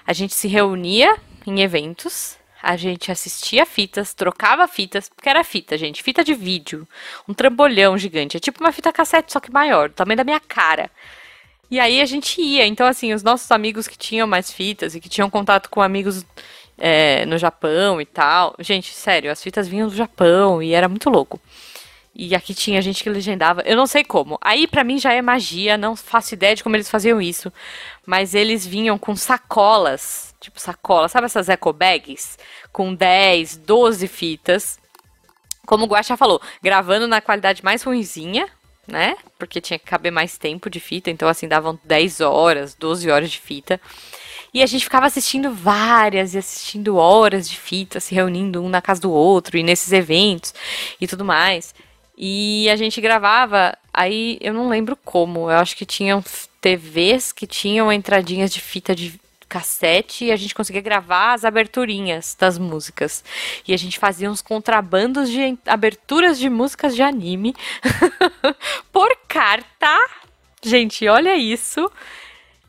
A 0.06 0.14
gente 0.14 0.34
se 0.34 0.48
reunia 0.48 1.16
em 1.48 1.62
eventos, 1.62 2.38
a 2.62 2.76
gente 2.76 3.12
assistia 3.12 3.66
fitas, 3.66 4.14
trocava 4.14 4.68
fitas, 4.68 5.08
porque 5.10 5.30
era 5.30 5.44
fita, 5.44 5.78
gente, 5.78 6.02
fita 6.02 6.24
de 6.24 6.34
vídeo, 6.34 6.88
um 7.28 7.34
trambolhão 7.34 7.98
gigante, 7.98 8.38
é 8.38 8.40
tipo 8.40 8.60
uma 8.64 8.72
fita 8.72 8.92
cassete, 8.92 9.32
só 9.32 9.40
que 9.40 9.52
maior, 9.52 9.90
do 9.90 9.96
tamanho 9.96 10.18
da 10.18 10.24
minha 10.24 10.40
cara. 10.40 10.90
E 11.70 11.80
aí 11.80 12.02
a 12.02 12.06
gente 12.06 12.42
ia, 12.42 12.66
então 12.66 12.88
assim, 12.88 13.14
os 13.14 13.24
nossos 13.24 13.52
amigos 13.52 13.88
que 13.88 13.98
tinham 13.98 14.28
mais 14.28 14.52
fitas 14.52 14.96
e 14.96 15.00
que 15.00 15.10
tinham 15.10 15.30
contato 15.30 15.70
com 15.70 15.82
amigos 15.82 16.26
é, 16.78 17.26
no 17.26 17.38
Japão 17.38 18.02
e 18.02 18.06
tal. 18.06 18.56
Gente, 18.60 18.94
sério, 18.94 19.32
as 19.32 19.42
fitas 19.42 19.68
vinham 19.68 19.88
do 19.88 19.96
Japão 19.96 20.62
e 20.62 20.74
era 20.74 20.88
muito 20.88 21.10
louco. 21.10 21.40
E 22.18 22.34
aqui 22.34 22.54
tinha 22.54 22.82
gente 22.82 23.04
que 23.04 23.10
legendava. 23.10 23.62
Eu 23.66 23.76
não 23.76 23.86
sei 23.86 24.04
como. 24.04 24.38
Aí 24.42 24.68
para 24.68 24.86
mim 24.86 24.98
já 24.98 25.14
é 25.14 25.22
magia, 25.22 25.78
não 25.78 25.98
faço 25.98 26.34
ideia 26.34 26.56
de 26.56 26.64
como 26.64 26.76
eles 26.76 26.90
faziam 26.90 27.22
isso. 27.22 27.52
Mas 28.06 28.34
eles 28.34 28.66
vinham 28.66 28.98
com 28.98 29.16
sacolas, 29.16 30.34
tipo 30.40 30.60
sacola, 30.60 31.10
sabe 31.10 31.26
essas 31.26 31.50
eco 31.50 31.74
bags? 31.74 32.38
Com 32.72 32.96
10, 32.96 33.58
12 33.58 34.08
fitas. 34.08 34.80
Como 35.66 35.84
o 35.86 35.88
Guaxa 35.88 36.16
falou, 36.16 36.42
gravando 36.64 37.08
na 37.08 37.20
qualidade 37.20 37.64
mais 37.64 37.84
ruimzinha, 37.84 38.48
né? 38.88 39.18
Porque 39.38 39.60
tinha 39.60 39.80
que 39.80 39.86
caber 39.86 40.12
mais 40.12 40.38
tempo 40.38 40.70
de 40.70 40.80
fita, 40.80 41.10
então 41.10 41.28
assim 41.28 41.48
davam 41.48 41.78
10 41.84 42.22
horas, 42.22 42.76
12 42.76 43.10
horas 43.10 43.32
de 43.32 43.40
fita. 43.40 43.82
E 44.56 44.64
a 44.64 44.66
gente 44.66 44.86
ficava 44.86 45.06
assistindo 45.06 45.52
várias 45.52 46.34
e 46.34 46.38
assistindo 46.38 46.96
horas 46.96 47.50
de 47.50 47.58
fita, 47.60 48.00
se 48.00 48.16
reunindo 48.16 48.64
um 48.64 48.70
na 48.70 48.82
casa 48.82 49.02
do 49.02 49.12
outro 49.12 49.58
e 49.58 49.64
nesses 49.64 49.92
eventos 49.92 50.54
e 51.00 51.06
tudo 51.06 51.26
mais. 51.26 51.76
E 52.18 52.70
a 52.70 52.78
gente 52.78 53.02
gravava, 53.02 53.78
aí 53.94 54.38
eu 54.40 54.54
não 54.54 54.70
lembro 54.70 54.96
como, 54.96 55.52
eu 55.52 55.58
acho 55.58 55.76
que 55.76 55.86
tinham 55.86 56.24
TVs 56.62 57.34
que 57.34 57.46
tinham 57.46 57.92
entradinhas 57.92 58.50
de 58.50 58.62
fita 58.62 58.96
de 58.96 59.20
cassete 59.50 60.24
e 60.24 60.32
a 60.32 60.38
gente 60.38 60.56
conseguia 60.56 60.82
gravar 60.82 61.34
as 61.34 61.44
aberturinhas 61.44 62.34
das 62.40 62.58
músicas. 62.58 63.26
E 63.68 63.74
a 63.74 63.78
gente 63.78 64.00
fazia 64.00 64.32
uns 64.32 64.42
contrabandos 64.42 65.30
de 65.30 65.60
aberturas 65.66 66.40
de 66.40 66.50
músicas 66.50 66.96
de 66.96 67.02
anime 67.02 67.54
por 68.90 69.14
carta. 69.28 69.98
Gente, 70.64 71.06
olha 71.10 71.36
isso. 71.36 71.92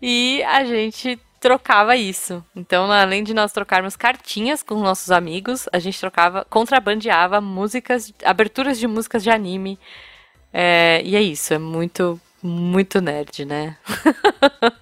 E 0.02 0.42
a 0.42 0.64
gente 0.64 1.18
trocava 1.46 1.94
isso. 1.94 2.44
Então, 2.56 2.90
além 2.90 3.22
de 3.22 3.32
nós 3.32 3.52
trocarmos 3.52 3.94
cartinhas 3.94 4.64
com 4.64 4.74
nossos 4.80 5.12
amigos, 5.12 5.68
a 5.72 5.78
gente 5.78 6.00
trocava, 6.00 6.44
contrabandeava 6.50 7.40
músicas, 7.40 8.12
aberturas 8.24 8.80
de 8.80 8.88
músicas 8.88 9.22
de 9.22 9.30
anime. 9.30 9.78
É, 10.52 11.00
e 11.04 11.14
é 11.14 11.22
isso, 11.22 11.54
é 11.54 11.58
muito, 11.58 12.20
muito 12.42 13.00
nerd, 13.00 13.44
né? 13.44 13.76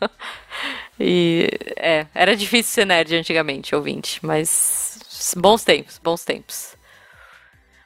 e 0.99 1.51
é, 1.77 2.07
era 2.15 2.35
difícil 2.35 2.73
ser 2.73 2.87
nerd 2.87 3.15
antigamente, 3.15 3.75
ouvinte, 3.75 4.25
mas 4.25 5.35
bons 5.37 5.65
tempos, 5.65 6.01
bons 6.03 6.25
tempos. 6.25 6.75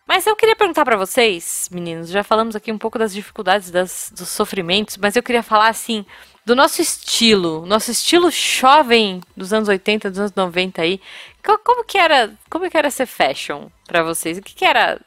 Mas 0.07 0.25
eu 0.25 0.37
queria 0.37 0.55
perguntar 0.55 0.85
para 0.85 0.97
vocês, 0.97 1.69
meninos, 1.73 2.11
já 2.11 2.23
falamos 2.23 2.55
aqui 2.55 2.71
um 2.71 2.79
pouco 2.79 2.97
das 2.97 3.13
dificuldades, 3.13 3.73
das, 3.73 4.13
dos 4.17 4.29
sofrimentos, 4.29 4.97
mas 4.97 5.17
eu 5.17 5.23
queria 5.23 5.43
falar 5.43 5.69
assim, 5.69 6.07
do 6.49 6.57
nosso 6.57 6.81
estilo, 6.81 7.67
nosso 7.67 7.91
estilo 7.91 8.31
jovem 8.31 9.21
dos 9.37 9.53
anos 9.53 9.69
80, 9.69 10.09
dos 10.09 10.19
anos 10.19 10.33
90 10.35 10.81
aí. 10.81 10.99
Como 11.45 11.85
que 11.85 11.99
era, 11.99 12.33
como 12.49 12.71
que 12.71 12.77
era 12.77 12.91
ser 12.91 13.05
fashion 13.05 13.67
para 13.87 14.03
vocês? 14.03 14.39
O 14.39 14.43
que, 14.43 14.55
que 14.55 14.65
era 14.65 14.99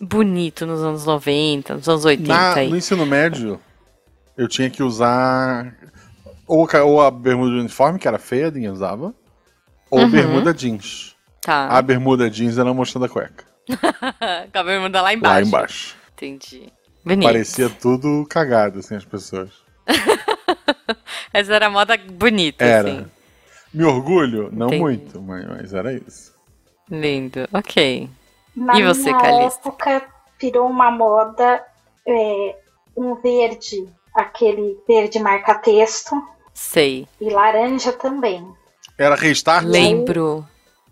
bonito 0.00 0.64
nos 0.64 0.80
anos 0.80 1.04
90, 1.04 1.74
nos 1.74 1.88
anos 1.90 2.06
80 2.06 2.28
Na, 2.32 2.54
aí? 2.54 2.70
No 2.70 2.76
ensino 2.76 3.04
médio, 3.04 3.60
eu 4.34 4.48
tinha 4.48 4.70
que 4.70 4.82
usar 4.82 5.76
ou, 6.46 6.66
ou 6.86 7.02
a 7.02 7.10
bermuda 7.10 7.50
de 7.50 7.60
uniforme, 7.60 7.98
que 7.98 8.08
era 8.08 8.18
feia, 8.18 8.50
ninguém 8.50 8.70
usava, 8.70 9.14
ou 9.90 10.00
uhum. 10.00 10.10
bermuda 10.10 10.54
jeans. 10.54 11.14
Tá. 11.42 11.68
A 11.68 11.82
bermuda 11.82 12.30
jeans 12.30 12.56
era 12.56 12.72
mostrando 12.72 13.04
a 13.04 13.08
cueca. 13.10 13.44
Com 14.50 14.58
a 14.58 14.64
bermuda 14.64 15.02
lá 15.02 15.12
embaixo. 15.12 15.34
Lá 15.34 15.42
embaixo. 15.42 15.96
Entendi. 16.14 16.72
Bonito. 17.04 17.26
Parecia 17.26 17.68
tudo 17.68 18.26
cagado, 18.26 18.78
assim, 18.78 18.94
as 18.96 19.04
pessoas. 19.04 19.50
Essa 21.32 21.54
era 21.54 21.70
moda 21.70 21.96
bonita, 21.96 22.64
era. 22.64 22.88
assim. 22.88 23.06
Me 23.72 23.84
orgulho? 23.84 24.48
Não 24.52 24.66
Entendi. 24.68 24.82
muito, 24.82 25.22
mas, 25.22 25.46
mas, 25.46 25.74
era 25.74 25.92
isso. 25.92 26.34
Lindo, 26.90 27.48
ok. 27.52 28.08
Na 28.56 28.78
e 28.78 28.82
você, 28.82 29.10
Calista? 29.12 29.68
época, 29.68 30.02
virou 30.40 30.68
uma 30.68 30.90
moda 30.90 31.62
é, 32.06 32.56
um 32.96 33.14
verde, 33.14 33.86
aquele 34.14 34.78
verde 34.88 35.18
marca-texto. 35.18 36.16
Sei. 36.54 37.06
E 37.20 37.28
laranja 37.30 37.92
também. 37.92 38.46
Era 38.96 39.14
restart? 39.14 39.64
Lembro. 39.64 40.44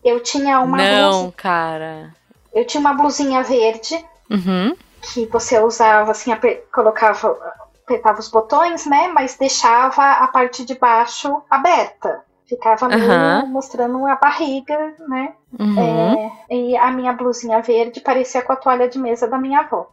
Eu 0.05 0.21
tinha 0.21 0.61
uma 0.61 0.77
Não, 0.77 1.23
blusa... 1.23 1.35
cara. 1.37 2.15
Eu 2.55 2.65
tinha 2.65 2.81
uma 2.81 2.95
blusinha 2.95 3.43
verde. 3.43 4.05
Uhum. 4.31 4.77
Que 5.03 5.27
você 5.27 5.59
usava 5.59 6.11
assim, 6.13 6.31
colocava 6.73 7.37
apertava 7.87 8.19
os 8.19 8.29
botões, 8.29 8.85
né? 8.85 9.09
Mas 9.09 9.37
deixava 9.37 10.03
a 10.03 10.27
parte 10.27 10.65
de 10.65 10.75
baixo 10.75 11.41
aberta. 11.49 12.25
Ficava 12.49 12.87
uhum. 12.87 13.47
mostrando 13.47 14.05
a 14.07 14.17
barriga, 14.17 14.95
né? 15.09 15.33
Uhum. 15.59 16.31
É, 16.49 16.55
e 16.55 16.77
a 16.77 16.91
minha 16.91 17.13
blusinha 17.13 17.63
verde 17.63 18.01
parecia 18.01 18.43
com 18.43 18.53
a 18.53 18.57
toalha 18.57 18.89
de 18.89 18.99
mesa 18.99 19.27
da 19.27 19.39
minha 19.39 19.61
avó. 19.61 19.91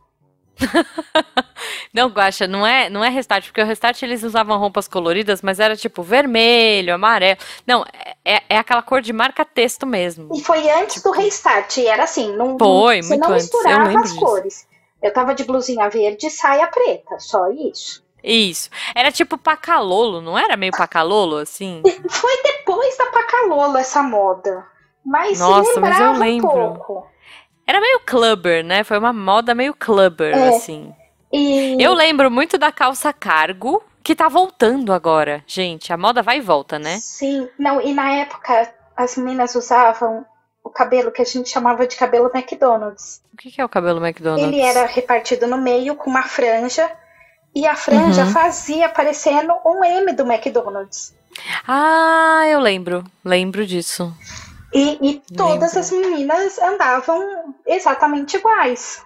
não, 1.91 2.10
Guaxa, 2.10 2.47
não 2.47 2.65
é, 2.65 2.89
não 2.91 3.03
é 3.03 3.10
restart, 3.10 3.45
porque 3.45 3.62
o 3.62 3.65
restart 3.65 4.03
eles 4.03 4.21
usavam 4.21 4.58
roupas 4.60 4.88
coloridas, 4.88 5.41
mas 5.41 5.60
era 5.60 5.75
tipo 5.75 6.03
vermelho, 6.03 6.93
amarelo. 6.93 7.39
Não, 7.65 7.84
é, 8.23 8.43
é 8.47 8.58
aquela 8.58 8.84
cor 8.84 9.01
de 9.01 9.12
marca-texto 9.12 9.88
mesmo. 9.88 10.29
E 10.36 10.43
foi 10.43 10.69
antes 10.69 10.97
tipo... 10.97 11.10
do 11.10 11.15
restart, 11.15 11.79
era 11.79 12.03
assim, 12.03 12.36
não, 12.36 12.58
foi, 12.60 13.01
você 13.01 13.10
muito 13.10 13.21
não 13.21 13.34
antes. 13.34 13.51
misturava 13.51 13.99
as 13.99 14.12
disso. 14.12 14.19
cores. 14.19 14.72
Eu 15.04 15.12
tava 15.12 15.36
de 15.36 15.44
blusinha 15.44 15.89
verde 15.89 16.28
e 16.28 16.32
saia 16.32 16.66
preta, 16.68 17.20
só 17.20 17.52
isso. 17.52 18.02
Isso. 18.24 18.70
Era 18.96 19.12
tipo 19.12 19.38
pacalolo, 19.38 20.22
não 20.22 20.38
era 20.39 20.56
meio 20.56 20.72
pacalolo, 20.72 21.36
assim? 21.36 21.84
Foi 22.10 22.42
depois 22.42 22.98
da 22.98 23.08
pacalolo 23.08 23.78
essa 23.78 24.02
moda. 24.02 24.66
Mas 25.06 25.42
Nossa, 25.42 25.82
mas 25.82 26.00
eu 26.00 26.13
lembro. 26.13 26.48
Um 26.48 26.74
pouco. 26.74 27.08
Era 27.68 27.82
meio 27.82 28.00
clubber, 28.00 28.63
né? 28.63 28.86
Foi 28.86 28.98
uma 28.98 29.12
moda 29.12 29.54
meio 29.54 29.74
clubber, 29.74 30.34
é. 30.34 30.48
assim. 30.56 30.96
E... 31.34 31.76
Eu 31.84 31.94
lembro 31.94 32.32
muito 32.32 32.58
da 32.58 32.72
calça 32.72 33.12
cargo, 33.12 33.84
que 34.02 34.16
tá 34.16 34.30
voltando 34.30 34.94
agora. 34.94 35.44
Gente, 35.46 35.92
a 35.92 35.98
moda 35.98 36.22
vai 36.22 36.38
e 36.38 36.42
volta, 36.42 36.80
né? 36.80 36.98
Sim. 37.02 37.50
Não, 37.60 37.82
e 37.82 37.94
na 37.94 38.10
época 38.13 38.74
as 38.96 39.18
meninas 39.18 39.54
usavam 39.56 40.26
cabelo 40.73 41.12
que 41.12 41.21
a 41.21 41.25
gente 41.25 41.49
chamava 41.49 41.88
de 41.88 41.95
cabelo 41.95 42.31
McDonald's. 42.33 43.21
O 43.33 43.38
que, 43.38 43.59
é 43.59 43.65
o 43.65 43.69
cabelo 43.69 44.05
McDonald's? 44.05 44.45
Ele 44.45 44.59
era 44.59 44.86
repartido 44.86 45.47
no 45.47 45.57
meio 45.57 45.95
com 45.95 46.09
uma 46.09 46.23
franja 46.23 46.89
e 47.55 47.67
a 47.67 47.75
franja 47.75 48.25
uhum. 48.25 48.31
fazia 48.31 48.89
parecendo 48.89 49.53
um 49.65 49.83
M 49.83 50.12
do 50.13 50.23
McDonald's. 50.23 51.13
Ah, 51.67 52.43
eu 52.47 52.59
lembro, 52.59 53.03
lembro 53.23 53.65
disso. 53.65 54.13
E, 54.73 54.97
e 55.01 55.23
todas 55.36 55.73
lembro. 55.73 55.79
as 55.79 55.91
meninas 55.91 56.59
andavam 56.59 57.55
exatamente 57.65 58.38
iguais. 58.38 59.03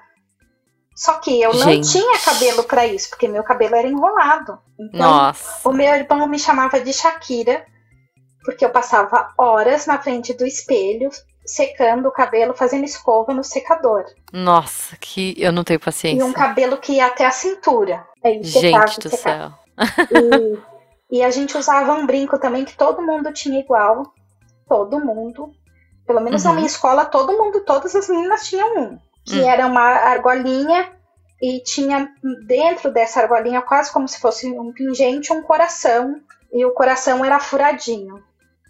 Só 0.96 1.14
que 1.20 1.42
eu 1.42 1.54
não 1.54 1.68
Gente. 1.74 1.92
tinha 1.92 2.20
cabelo 2.20 2.64
para 2.64 2.88
isso, 2.88 3.10
porque 3.10 3.28
meu 3.28 3.44
cabelo 3.44 3.76
era 3.76 3.88
enrolado. 3.88 4.58
Então, 4.80 5.12
Nossa. 5.12 5.70
o 5.70 5.72
meu 5.72 5.94
irmão 5.94 6.28
me 6.28 6.40
chamava 6.40 6.80
de 6.80 6.92
Shakira, 6.92 7.66
porque 8.44 8.66
eu 8.66 8.72
passava 8.72 9.32
horas 9.38 9.86
na 9.86 10.02
frente 10.02 10.34
do 10.34 10.46
espelho 10.46 11.12
secando 11.48 12.08
o 12.08 12.12
cabelo, 12.12 12.54
fazendo 12.54 12.84
escova 12.84 13.34
no 13.34 13.44
secador. 13.44 14.06
Nossa, 14.34 14.98
que 14.98 15.34
eu 15.38 15.52
não 15.52 15.64
tenho 15.64 15.80
paciência. 15.80 16.20
E 16.20 16.24
um 16.24 16.34
cabelo 16.34 16.78
que 16.78 16.94
ia 16.94 17.06
até 17.06 17.26
a 17.26 17.32
cintura. 17.32 18.06
Aí 18.24 18.44
Gente 18.44 19.00
do 19.00 19.10
céu. 19.10 19.54
E, 21.10 21.18
e 21.18 21.24
a 21.24 21.32
gente 21.32 21.58
usava 21.58 21.94
um 21.94 22.06
brinco 22.06 22.38
também 22.38 22.66
que 22.66 22.76
todo 22.76 23.02
mundo 23.02 23.32
tinha 23.32 23.60
igual. 23.60 24.14
Todo 24.68 25.00
mundo. 25.00 25.54
Pelo 26.06 26.22
menos 26.22 26.44
uhum. 26.44 26.50
na 26.50 26.56
minha 26.56 26.68
escola, 26.68 27.06
todo 27.06 27.38
mundo, 27.38 27.62
todas 27.62 27.96
as 27.96 28.10
meninas 28.10 28.48
tinham 28.48 28.78
um. 28.78 28.98
Que 29.26 29.40
uhum. 29.40 29.50
era 29.50 29.66
uma 29.66 29.82
argolinha 29.82 30.92
e 31.42 31.62
tinha 31.62 32.10
dentro 32.46 32.92
dessa 32.92 33.22
argolinha, 33.22 33.62
quase 33.62 33.92
como 33.92 34.08
se 34.08 34.20
fosse 34.20 34.48
um 34.52 34.74
pingente, 34.74 35.32
um 35.32 35.42
coração. 35.42 36.22
E 36.52 36.66
o 36.66 36.72
coração 36.72 37.24
era 37.24 37.40
furadinho. 37.40 38.22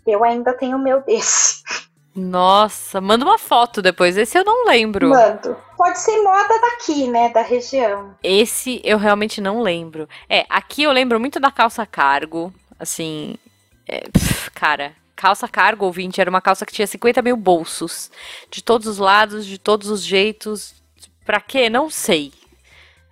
Eu 0.06 0.24
ainda 0.24 0.54
tenho 0.54 0.78
o 0.78 0.84
meu 0.84 1.02
desse. 1.02 1.63
Nossa, 2.17 2.99
manda 2.99 3.23
uma 3.23 3.38
foto 3.38 3.80
depois. 3.80 4.17
Esse 4.17 4.38
eu 4.39 4.43
não 4.43 4.65
lembro. 4.65 5.10
Mando. 5.10 5.56
Pode 5.77 5.99
ser 5.99 6.19
moda 6.23 6.60
daqui, 6.60 7.08
né? 7.08 7.30
Da 7.30 7.43
região. 7.43 8.15
Esse 8.23 8.82
eu 8.84 8.97
realmente 8.97 9.39
não 9.39 9.62
lembro. 9.62 10.10
É, 10.27 10.43
aqui 10.49 10.82
eu 10.82 10.91
lembro 10.91 11.19
muito 11.19 11.39
da 11.39 11.51
calça 11.51 11.86
cargo. 11.86 12.51
Assim. 12.80 13.36
É, 13.88 14.10
pff, 14.10 14.49
cara, 14.51 14.93
calça 15.15 15.47
cargo, 15.47 15.86
ouvinte, 15.86 16.19
era 16.19 16.30
uma 16.30 16.41
calça 16.41 16.65
que 16.65 16.73
tinha 16.73 16.88
50 16.88 17.21
mil 17.21 17.38
bolsos. 17.38 18.10
De 18.49 18.63
todos 18.63 18.88
os 18.88 18.97
lados, 18.97 19.45
de 19.45 19.60
todos 19.60 19.89
os 19.89 20.01
jeitos. 20.01 20.73
Pra 21.23 21.39
quê? 21.39 21.69
Não 21.69 21.88
sei. 21.89 22.34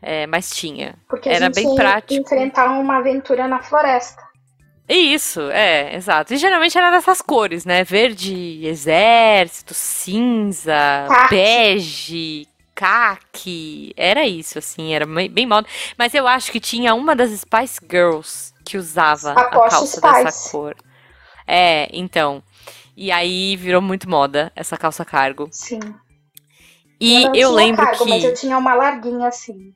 É, 0.02 0.26
mas 0.26 0.50
tinha. 0.50 0.96
Porque 1.08 1.30
Era 1.30 1.50
bem 1.50 1.76
prático. 1.76 2.22
enfrentar 2.22 2.72
uma 2.80 2.98
aventura 2.98 3.48
na 3.48 3.62
floresta. 3.62 4.25
Isso, 4.88 5.42
é, 5.50 5.96
exato. 5.96 6.34
E 6.34 6.38
geralmente 6.38 6.78
era 6.78 6.92
dessas 6.92 7.22
cores, 7.22 7.66
né? 7.66 7.84
Verde, 7.84 8.66
exército, 8.66 9.74
cinza, 9.74 11.08
bege, 11.30 12.48
caqui. 12.76 13.94
Era 13.98 14.28
isso, 14.28 14.60
assim, 14.60 14.94
era 14.94 15.06
bem 15.06 15.48
moda. 15.48 15.68
Mas 15.98 16.14
eu 16.14 16.28
acho 16.28 16.52
que 16.52 16.60
tinha 16.60 16.94
uma 16.94 17.16
das 17.16 17.32
Spice 17.32 17.80
Girls 17.90 18.54
que 18.64 18.78
usava 18.78 19.32
a 19.32 19.46
calça 19.46 20.00
dessa 20.00 20.32
Spice. 20.32 20.52
cor. 20.52 20.76
É, 21.48 21.90
então. 21.92 22.44
E 22.96 23.12
aí 23.12 23.56
virou 23.58 23.82
muito 23.82 24.10
moda 24.10 24.52
essa 24.56 24.78
calça 24.78 25.04
cargo. 25.04 25.50
Sim. 25.52 25.80
E 27.00 27.24
eu 27.24 27.32
tinha 27.32 27.50
lembro 27.50 27.86
cargo, 27.86 28.04
que. 28.04 28.10
Mas 28.10 28.24
eu 28.24 28.34
tinha 28.34 28.58
uma 28.58 28.74
larguinha 28.74 29.28
assim. 29.28 29.74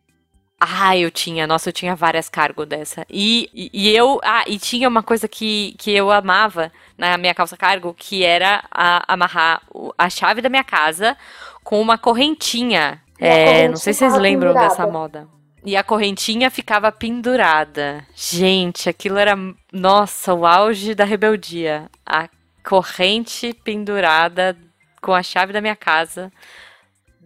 Ah, 0.60 0.98
eu 0.98 1.10
tinha. 1.10 1.48
Nossa, 1.48 1.70
eu 1.70 1.74
tinha 1.74 1.96
várias 1.96 2.28
cargo 2.28 2.66
dessa. 2.66 3.06
E, 3.10 3.50
e, 3.54 3.70
e 3.74 3.96
eu. 3.96 4.20
Ah, 4.24 4.44
e 4.46 4.60
tinha 4.60 4.90
uma 4.90 5.02
coisa 5.02 5.28
que, 5.28 5.74
que 5.78 5.92
eu 5.92 6.12
amava 6.12 6.72
na 6.98 7.18
minha 7.18 7.34
calça 7.34 7.56
cargo, 7.56 7.94
que 7.94 8.24
era 8.26 8.64
a- 8.70 9.06
amarrar 9.14 9.62
a 9.98 10.10
chave 10.10 10.42
da 10.42 10.50
minha 10.50 10.64
casa 10.64 11.16
com 11.64 11.80
uma 11.82 11.98
correntinha. 11.98 13.02
É, 13.18 13.46
correntinha 13.46 13.70
não 13.70 13.78
sei 13.78 13.94
se 13.94 14.00
vocês 14.00 14.14
lembram 14.18 14.50
pendurada. 14.54 14.70
dessa 14.70 14.88
moda. 14.88 15.28
E 15.64 15.76
a 15.78 15.84
correntinha 15.84 16.50
ficava 16.52 16.92
pendurada. 16.92 18.06
Gente, 18.16 18.90
aquilo 18.90 19.18
era, 19.18 19.36
nossa, 19.72 20.34
o 20.34 20.46
auge 20.46 20.94
da 20.96 21.04
rebeldia. 21.06 21.90
A 22.06 22.28
corrente 22.64 23.54
pendurada 23.64 24.58
com 25.02 25.14
a 25.14 25.24
chave 25.24 25.54
da 25.54 25.62
minha 25.62 25.76
casa 25.76 26.32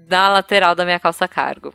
na 0.07 0.29
lateral 0.29 0.75
da 0.75 0.85
minha 0.85 0.99
calça 0.99 1.27
cargo. 1.27 1.73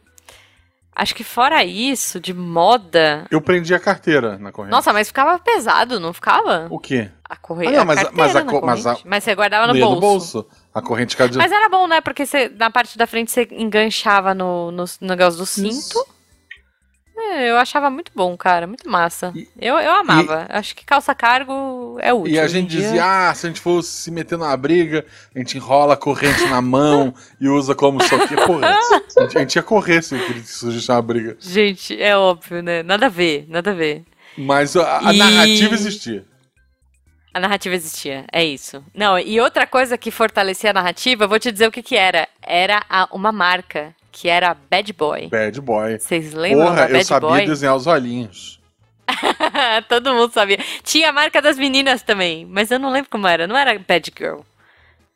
Acho 0.98 1.14
que 1.14 1.22
fora 1.22 1.64
isso, 1.64 2.18
de 2.18 2.34
moda. 2.34 3.24
Eu 3.30 3.40
prendi 3.40 3.72
a 3.72 3.78
carteira 3.78 4.37
na 4.37 4.50
corrente. 4.50 4.72
Nossa, 4.72 4.92
mas 4.92 5.06
ficava 5.06 5.38
pesado, 5.38 6.00
não 6.00 6.12
ficava? 6.12 6.66
O 6.68 6.78
quê? 6.80 7.08
A 7.28 7.37
corrente. 7.37 7.72
Ah, 7.74 7.78
não, 7.78 7.84
mas- 7.84 7.98
a 8.04 8.11
mas 8.12 8.34
a 8.37 8.42
co- 8.44 8.61
mas 8.66 8.84
a-. 8.84 8.96
Mas 9.04 9.22
você 9.22 9.34
guardava 9.34 9.68
no 9.72 9.74
bolso. 9.78 9.94
do 9.94 10.00
bolso. 10.00 10.46
A 10.74 10.82
corrente 10.82 11.16
de... 11.28 11.38
Mas 11.38 11.52
era 11.52 11.68
bom, 11.68 11.87
né? 11.87 12.00
Porque 12.00 12.26
você, 12.26 12.48
na 12.48 12.68
parte 12.70 12.98
da 12.98 13.06
frente 13.06 13.30
você 13.30 13.46
enganchava 13.52 14.34
no, 14.34 14.72
no, 14.72 14.84
no 15.00 15.08
negócio 15.08 15.38
do 15.38 15.46
cinto. 15.46 15.68
Isso. 15.70 16.06
É, 17.20 17.50
eu 17.50 17.57
achava 17.57 17.90
muito 17.90 18.12
bom, 18.14 18.37
cara. 18.37 18.66
Muito 18.66 18.88
massa. 18.88 19.33
E- 19.35 19.48
eu, 19.61 19.76
eu 19.78 19.92
amava. 19.92 20.46
Acho 20.48 20.74
que 20.74 20.85
calça 20.85 21.14
cargo 21.14 21.98
é 22.00 22.12
útil. 22.12 22.35
E 22.35 22.38
a 22.38 22.46
gente 22.46 22.68
dia- 22.70 22.81
dizia, 22.83 23.28
ah, 23.31 23.35
se 23.35 23.46
a 23.46 23.48
gente 23.50 23.61
for 23.61 23.83
se 23.83 24.11
meter 24.11 24.38
numa 24.38 24.57
briga, 24.57 25.04
a 25.35 25.38
gente 25.38 25.57
enrola 25.57 25.94
a 25.94 25.96
corrente 25.96 26.46
na 26.46 26.61
mão 26.62 27.12
e 27.40 27.48
usa 27.48 27.74
como 27.74 28.02
só 28.04 28.26
que. 28.26 28.35
Porra, 28.46 28.68
a 28.68 29.20
gente, 29.22 29.37
a 29.37 29.40
gente 29.40 29.57
ia 29.57 29.62
correr 29.62 30.02
se 30.02 30.16
surgisse 30.46 30.90
uma 30.90 31.02
briga. 31.02 31.37
Gente, 31.40 32.00
é 32.00 32.16
óbvio, 32.16 32.62
né? 32.62 32.83
Nada 32.83 33.07
a 33.07 33.11
ver, 33.11 33.46
nada 33.48 33.70
a 33.70 33.74
ver. 33.74 34.04
Mas 34.37 34.76
a, 34.76 35.09
a 35.09 35.12
E- 35.12 35.18
narrativa 35.18 35.74
existia. 35.74 36.24
A 37.35 37.40
narrativa 37.40 37.74
existia, 37.74 38.24
é 38.33 38.44
isso. 38.44 38.83
Não, 38.94 39.18
e 39.18 39.38
outra 39.40 39.66
coisa 39.66 39.98
que 39.98 40.11
fortalecia 40.11 40.70
a 40.70 40.72
narrativa, 40.72 41.24
eu 41.24 41.28
vou 41.28 41.38
te 41.38 41.52
dizer 41.52 41.68
o 41.68 41.70
que 41.70 41.83
que 41.83 41.94
era. 41.96 42.26
Era 42.42 42.83
a- 42.88 43.09
uma 43.12 43.31
marca, 43.31 43.94
que 44.10 44.28
era 44.28 44.56
Bad 44.70 44.92
Boy. 44.92 45.28
Bad 45.28 45.60
boy. 45.60 45.98
Vocês 45.98 46.32
lembram 46.32 46.66
Porra, 46.66 46.76
da 46.76 46.86
eu 46.88 46.92
Bad 46.92 47.04
sabia 47.04 47.28
Boy? 47.28 47.46
desenhar 47.46 47.76
os 47.76 47.86
olhinhos. 47.86 48.58
Todo 49.88 50.12
mundo 50.14 50.32
sabia. 50.32 50.58
Tinha 50.82 51.10
a 51.10 51.12
marca 51.12 51.40
das 51.40 51.56
meninas 51.58 52.02
também, 52.02 52.44
mas 52.46 52.70
eu 52.70 52.78
não 52.78 52.90
lembro 52.90 53.10
como 53.10 53.26
era. 53.26 53.46
Não 53.46 53.56
era 53.56 53.78
Bad 53.78 54.12
Girl. 54.16 54.40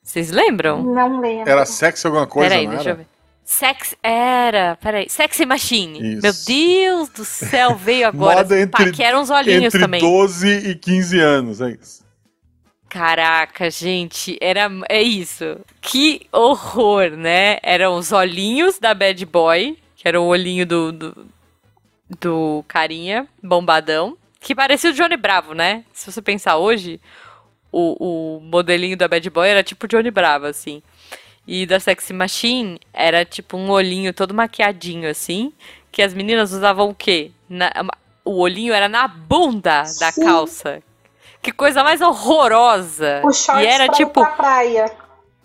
Vocês 0.02 0.30
lembram? 0.30 0.82
Não 0.82 1.20
lembro. 1.20 1.48
Era 1.50 1.64
sexy 1.64 2.06
alguma 2.06 2.26
coisa, 2.26 2.48
Peraí, 2.50 2.66
não 2.66 2.74
deixa 2.74 2.88
eu 2.90 2.94
era? 2.94 3.02
ver. 3.02 3.06
Sex 3.44 3.96
era, 4.02 4.76
peraí, 4.80 5.08
Sexy 5.10 5.44
Machine. 5.44 6.14
Isso. 6.14 6.22
Meu 6.22 6.32
Deus 6.46 7.08
do 7.10 7.24
céu, 7.24 7.74
veio 7.74 8.06
agora. 8.08 8.36
Moda 8.38 8.58
entre- 8.60 8.84
Pá, 8.86 8.90
que 8.92 9.02
eram 9.02 9.20
os 9.20 9.30
olhinhos 9.30 9.64
Entre 9.74 9.80
também. 9.80 10.00
12 10.00 10.48
e 10.70 10.74
15 10.76 11.18
anos, 11.20 11.60
é 11.60 11.70
isso. 11.70 12.01
Caraca, 12.92 13.70
gente, 13.70 14.36
era 14.38 14.70
é 14.86 15.00
isso. 15.00 15.58
Que 15.80 16.26
horror, 16.30 17.12
né? 17.12 17.56
Eram 17.62 17.96
os 17.96 18.12
olhinhos 18.12 18.78
da 18.78 18.92
Bad 18.92 19.24
Boy, 19.24 19.78
que 19.96 20.06
era 20.06 20.20
o 20.20 20.26
olhinho 20.26 20.66
do, 20.66 20.92
do, 20.92 21.26
do 22.20 22.62
carinha 22.68 23.26
bombadão, 23.42 24.14
que 24.38 24.54
parecia 24.54 24.90
o 24.90 24.92
Johnny 24.92 25.16
Bravo, 25.16 25.54
né? 25.54 25.86
Se 25.90 26.12
você 26.12 26.20
pensar 26.20 26.58
hoje, 26.58 27.00
o, 27.72 28.36
o 28.36 28.40
modelinho 28.40 28.94
da 28.94 29.08
Bad 29.08 29.30
Boy 29.30 29.48
era 29.48 29.62
tipo 29.62 29.86
o 29.86 29.88
Johnny 29.88 30.10
Bravo, 30.10 30.44
assim. 30.44 30.82
E 31.48 31.64
da 31.64 31.80
Sexy 31.80 32.12
Machine 32.12 32.78
era 32.92 33.24
tipo 33.24 33.56
um 33.56 33.70
olhinho 33.70 34.12
todo 34.12 34.34
maquiadinho, 34.34 35.08
assim, 35.08 35.50
que 35.90 36.02
as 36.02 36.12
meninas 36.12 36.52
usavam 36.52 36.90
o 36.90 36.94
quê? 36.94 37.30
Na- 37.48 37.72
o 38.22 38.38
olhinho 38.38 38.74
era 38.74 38.86
na 38.86 39.08
bunda 39.08 39.80
da 39.98 40.12
Sim. 40.12 40.24
calça. 40.26 40.82
Que 41.42 41.50
coisa 41.50 41.82
mais 41.82 42.00
horrorosa. 42.00 43.20
Os 43.24 43.44
shorts 43.44 43.64
e 43.64 43.66
era 43.66 43.86
pra 43.86 43.94
tipo, 43.94 44.12
pra 44.12 44.26
praia. 44.30 44.92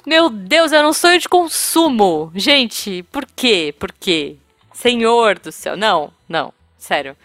meu 0.06 0.30
Deus, 0.30 0.72
era 0.72 0.88
um 0.88 0.94
sonho 0.94 1.20
de 1.20 1.28
consumo. 1.28 2.32
Gente, 2.36 3.02
por 3.12 3.26
quê? 3.26 3.74
Por 3.80 3.92
quê? 3.92 4.38
Senhor 4.74 5.40
do 5.40 5.52
céu. 5.52 5.76
Não, 5.76 6.14
não, 6.30 6.54
sério. 6.78 7.18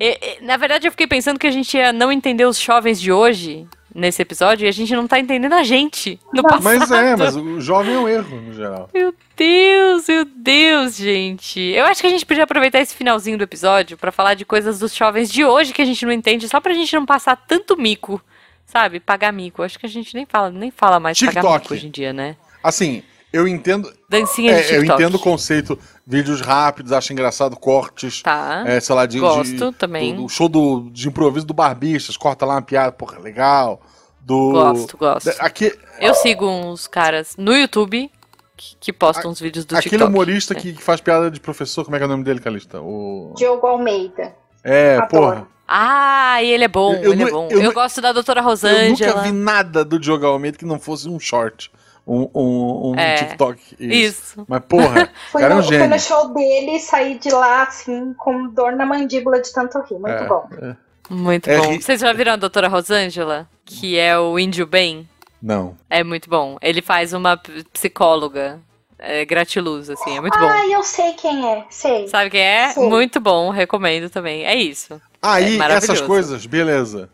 E- 0.00 0.38
e, 0.40 0.44
na 0.44 0.56
verdade, 0.56 0.86
eu 0.86 0.90
fiquei 0.92 1.06
pensando 1.06 1.38
que 1.38 1.46
a 1.46 1.50
gente 1.50 1.76
ia 1.76 1.92
não 1.92 2.10
entender 2.12 2.44
os 2.44 2.58
jovens 2.60 3.00
de 3.00 3.10
hoje 3.12 3.66
nesse 3.94 4.22
episódio 4.22 4.64
e 4.64 4.68
a 4.68 4.72
gente 4.72 4.94
não 4.94 5.08
tá 5.08 5.18
entendendo 5.18 5.54
a 5.54 5.62
gente 5.64 6.20
no 6.32 6.42
passado. 6.42 6.62
Mas 6.62 6.90
é, 6.92 7.16
mas 7.16 7.34
o 7.36 7.60
jovem 7.60 7.94
é 7.94 7.98
um 7.98 8.08
erro, 8.08 8.40
no 8.40 8.54
geral. 8.54 8.88
Meu 8.94 9.12
Deus, 9.36 10.06
meu 10.06 10.24
Deus, 10.24 10.96
gente. 10.96 11.58
Eu 11.60 11.84
acho 11.86 12.00
que 12.00 12.06
a 12.06 12.10
gente 12.10 12.24
podia 12.26 12.44
aproveitar 12.44 12.80
esse 12.80 12.94
finalzinho 12.94 13.36
do 13.38 13.44
episódio 13.44 13.96
pra 13.96 14.12
falar 14.12 14.34
de 14.34 14.44
coisas 14.44 14.78
dos 14.78 14.94
jovens 14.94 15.32
de 15.32 15.44
hoje 15.44 15.72
que 15.72 15.82
a 15.82 15.84
gente 15.84 16.04
não 16.06 16.12
entende, 16.12 16.48
só 16.48 16.60
pra 16.60 16.74
gente 16.74 16.94
não 16.94 17.04
passar 17.06 17.34
tanto 17.34 17.76
mico, 17.76 18.22
sabe? 18.66 19.00
Pagar 19.00 19.32
mico. 19.32 19.62
Acho 19.62 19.78
que 19.78 19.86
a 19.86 19.88
gente 19.88 20.14
nem 20.14 20.26
fala, 20.26 20.50
nem 20.50 20.70
fala 20.70 21.00
mais 21.00 21.18
pagar 21.18 21.32
TikTok. 21.40 21.60
mico 21.62 21.74
hoje 21.74 21.86
em 21.88 21.90
dia, 21.90 22.12
né? 22.12 22.36
Assim, 22.62 23.02
eu 23.32 23.46
entendo. 23.48 23.92
Dancinha 24.08 24.54
de 24.54 24.60
É, 24.60 24.76
eu 24.76 24.80
TikTok. 24.80 25.02
entendo 25.02 25.14
o 25.16 25.18
conceito, 25.18 25.78
vídeos 26.06 26.40
rápidos, 26.40 26.92
acho 26.92 27.12
engraçado, 27.12 27.56
cortes. 27.56 28.22
Tá. 28.22 28.64
É, 28.66 28.80
sei 28.80 28.94
lá, 28.94 29.06
de. 29.06 29.18
Gosto 29.20 29.70
de- 29.70 29.72
também. 29.78 30.14
Do, 30.14 30.22
do 30.22 30.28
show 30.28 30.48
do, 30.48 30.88
de 30.90 31.08
improviso 31.08 31.46
do 31.46 31.54
Barbistas, 31.54 32.16
corta 32.16 32.44
lá 32.46 32.54
uma 32.54 32.62
piada, 32.62 32.92
porra, 32.92 33.18
legal. 33.18 33.80
Do. 34.20 34.52
Gosto, 34.52 34.96
gosto. 34.96 35.30
Aqui, 35.38 35.72
Eu 36.00 36.14
sigo 36.14 36.46
uns 36.46 36.86
caras 36.86 37.34
no 37.38 37.56
YouTube 37.56 38.10
que, 38.56 38.76
que 38.80 38.92
postam 38.92 39.30
uns 39.30 39.40
vídeos 39.40 39.64
do 39.64 39.74
aquele 39.76 39.90
TikTok. 39.90 40.10
humorista 40.10 40.54
que, 40.54 40.72
que 40.74 40.82
faz 40.82 41.00
piada 41.00 41.30
de 41.30 41.40
professor, 41.40 41.84
como 41.84 41.96
é 41.96 41.98
que 41.98 42.02
é 42.02 42.06
o 42.06 42.10
nome 42.10 42.24
dele, 42.24 42.40
Calista? 42.40 42.80
O... 42.80 43.32
Diogo 43.36 43.66
Almeida. 43.66 44.34
É, 44.64 44.96
Adoro. 44.96 45.08
porra. 45.08 45.48
Ah, 45.66 46.42
e 46.42 46.50
ele 46.50 46.64
é 46.64 46.68
bom, 46.68 46.94
Eu- 46.94 47.02
eu 47.04 47.12
ele 47.12 47.22
nu- 47.22 47.28
é 47.28 47.30
bom. 47.30 47.48
eu 47.50 47.60
Eu, 47.62 47.72
gosto 47.72 48.00
da 48.00 48.10
Doutora 48.10 48.40
Eu 48.40 48.44
Rosângela. 48.44 49.12
nunca 49.12 49.22
vi 49.22 49.32
nada 49.32 49.84
do 49.84 49.98
Diogo 50.00 50.26
Almeida 50.26 50.56
que 50.58 50.64
não 50.64 50.80
fosse 50.80 51.08
um 51.08 51.20
short. 51.20 51.70
Um, 52.10 52.26
um, 52.34 52.90
um 52.92 52.94
É, 52.98 53.16
TikTok. 53.16 53.60
Isso. 53.78 54.42
Mas, 54.48 54.62
porra, 54.66 55.10
era 55.38 55.54
no, 55.54 55.60
um 55.60 55.62
gênio. 55.62 55.90
no 55.90 55.98
show 56.00 56.32
dele 56.32 56.76
e 56.76 56.80
saí 56.80 57.18
de 57.18 57.28
lá, 57.30 57.64
assim, 57.64 58.14
com 58.14 58.48
dor 58.48 58.72
na 58.74 58.86
mandíbula 58.86 59.42
de 59.42 59.52
tanto 59.52 59.78
rir. 59.82 59.98
Muito 59.98 60.08
É, 60.14 60.26
bom. 60.26 60.48
é. 60.62 60.76
Muito 61.10 61.48
É 61.50 61.58
bom. 61.58 61.70
ri- 61.72 61.82
Vocês 61.82 62.00
já 62.00 62.12
viram 62.14 62.32
a 62.32 62.36
Doutora 62.36 62.66
Rosângela? 62.68 63.46
Que 63.64 63.98
é 63.98 64.18
o 64.18 64.38
Índio 64.38 64.66
Bem? 64.66 65.06
Não. 65.42 65.76
É 65.90 66.02
muito 66.02 66.28
bom. 66.30 66.56
Ele 66.62 66.80
faz 66.82 67.12
uma 67.12 67.36
psicóloga 67.72 68.58
é, 68.98 69.24
gratiluz, 69.24 69.88
assim. 69.90 70.16
É 70.16 70.20
muito 70.20 70.38
bom. 70.38 70.48
Ah, 70.48 70.66
eu 70.66 70.82
sei 70.82 71.12
quem 71.12 71.46
é, 71.46 71.64
sei. 71.70 72.08
Sabe 72.08 72.30
quem 72.30 72.40
é? 72.40 72.70
Sei. 72.70 72.88
Muito 72.88 73.20
bom, 73.20 73.50
recomendo 73.50 74.10
também. 74.10 74.44
É 74.44 74.54
isso. 74.54 75.00
Aí, 75.22 75.60
É 75.60 75.72
essas 75.72 76.00
coisas, 76.00 76.44
beleza. 76.46 77.08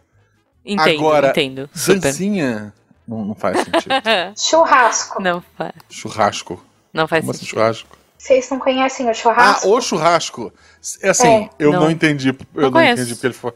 Entendo, 0.64 0.98
Agora, 1.00 1.28
entendo. 1.30 1.68
Super. 1.74 2.00
Dancinha 2.00 2.72
não, 3.06 3.24
não 3.24 3.34
faz 3.34 3.58
sentido. 3.58 3.92
Churrasco. 4.38 5.22
Não 5.22 5.42
faz, 5.56 5.72
churrasco. 5.90 6.64
não 6.92 7.06
faz 7.08 7.20
Como 7.22 7.30
assim, 7.32 7.40
sentido. 7.40 7.54
churrasco? 7.58 7.98
Vocês 8.18 8.48
não 8.50 8.58
conhecem 8.58 9.06
o 9.06 9.10
Ah, 9.10 9.14
churrasco? 9.14 9.68
o 9.68 9.80
churrasco. 9.80 10.52
É 11.02 11.10
Assim, 11.10 11.28
É. 11.44 11.50
eu 11.58 11.72
não, 11.72 11.80
Não. 11.82 11.90
entendi. 11.90 12.28
Eu 12.54 12.62
não, 12.62 12.70
conheço. 12.72 13.02
entendi 13.02 13.14
porque 13.14 13.26
ele 13.26 13.34
foi. 13.34 13.52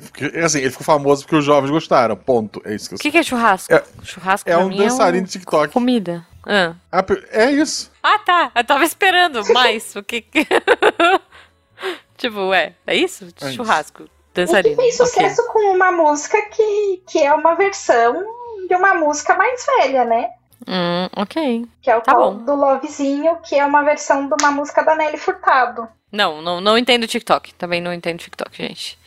porque, 0.00 0.38
Assim, 0.38 0.58
ele 0.60 0.70
ficou 0.70 0.84
famoso 0.84 1.22
porque 1.22 1.36
os 1.36 1.44
jovens 1.44 1.70
gostaram. 1.70 2.16
Ponto. 2.16 2.62
É 2.64 2.74
isso 2.74 2.88
que 2.88 2.94
eu 2.94 2.96
O 2.96 2.98
sei. 3.02 3.10
que, 3.10 3.12
que 3.12 3.18
é 3.18 3.22
churrasco? 3.22 3.72
É- 3.74 3.84
churrasco 4.02 4.48
É 4.48 4.54
pra 4.54 4.64
um 4.64 4.68
mim 4.68 4.78
dançarino 4.78 5.24
é 5.24 5.26
de 5.26 5.32
TikTok. 5.32 5.72
comida. 5.72 6.26
Ah. 6.46 6.74
Ah, 6.90 7.04
É 7.30 7.50
isso. 7.50 7.90
Ah, 8.02 8.18
tá. 8.20 8.50
Eu 8.54 8.64
tava 8.64 8.84
esperando 8.84 9.42
mais. 9.52 9.94
o 9.96 10.02
que 10.02 10.24
tipo, 12.16 12.52
é. 12.54 12.74
É 12.86 12.94
isso? 12.94 13.24
É 13.40 13.46
isso. 13.48 13.56
Churrasco. 13.56 14.02
E 14.04 14.06
que 14.06 14.10
Dançarino. 14.42 14.76
fez 14.76 14.96
sucesso 14.96 15.46
com 15.52 15.74
uma 15.74 15.90
música 15.92 16.40
que, 16.50 17.02
que 17.06 17.18
é 17.22 17.32
uma 17.32 17.54
versão 17.54 18.22
de 18.66 18.74
uma 18.74 18.94
música 18.94 19.34
mais 19.34 19.64
velha, 19.64 20.04
né? 20.04 20.30
Hum, 20.66 21.08
ok. 21.16 21.66
Que 21.82 21.90
é 21.90 21.96
o 21.96 22.00
Tá 22.00 22.12
tal 22.14 22.32
bom. 22.34 22.44
do 22.44 22.54
Lovezinho, 22.54 23.36
que 23.44 23.54
é 23.54 23.64
uma 23.64 23.82
versão 23.82 24.26
de 24.28 24.34
uma 24.40 24.50
música 24.50 24.82
da 24.82 24.94
Nelly 24.96 25.18
Furtado. 25.18 25.86
Não, 26.10 26.40
não, 26.40 26.60
não 26.60 26.78
entendo 26.78 27.06
TikTok. 27.06 27.54
Também 27.54 27.80
não 27.80 27.92
entendo 27.92 28.18
TikTok, 28.18 28.56
gente. 28.56 28.98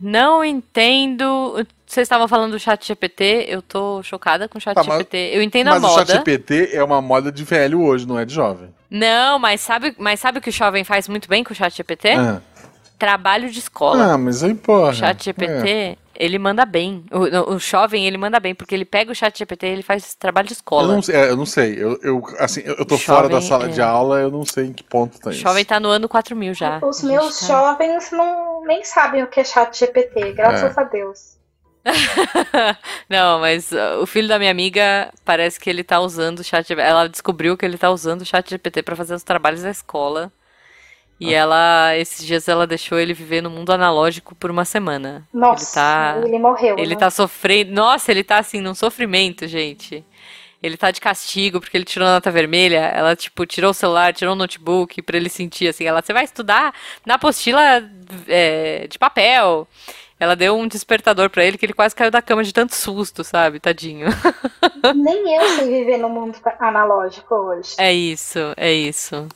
Não 0.00 0.44
entendo. 0.44 1.66
Vocês 1.86 2.04
estavam 2.04 2.28
falando 2.28 2.52
do 2.52 2.58
chat 2.58 2.86
GPT, 2.86 3.46
eu 3.48 3.62
tô 3.62 4.02
chocada 4.02 4.48
com 4.48 4.58
o 4.58 4.60
chat 4.60 4.74
Tá, 4.74 4.84
mas- 4.84 4.98
GPT. 4.98 5.30
Eu 5.32 5.42
entendo 5.42 5.68
Mas 5.70 5.82
a 5.82 5.86
o 5.86 5.90
moda. 5.90 6.06
chat 6.06 6.16
GPT 6.16 6.70
é 6.72 6.84
uma 6.84 7.00
moda 7.00 7.32
de 7.32 7.44
velho 7.44 7.80
hoje, 7.82 8.06
não 8.06 8.18
é 8.18 8.24
de 8.24 8.34
jovem. 8.34 8.74
Não, 8.90 9.38
mas 9.38 9.60
sabe, 9.60 9.94
mas 9.98 10.20
sabe 10.20 10.38
o 10.38 10.42
que 10.42 10.50
o 10.50 10.52
jovem 10.52 10.84
faz 10.84 11.08
muito 11.08 11.28
bem 11.28 11.42
com 11.42 11.52
o 11.52 11.56
chat 11.56 11.74
GPT? 11.74 12.10
Ah. 12.10 12.40
Trabalho 12.98 13.50
de 13.50 13.58
escola. 13.58 14.12
Ah, 14.14 14.18
mas 14.18 14.42
aí, 14.42 14.54
porra. 14.54 14.90
O 14.90 14.94
chat 14.94 15.24
GPT, 15.24 15.68
É. 15.70 15.96
ele 16.18 16.38
manda 16.38 16.64
bem. 16.64 17.04
O, 17.10 17.54
o 17.54 17.58
jovem, 17.58 18.06
ele 18.06 18.18
manda 18.18 18.38
bem, 18.40 18.54
porque 18.54 18.74
ele 18.74 18.84
pega 18.84 19.12
o 19.12 19.14
chat 19.14 19.38
GPT 19.38 19.66
e 19.66 19.70
ele 19.70 19.82
faz 19.82 20.14
trabalho 20.14 20.46
de 20.48 20.54
Eu 20.54 20.56
escola. 20.56 20.94
não, 20.94 21.02
sei- 21.02 21.14
é, 21.16 21.30
eu 21.30 21.36
não 21.36 21.46
sei. 21.46 21.74
Eu, 21.82 21.98
eu, 22.02 22.22
assim, 22.38 22.62
eu 22.64 22.74
eu 22.76 22.84
tô 22.86 22.96
Jovem, 22.96 22.98
fora 22.98 23.28
da 23.28 23.40
sala 23.40 23.66
é. 23.66 23.68
de 23.68 23.80
aula, 23.82 24.20
eu 24.20 24.30
não 24.30 24.44
sei 24.44 24.66
em 24.66 24.72
que 24.72 24.84
ponto 24.84 25.18
tá 25.20 25.30
O 25.30 25.32
isso. 25.32 25.40
jovem 25.40 25.64
tá 25.64 25.78
no 25.80 25.88
ano 25.88 26.08
4000 26.08 26.54
já. 26.54 26.78
Os 26.82 27.02
meus 27.02 27.40
tá- 27.40 27.46
jovens 27.46 28.10
não, 28.12 28.62
nem 28.64 28.84
sabem 28.84 29.22
o 29.22 29.26
que 29.28 29.40
é 29.40 29.44
chat 29.44 29.78
GPT, 29.78 30.32
graças 30.32 30.76
É. 30.76 30.80
a 30.80 30.84
Deus. 30.84 31.36
Não, 33.08 33.38
mas 33.40 33.70
uh, 33.70 34.02
o 34.02 34.06
filho 34.06 34.26
da 34.28 34.38
minha 34.40 34.50
amiga 34.50 35.12
parece 35.24 35.58
que 35.60 35.70
ele 35.70 35.84
tá 35.84 36.00
usando 36.00 36.40
o 36.40 36.44
chat 36.44 36.66
GPT. 36.66 36.88
Ela 36.88 37.08
descobriu 37.08 37.56
que 37.56 37.64
ele 37.64 37.78
tá 37.78 37.90
usando 37.90 38.22
o 38.22 38.26
chat 38.26 38.48
GPT 38.50 38.82
pra 38.82 38.96
fazer 38.96 39.14
os 39.14 39.22
trabalhos 39.22 39.62
da 39.62 39.70
escola. 39.70 40.32
E 41.18 41.34
Ah. 41.34 41.38
ela, 41.38 41.96
esses 41.96 42.24
dias, 42.26 42.46
ela 42.46 42.66
deixou 42.66 42.98
ele 42.98 43.14
viver 43.14 43.40
no 43.42 43.48
mundo 43.50 43.70
analógico 43.72 44.34
por 44.34 44.50
uma 44.50 44.64
semana. 44.64 45.26
Nossa, 45.32 45.64
ele 45.64 45.74
tá. 45.74 46.28
ele 46.28 46.38
morreu. 46.38 46.78
Ele 46.78 46.94
né? 46.94 47.00
tá 47.00 47.10
sofrendo. 47.10 47.72
Nossa, 47.72 48.10
ele 48.10 48.22
tá 48.22 48.38
assim, 48.38 48.60
num 48.60 48.74
sofrimento, 48.74 49.46
gente. 49.46 50.04
Ele 50.62 50.76
tá 50.76 50.90
de 50.90 51.00
castigo 51.00 51.60
porque 51.60 51.76
ele 51.76 51.84
tirou 51.84 52.08
nota 52.08 52.30
vermelha. 52.30 52.78
Ela, 52.94 53.14
tipo, 53.14 53.46
tirou 53.46 53.70
o 53.70 53.74
celular, 53.74 54.12
tirou 54.12 54.34
o 54.34 54.36
notebook 54.36 55.00
pra 55.02 55.16
ele 55.16 55.28
sentir 55.28 55.68
assim. 55.68 55.84
Ela, 55.84 56.02
você 56.02 56.12
vai 56.12 56.24
estudar 56.24 56.74
na 57.04 57.14
apostila 57.14 57.82
é, 58.28 58.86
de 58.88 58.98
papel. 58.98 59.66
Ela 60.18 60.34
deu 60.34 60.56
um 60.56 60.66
despertador 60.66 61.28
pra 61.28 61.44
ele 61.44 61.58
que 61.58 61.66
ele 61.66 61.74
quase 61.74 61.94
caiu 61.94 62.10
da 62.10 62.22
cama 62.22 62.42
de 62.42 62.52
tanto 62.52 62.74
susto, 62.74 63.22
sabe? 63.22 63.60
Tadinho. 63.60 64.08
Nem 64.94 65.34
eu 65.36 65.48
sei 65.50 65.68
viver 65.68 65.98
no 65.98 66.08
mundo 66.08 66.38
analógico 66.58 67.34
hoje. 67.34 67.74
É 67.78 67.92
isso, 67.92 68.38
é 68.56 68.72
isso. 68.72 69.28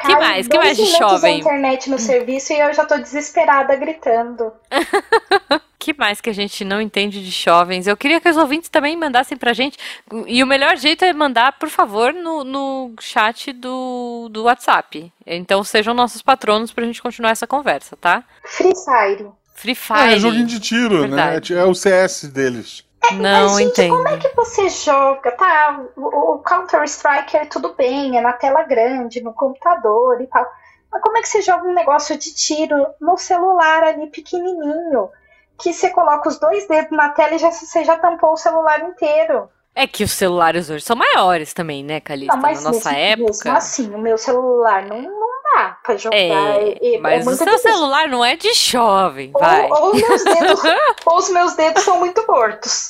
Cai 0.00 0.14
mais? 0.18 0.48
Que 0.48 0.56
mais 0.58 0.76
de 0.76 0.86
jovem? 0.86 1.34
a 1.34 1.38
internet 1.38 1.90
no 1.90 1.98
serviço 1.98 2.52
e 2.52 2.58
eu 2.60 2.72
já 2.72 2.84
tô 2.86 2.96
desesperada 2.98 3.76
gritando. 3.76 4.52
que 5.78 5.94
mais 5.96 6.20
que 6.20 6.30
a 6.30 6.32
gente 6.34 6.64
não 6.64 6.80
entende 6.80 7.22
de 7.24 7.30
jovens? 7.30 7.86
Eu 7.86 7.96
queria 7.96 8.20
que 8.20 8.28
os 8.28 8.36
ouvintes 8.36 8.68
também 8.68 8.96
mandassem 8.96 9.36
pra 9.36 9.52
gente. 9.52 9.78
E 10.26 10.42
o 10.42 10.46
melhor 10.46 10.76
jeito 10.76 11.04
é 11.04 11.12
mandar, 11.12 11.52
por 11.58 11.68
favor, 11.68 12.12
no, 12.12 12.44
no 12.44 12.94
chat 13.00 13.52
do, 13.52 14.28
do 14.30 14.44
WhatsApp. 14.44 15.12
Então 15.26 15.62
sejam 15.64 15.94
nossos 15.94 16.22
patronos 16.22 16.72
pra 16.72 16.84
gente 16.84 17.02
continuar 17.02 17.30
essa 17.30 17.46
conversa, 17.46 17.96
tá? 17.96 18.22
Free 18.44 18.72
Fire. 18.74 19.28
Free 19.54 19.72
É, 19.72 19.74
Fire. 19.74 20.14
é 20.14 20.18
joguinho 20.18 20.46
de 20.46 20.60
tiro, 20.60 21.00
Verdade. 21.00 21.54
né? 21.54 21.60
É 21.60 21.64
o 21.64 21.74
CS 21.74 22.24
deles. 22.32 22.84
Não 23.12 23.20
Mas, 23.48 23.56
gente, 23.56 23.70
entendo. 23.70 23.96
como 23.96 24.08
é 24.08 24.16
que 24.18 24.28
você 24.36 24.68
joga? 24.68 25.32
Tá, 25.32 25.80
o, 25.96 26.34
o 26.34 26.38
Counter-Strike 26.38 27.36
é 27.36 27.44
tudo 27.46 27.74
bem, 27.74 28.16
é 28.16 28.20
na 28.20 28.32
tela 28.34 28.62
grande, 28.62 29.20
no 29.22 29.32
computador 29.32 30.20
e 30.20 30.26
tal. 30.26 30.46
Mas 30.92 31.02
como 31.02 31.16
é 31.16 31.22
que 31.22 31.28
você 31.28 31.40
joga 31.42 31.66
um 31.66 31.74
negócio 31.74 32.16
de 32.18 32.34
tiro 32.34 32.86
no 33.00 33.16
celular 33.16 33.82
ali 33.84 34.06
pequenininho? 34.08 35.08
Que 35.58 35.72
você 35.72 35.90
coloca 35.90 36.28
os 36.28 36.38
dois 36.38 36.66
dedos 36.68 36.90
na 36.96 37.10
tela 37.10 37.34
e 37.34 37.38
já, 37.38 37.50
você 37.50 37.84
já 37.84 37.96
tampou 37.98 38.32
o 38.32 38.36
celular 38.36 38.80
inteiro. 38.82 39.48
É 39.74 39.86
que 39.86 40.02
os 40.04 40.10
celulares 40.12 40.68
hoje 40.68 40.84
são 40.84 40.96
maiores 40.96 41.52
também, 41.54 41.84
né, 41.84 42.00
Calista? 42.00 42.34
Não, 42.34 42.42
mas 42.42 42.64
Na 42.64 42.72
nossa 42.72 42.90
mesmo, 42.92 43.24
época. 43.28 43.44
mesmo 43.44 43.56
assim, 43.56 43.94
o 43.94 43.98
meu 43.98 44.18
celular 44.18 44.84
não, 44.84 45.00
não 45.00 45.42
dá 45.54 45.76
pra 45.82 45.96
jogar. 45.96 46.16
É, 46.16 46.72
é- 46.72 46.94
é 46.96 46.98
mas 46.98 47.24
o 47.26 47.34
seu 47.36 47.46
difícil. 47.46 47.70
celular 47.72 48.08
não 48.08 48.24
é 48.24 48.34
de 48.36 48.52
jovem, 48.52 49.30
vai. 49.32 49.70
Ou, 49.70 49.86
ou 49.88 49.94
meus 49.94 50.24
dedos, 50.24 50.60
ou 51.06 51.16
os 51.18 51.30
meus 51.30 51.54
dedos 51.54 51.84
são 51.84 51.98
muito 52.00 52.24
gordos. 52.26 52.89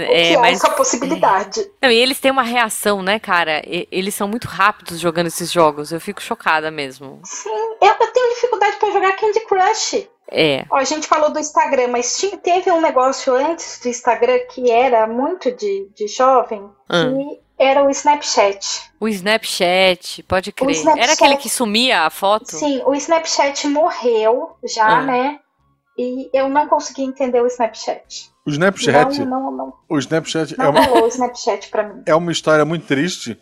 É, 0.00 0.32
é 0.32 0.38
mas 0.38 0.58
essa 0.62 0.70
possibilidade. 0.70 1.66
Não, 1.82 1.90
e 1.90 1.94
eles 1.96 2.18
têm 2.20 2.30
uma 2.30 2.42
reação, 2.42 3.02
né, 3.02 3.18
cara? 3.18 3.62
E- 3.66 3.86
eles 3.90 4.14
são 4.14 4.26
muito 4.28 4.46
rápidos 4.48 4.98
jogando 5.00 5.26
esses 5.26 5.50
jogos. 5.52 5.92
Eu 5.92 6.00
fico 6.00 6.22
chocada 6.22 6.70
mesmo. 6.70 7.20
Sim, 7.24 7.50
eu, 7.82 7.94
eu 8.00 8.12
tenho 8.12 8.34
dificuldade 8.34 8.76
pra 8.76 8.90
jogar 8.90 9.12
Candy 9.16 9.40
Crush. 9.46 10.08
É. 10.30 10.64
Ó, 10.70 10.76
a 10.76 10.84
gente 10.84 11.06
falou 11.06 11.30
do 11.30 11.38
Instagram, 11.38 11.88
mas 11.88 12.16
tinha- 12.18 12.36
teve 12.36 12.70
um 12.72 12.80
negócio 12.80 13.32
antes 13.34 13.78
do 13.80 13.88
Instagram 13.88 14.38
que 14.52 14.70
era 14.70 15.06
muito 15.06 15.52
de, 15.52 15.88
de 15.94 16.08
jovem, 16.08 16.62
Hum. 16.90 17.28
que 17.28 17.40
era 17.64 17.84
o 17.84 17.90
Snapchat. 17.90 18.90
O 18.98 19.06
Snapchat, 19.08 20.22
pode 20.24 20.50
crer. 20.52 20.70
Snapchat- 20.72 21.02
Era 21.04 21.12
aquele 21.12 21.36
que 21.36 21.48
sumia 21.48 22.02
a 22.02 22.10
foto? 22.10 22.50
Sim, 22.56 22.82
o 22.84 22.94
Snapchat 22.94 23.68
morreu 23.68 24.50
já, 24.64 24.98
Ah. 24.98 25.02
né? 25.02 25.38
E 25.98 26.28
eu 26.32 26.48
não 26.48 26.66
consegui 26.68 27.02
entender 27.02 27.40
o 27.40 27.46
Snapchat. 27.46 28.30
O 28.44 28.50
Snapchat, 28.50 29.18
Não, 29.24 29.40
não, 29.42 29.50
não. 29.50 29.72
o 29.88 29.98
Snapchat 29.98 30.54
é 30.54 30.56
Não 30.58 30.70
uma, 30.70 30.84
rolou 30.84 31.04
o 31.04 31.08
Snapchat 31.08 31.68
pra 31.70 31.82
mim. 31.88 32.02
é 32.06 32.14
uma 32.14 32.30
história 32.30 32.64
muito 32.64 32.86
triste, 32.86 33.38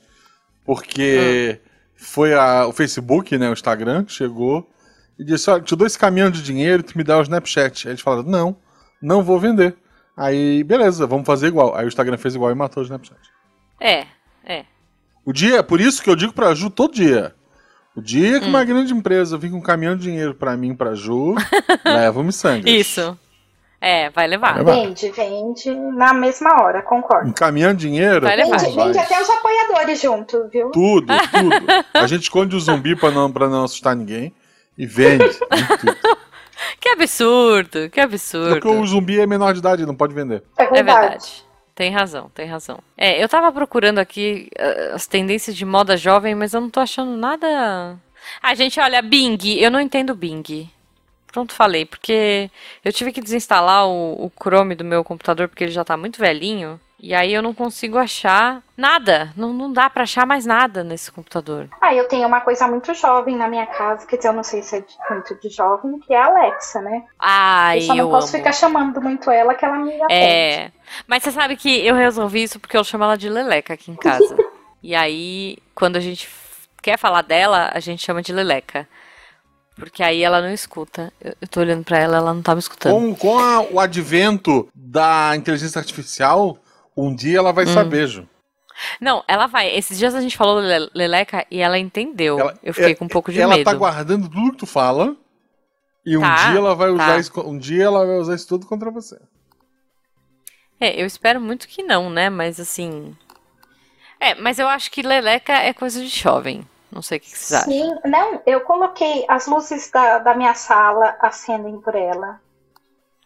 porque 0.65 1.61
Hum. 1.61 1.69
foi 1.97 2.35
a- 2.35 2.67
o 2.67 2.73
Facebook, 2.73 3.37
né, 3.37 3.51
o 3.51 3.53
Instagram, 3.53 4.05
que 4.05 4.13
chegou 4.13 4.69
e 5.19 5.25
disse, 5.25 5.51
olha, 5.51 5.63
te 5.63 5.75
dou 5.77 5.87
esse 5.87 5.99
caminhão 5.99 6.31
de 6.31 6.43
dinheiro 6.43 6.81
e 6.81 6.85
tu 6.85 6.97
me 6.97 7.05
dá 7.05 7.19
o 7.19 7.23
Snapchat. 7.23 7.87
Aí 7.89 7.93
eles 7.93 8.01
falaram, 8.03 8.23
não, 8.29 8.57
não 9.03 9.23
vou 9.23 9.39
vender. 9.39 9.77
Aí, 10.17 10.63
beleza, 10.65 11.07
vamos 11.07 11.27
fazer 11.27 11.49
igual. 11.49 11.75
Aí 11.77 11.85
o 11.85 11.89
Instagram 11.89 12.17
fez 12.17 12.35
igual 12.35 12.51
e 12.51 12.55
matou 12.55 12.83
o 12.83 12.85
Snapchat. 12.87 13.19
É, 13.81 14.07
é. 14.45 14.65
O 15.25 15.33
dia, 15.33 15.63
por 15.63 15.81
isso 15.81 16.03
que 16.03 16.09
eu 16.09 16.15
digo 16.17 16.33
pra 16.33 16.55
Ju 16.55 16.71
todo 16.71 16.95
dia. 16.95 17.35
O 17.97 18.03
dia 18.03 18.39
Hum. 18.39 18.41
que 18.41 18.47
uma 18.49 18.65
grande 18.65 18.93
empresa 18.93 19.39
vir 19.39 19.51
com 19.51 19.59
um 19.59 19.63
caminhão 19.63 19.97
de 19.97 20.03
dinheiro 20.03 20.35
pra 20.35 20.57
mim, 20.57 20.75
pra 20.75 20.95
Ju, 20.95 21.35
leva 21.85 22.21
o 22.21 22.33
sangue. 22.33 22.69
Isso. 22.79 23.17
É, 23.81 24.09
vai 24.11 24.27
levar. 24.27 24.55
Vai 24.55 24.65
levar. 24.65 24.87
Vende, 24.87 25.11
vende 25.11 25.71
na 25.95 26.15
mesma 26.15 26.63
hora, 26.63 26.81
concordo. 26.83 27.29
Um 27.29 27.33
caminhão 27.33 27.75
de 27.75 27.87
dinheiro. 27.87 28.23
Vai 28.23 28.35
levar. 28.37 28.59
Vende, 28.59 28.75
vende 28.75 28.99
até 28.99 29.21
os 29.21 29.29
apoiadores 29.29 30.01
junto, 30.01 30.49
viu? 30.51 30.71
Tudo, 30.71 31.07
tudo. 31.31 31.85
A 31.93 32.07
gente 32.07 32.23
esconde 32.23 32.57
o 32.57 32.61
zumbi 32.61 32.97
pra 32.97 33.11
não, 33.11 33.31
pra 33.31 33.47
não 33.49 33.65
assustar 33.65 33.95
ninguém. 33.95 34.33
E 34.77 34.87
vende. 34.87 35.25
vende 35.25 35.39
tudo. 35.81 35.97
Que 36.81 36.89
absurdo, 36.89 37.91
que 37.91 38.01
absurdo. 38.01 38.55
Porque 38.55 38.69
o 38.69 38.87
zumbi 38.87 39.21
é 39.21 39.27
menor 39.27 39.53
de 39.53 39.59
idade, 39.59 39.85
não 39.85 39.95
pode 39.95 40.15
vender. 40.15 40.43
É 40.59 40.65
É 40.65 40.71
verdade. 40.71 41.44
Tem 41.75 41.91
razão, 41.91 42.31
tem 42.33 42.47
razão. 42.47 42.79
É, 42.97 43.23
eu 43.23 43.29
tava 43.29 43.51
procurando 43.51 43.99
aqui 43.99 44.49
eh, 44.57 44.93
as 44.95 45.07
tendências 45.07 45.57
de 45.57 45.65
moda 45.65 45.97
jovem, 45.97 46.35
mas 46.35 46.55
eu 46.55 46.61
não 46.61 46.71
tô 46.71 46.79
achando 46.79 47.17
nada. 47.17 47.99
Ah, 48.41 48.55
gente, 48.55 48.79
olha, 48.79 49.03
Bing, 49.03 49.39
eu 49.59 49.71
não 49.71 49.81
entendo 49.81 50.15
Bing. 50.15 50.71
Pronto, 51.33 51.53
falei, 51.53 51.85
porque 51.85 52.49
eu 52.85 52.93
tive 52.93 53.11
que 53.11 53.21
desinstalar 53.21 53.89
o, 53.89 54.27
o 54.27 54.33
Chrome 54.41 54.77
do 54.77 54.85
meu 54.85 55.03
computador 55.03 55.49
porque 55.49 55.65
ele 55.65 55.73
já 55.73 55.85
tá 55.85 55.97
muito 55.97 56.21
velhinho. 56.21 56.81
E 57.07 57.13
aí 57.15 57.35
eu 57.35 57.43
não 57.43 57.53
consigo 57.53 57.99
achar 57.99 58.63
nada. 58.75 59.31
Não, 59.37 59.53
não 59.53 59.71
dá 59.71 59.91
pra 59.91 60.05
achar 60.05 60.27
mais 60.27 60.47
nada 60.47 60.83
nesse 60.83 61.13
computador. 61.13 61.69
Ah, 61.79 61.95
eu 61.95 62.09
tenho 62.09 62.27
uma 62.27 62.41
coisa 62.41 62.67
muito 62.67 62.95
jovem 62.95 63.37
na 63.37 63.47
minha 63.47 63.67
casa, 63.67 64.07
quer 64.07 64.17
dizer, 64.17 64.29
eu 64.29 64.33
não 64.33 64.43
sei 64.43 64.63
se 64.63 64.77
é 64.77 64.81
de- 64.81 64.97
muito 65.11 65.35
de 65.39 65.51
jovem, 65.51 65.99
que 66.01 66.15
é 66.15 66.17
a 66.23 66.25
Alexa, 66.29 66.81
né? 66.81 67.05
Ai, 67.19 67.77
eu 67.79 67.83
só 67.83 67.95
não 67.95 68.05
eu 68.05 68.09
posso 68.09 68.29
amo. 68.29 68.39
ficar 68.39 68.53
chamando 68.55 69.03
muito 69.03 69.31
ela 69.31 69.55
que 69.55 69.67
ela 69.67 69.77
me 69.77 69.93
atende. 70.01 70.13
É. 70.15 70.73
Mas 71.07 71.23
você 71.23 71.31
sabe 71.31 71.57
que 71.57 71.87
eu 71.87 71.95
resolvi 71.95 72.43
isso 72.43 72.59
porque 72.59 72.75
eu 72.77 72.83
chamo 72.83 73.05
ela 73.05 73.19
de 73.19 73.29
Leleca 73.29 73.75
aqui 73.75 73.91
em 73.91 73.97
casa. 73.97 74.35
e 74.83 74.95
aí, 74.95 75.59
quando 75.75 75.97
a 75.97 76.01
gente 76.01 76.27
quer 76.83 76.99
falar 76.99 77.21
dela, 77.21 77.71
a 77.75 77.81
gente 77.81 78.03
chama 78.03 78.23
de 78.23 78.33
Leleca. 78.33 78.89
Porque 79.77 80.03
aí 80.03 80.23
ela 80.23 80.41
não 80.41 80.51
escuta. 80.53 81.13
Eu, 81.21 81.35
eu 81.43 81.49
tô 81.49 81.61
olhando 81.61 81.85
pra 81.85 81.99
ela, 81.99 82.17
ela 82.17 82.33
não 82.33 82.41
tá 82.41 82.55
me 82.55 82.61
escutando. 82.61 82.95
Com, 82.95 83.15
com 83.15 83.39
a- 83.39 83.61
o 83.61 83.79
advento 83.79 84.67
da 84.75 85.33
inteligência 85.37 85.79
artificial, 85.81 86.57
um 86.97 87.15
dia 87.15 87.39
ela 87.39 87.51
Hum. 87.51 87.55
vai 87.55 87.67
saber, 87.67 88.07
Ju. 88.07 88.29
Não, 89.01 89.23
ela 89.29 89.47
vai. 89.47 89.69
Esses 89.71 89.97
dias 89.99 90.15
a 90.15 90.21
gente 90.21 90.37
falou 90.37 90.59
Le- 90.61 90.91
Leleca 90.95 91.47
e 91.51 91.61
ela 91.61 91.79
entendeu. 91.79 92.39
Ela- 92.41 92.59
eu 92.63 92.75
fiquei 92.75 92.93
é- 92.93 92.95
com 92.95 93.05
um 93.05 93.09
pouco 93.09 93.31
de 93.33 93.41
ela 93.41 93.55
medo. 93.57 93.65
tá 93.65 93.75
guardando 93.75 94.29
tudo 94.29 94.53
que 94.53 94.59
tu 94.59 94.67
fala. 94.67 95.17
E 96.05 96.17
um 96.19 96.21
Tá, 96.21 96.51
dia 96.51 96.59
ela 96.59 96.75
vai 96.75 96.91
usar 96.91 97.07
tá. 97.15 97.19
isso, 97.19 97.41
um 97.41 97.57
dia 97.57 97.85
ela 97.85 98.05
vai 98.05 98.17
usar 98.19 98.35
isso 98.35 98.49
tudo 98.49 98.67
contra 98.67 98.91
você. 98.91 99.17
É, 100.81 101.01
eu 101.01 101.07
espero 101.07 101.41
muito 101.41 101.69
que 101.69 101.83
não, 101.83 102.11
né? 102.11 102.29
Mas 102.29 102.59
assim. 102.61 103.17
É, 104.21 104.35
mas 104.35 104.59
eu 104.59 104.67
acho 104.69 104.91
que 104.91 105.03
Leleca 105.03 105.53
é 105.53 105.73
coisa 105.73 106.01
de 106.01 106.09
jovem. 106.09 106.67
Não 106.91 107.01
sei 107.03 107.19
o 107.19 107.21
que 107.21 107.31
que 107.31 107.39
vocês 107.39 107.53
acham. 107.61 107.73
Sim, 107.73 107.95
não, 108.09 108.43
eu 108.47 108.61
coloquei 108.61 109.25
as 109.29 109.47
luzes 109.47 109.91
da, 109.91 110.19
da 110.19 110.35
minha 110.35 110.55
sala 110.55 111.17
acendem 111.21 111.81
por 111.81 111.95
ela. 111.95 112.41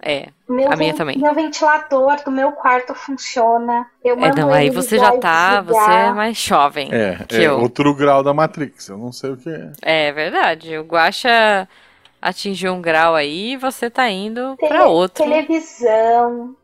É. 0.01 0.29
Meu 0.49 0.71
A 0.73 0.77
minha 0.77 0.95
também. 0.95 1.19
Meu 1.19 1.35
ventilador 1.35 2.23
do 2.25 2.31
meu 2.31 2.53
quarto 2.53 2.95
funciona. 2.95 3.87
Eu 4.03 4.17
É, 4.17 4.33
não, 4.35 4.53
aí 4.53 4.71
você 4.71 4.97
já 4.99 5.19
tá. 5.19 5.61
Você 5.61 5.91
é 5.91 6.13
mais 6.13 6.37
jovem 6.39 6.89
É, 6.93 7.25
que 7.29 7.37
é 7.37 7.49
eu. 7.49 7.59
outro 7.61 7.93
grau 7.95 8.23
da 8.23 8.33
Matrix. 8.33 8.89
Eu 8.89 8.97
não 8.97 9.11
sei 9.13 9.31
o 9.33 9.37
que 9.37 9.51
é. 9.51 9.73
É 9.83 10.13
verdade. 10.13 10.79
O 10.79 10.85
Guaxa 10.85 11.69
atingiu 12.23 12.73
um 12.73 12.81
grau 12.81 13.15
aí 13.17 13.53
e 13.53 13.57
você 13.57 13.91
tá 13.91 14.09
indo 14.09 14.57
Tele- 14.57 14.69
pra 14.75 14.87
outro. 14.87 15.25
Televisão. 15.25 16.55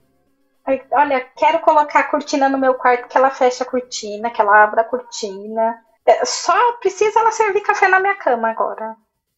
Olha, 0.92 1.20
quero 1.36 1.58
colocar 1.58 2.00
a 2.00 2.04
cortina 2.04 2.48
no 2.48 2.56
meu 2.56 2.74
quarto, 2.74 3.08
que 3.08 3.18
ela 3.18 3.30
fecha 3.30 3.64
a 3.64 3.66
cortina, 3.66 4.30
que 4.30 4.40
ela 4.40 4.62
abre 4.62 4.80
a 4.80 4.84
cortina. 4.84 5.76
É, 6.06 6.24
só 6.24 6.54
precisa 6.80 7.18
ela 7.20 7.32
servir 7.32 7.60
café 7.62 7.88
na 7.88 7.98
minha 8.00 8.14
cama 8.14 8.48
agora. 8.50 8.94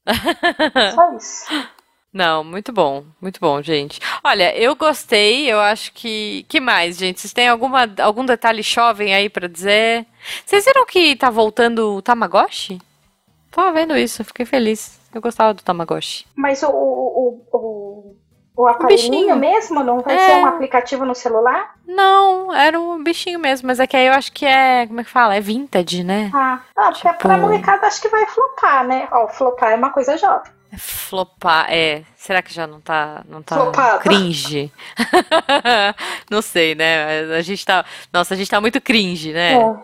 Só 0.94 1.12
isso. 1.14 1.68
Não, 2.12 2.42
muito 2.42 2.72
bom, 2.72 3.04
muito 3.20 3.38
bom, 3.38 3.60
gente. 3.60 4.00
Olha, 4.24 4.56
eu 4.56 4.74
gostei, 4.74 5.52
eu 5.52 5.60
acho 5.60 5.92
que. 5.92 6.46
Que 6.48 6.60
mais, 6.60 6.96
gente? 6.96 7.20
Vocês 7.20 7.32
têm 7.32 7.48
alguma, 7.48 7.86
algum 8.00 8.24
detalhe 8.24 8.62
jovem 8.62 9.14
aí 9.14 9.28
para 9.28 9.48
dizer? 9.48 10.06
Vocês 10.44 10.64
viram 10.64 10.86
que 10.86 11.14
tá 11.16 11.28
voltando 11.28 11.96
o 11.96 12.02
Tamagotchi? 12.02 12.80
Tô 13.50 13.72
vendo 13.72 13.96
isso, 13.96 14.24
fiquei 14.24 14.46
feliz. 14.46 14.98
Eu 15.14 15.20
gostava 15.20 15.54
do 15.54 15.62
Tamagotchi. 15.62 16.26
Mas 16.34 16.62
o, 16.62 16.68
o, 16.68 17.42
o, 17.52 18.16
o 18.56 18.66
aparelhinho 18.66 19.36
mesmo? 19.36 19.82
Não 19.82 20.00
vai 20.00 20.14
é... 20.14 20.18
ser 20.18 20.36
um 20.36 20.46
aplicativo 20.46 21.04
no 21.04 21.14
celular? 21.14 21.74
Não, 21.86 22.54
era 22.54 22.78
um 22.78 23.02
bichinho 23.02 23.38
mesmo, 23.38 23.66
mas 23.66 23.80
é 23.80 23.86
que 23.86 23.96
aí 23.96 24.06
eu 24.06 24.14
acho 24.14 24.32
que 24.32 24.44
é. 24.44 24.86
Como 24.86 25.00
é 25.00 25.04
que 25.04 25.10
fala? 25.10 25.36
É 25.36 25.40
vintage, 25.40 26.02
né? 26.02 26.30
Ah, 26.34 26.60
ah 26.76 26.92
tipo... 26.92 27.14
pra 27.14 27.38
molecada 27.38 27.86
acho 27.86 28.00
que 28.00 28.08
vai 28.08 28.26
flopar, 28.26 28.86
né? 28.86 29.08
Ó, 29.10 29.28
flopar 29.28 29.72
é 29.72 29.76
uma 29.76 29.90
coisa 29.90 30.16
jovem. 30.16 30.50
Flopar, 30.76 31.66
é. 31.70 32.02
Será 32.16 32.42
que 32.42 32.52
já 32.52 32.66
não 32.66 32.80
tá, 32.80 33.24
não 33.28 33.42
tá 33.42 33.56
Flopado. 33.56 34.00
cringe? 34.00 34.72
não 36.30 36.42
sei, 36.42 36.74
né? 36.74 37.20
A 37.36 37.42
gente 37.42 37.64
tá. 37.64 37.84
Nossa, 38.12 38.34
a 38.34 38.36
gente 38.36 38.50
tá 38.50 38.60
muito 38.60 38.80
cringe, 38.80 39.32
né? 39.32 39.54
É. 39.54 39.76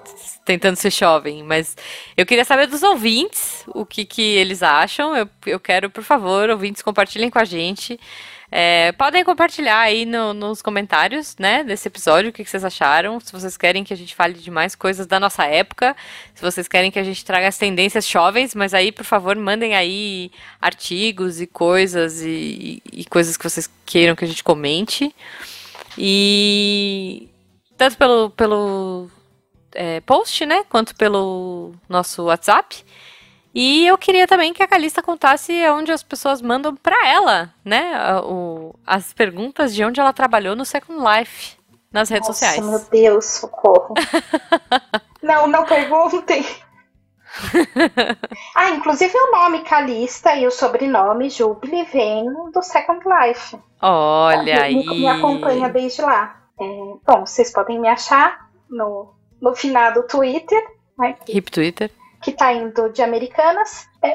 Tentando 0.45 0.77
ser 0.77 0.91
jovem. 0.91 1.43
Mas 1.43 1.77
eu 2.17 2.27
queria 2.27 2.45
saber 2.45 2.67
dos 2.67 2.83
ouvintes 2.83 3.65
o 3.69 3.87
que, 3.87 4.05
que 4.05 4.23
eles 4.23 4.63
acham. 4.63 5.17
Eu, 5.17 5.29
eu 5.47 5.61
quero, 5.61 5.89
por 5.89 6.03
favor, 6.03 6.51
ouvintes, 6.51 6.83
compartilhem 6.83 7.31
com 7.31 7.39
a 7.39 7.45
gente. 7.45 7.99
É, 8.55 8.93
podem 8.93 9.25
compartilhar 9.25 9.81
aí 9.81 10.05
no, 10.05 10.35
nos 10.35 10.61
comentários, 10.61 11.35
né, 11.39 11.65
desse 11.65 11.89
episódio, 11.89 12.29
o 12.29 12.33
que, 12.35 12.45
que, 12.45 12.51
vocês 12.51 12.63
acharam. 12.63 13.19
Se 13.19 13.33
vocês 13.33 13.57
querem 13.57 13.83
que 13.83 13.95
a 13.95 13.97
gente 13.97 14.15
fale 14.15 14.35
de 14.35 14.51
mais 14.51 14.75
coisas 14.75 15.07
da 15.07 15.19
nossa 15.19 15.47
época, 15.47 15.97
se 16.35 16.43
vocês 16.43 16.69
querem 16.69 16.91
que 16.91 16.99
a 16.99 17.03
gente 17.03 17.25
traga 17.25 17.49
as 17.49 17.57
tendências 17.57 18.07
jovens, 18.07 18.55
mas 18.55 18.75
aí, 18.75 18.93
por 18.93 19.07
favor, 19.07 19.35
mandem 19.37 19.75
aí 19.75 20.31
artigos 20.61 21.41
e 21.41 21.47
coisas 21.47 22.21
e, 22.21 22.83
e 22.93 23.07
coisas 23.07 23.39
que 23.39 23.45
vocês 23.49 23.71
queiram 23.87 24.15
que 24.15 24.27
a 24.27 24.29
gente 24.29 24.45
comente. 24.45 25.15
E 25.97 27.31
tanto 27.79 27.97
pelo, 27.97 28.29
pelo 28.31 29.11
é, 29.75 30.01
post, 30.01 30.45
né, 30.45 30.63
quanto 30.69 30.95
pelo 30.95 31.73
nosso 31.89 32.25
WhatsApp. 32.25 32.85
E 33.55 33.87
eu 33.87 33.99
queria 33.99 34.27
também 34.27 34.53
que 34.53 34.63
a 34.63 34.69
Calista 34.69 35.03
contasse 35.03 35.53
onde 35.69 35.93
as 35.93 36.03
pessoas 36.03 36.41
mandam 36.41 36.75
para 36.75 37.07
ela, 37.07 37.53
né? 37.65 37.93
O, 38.25 38.75
as 38.87 39.13
perguntas 39.13 39.75
de 39.75 39.85
onde 39.85 40.01
ela 40.01 40.13
trabalhou 40.13 40.57
no 40.57 40.65
Second 40.65 40.99
Life 41.01 41.57
nas 41.93 42.09
redes 42.09 42.29
Nossa, 42.29 42.47
sociais. 42.47 42.67
Meu 42.67 42.79
Deus, 42.91 43.27
socorro. 43.27 43.95
não, 45.23 45.47
não 45.47 45.65
perguntem. 45.67 46.47
ah, 48.57 48.71
inclusive 48.71 49.15
o 49.15 49.31
nome 49.33 49.65
Calista 49.65 50.35
e 50.35 50.47
o 50.47 50.51
sobrenome 50.51 51.29
Jubilee 51.29 51.85
vem 51.85 52.25
do 52.53 52.63
Second 52.63 53.01
Life. 53.07 53.59
Olha 53.83 54.57
tá? 54.57 54.65
aí. 54.65 54.77
Me, 54.77 55.01
me 55.01 55.09
acompanha 55.09 55.69
desde 55.69 56.01
lá. 56.01 56.41
É, 56.59 56.65
bom, 57.07 57.27
vocês 57.27 57.53
podem 57.53 57.79
me 57.79 57.89
achar 57.89 58.49
no, 58.71 59.13
no 59.41 59.55
finado 59.55 60.03
Twitter. 60.05 60.63
Né? 60.99 61.17
Hip 61.29 61.51
Twitter 61.51 61.91
que 62.23 62.33
tá 62.33 62.53
indo 62.53 62.89
de 62.91 63.03
Americanas. 63.03 63.89
É. 64.01 64.15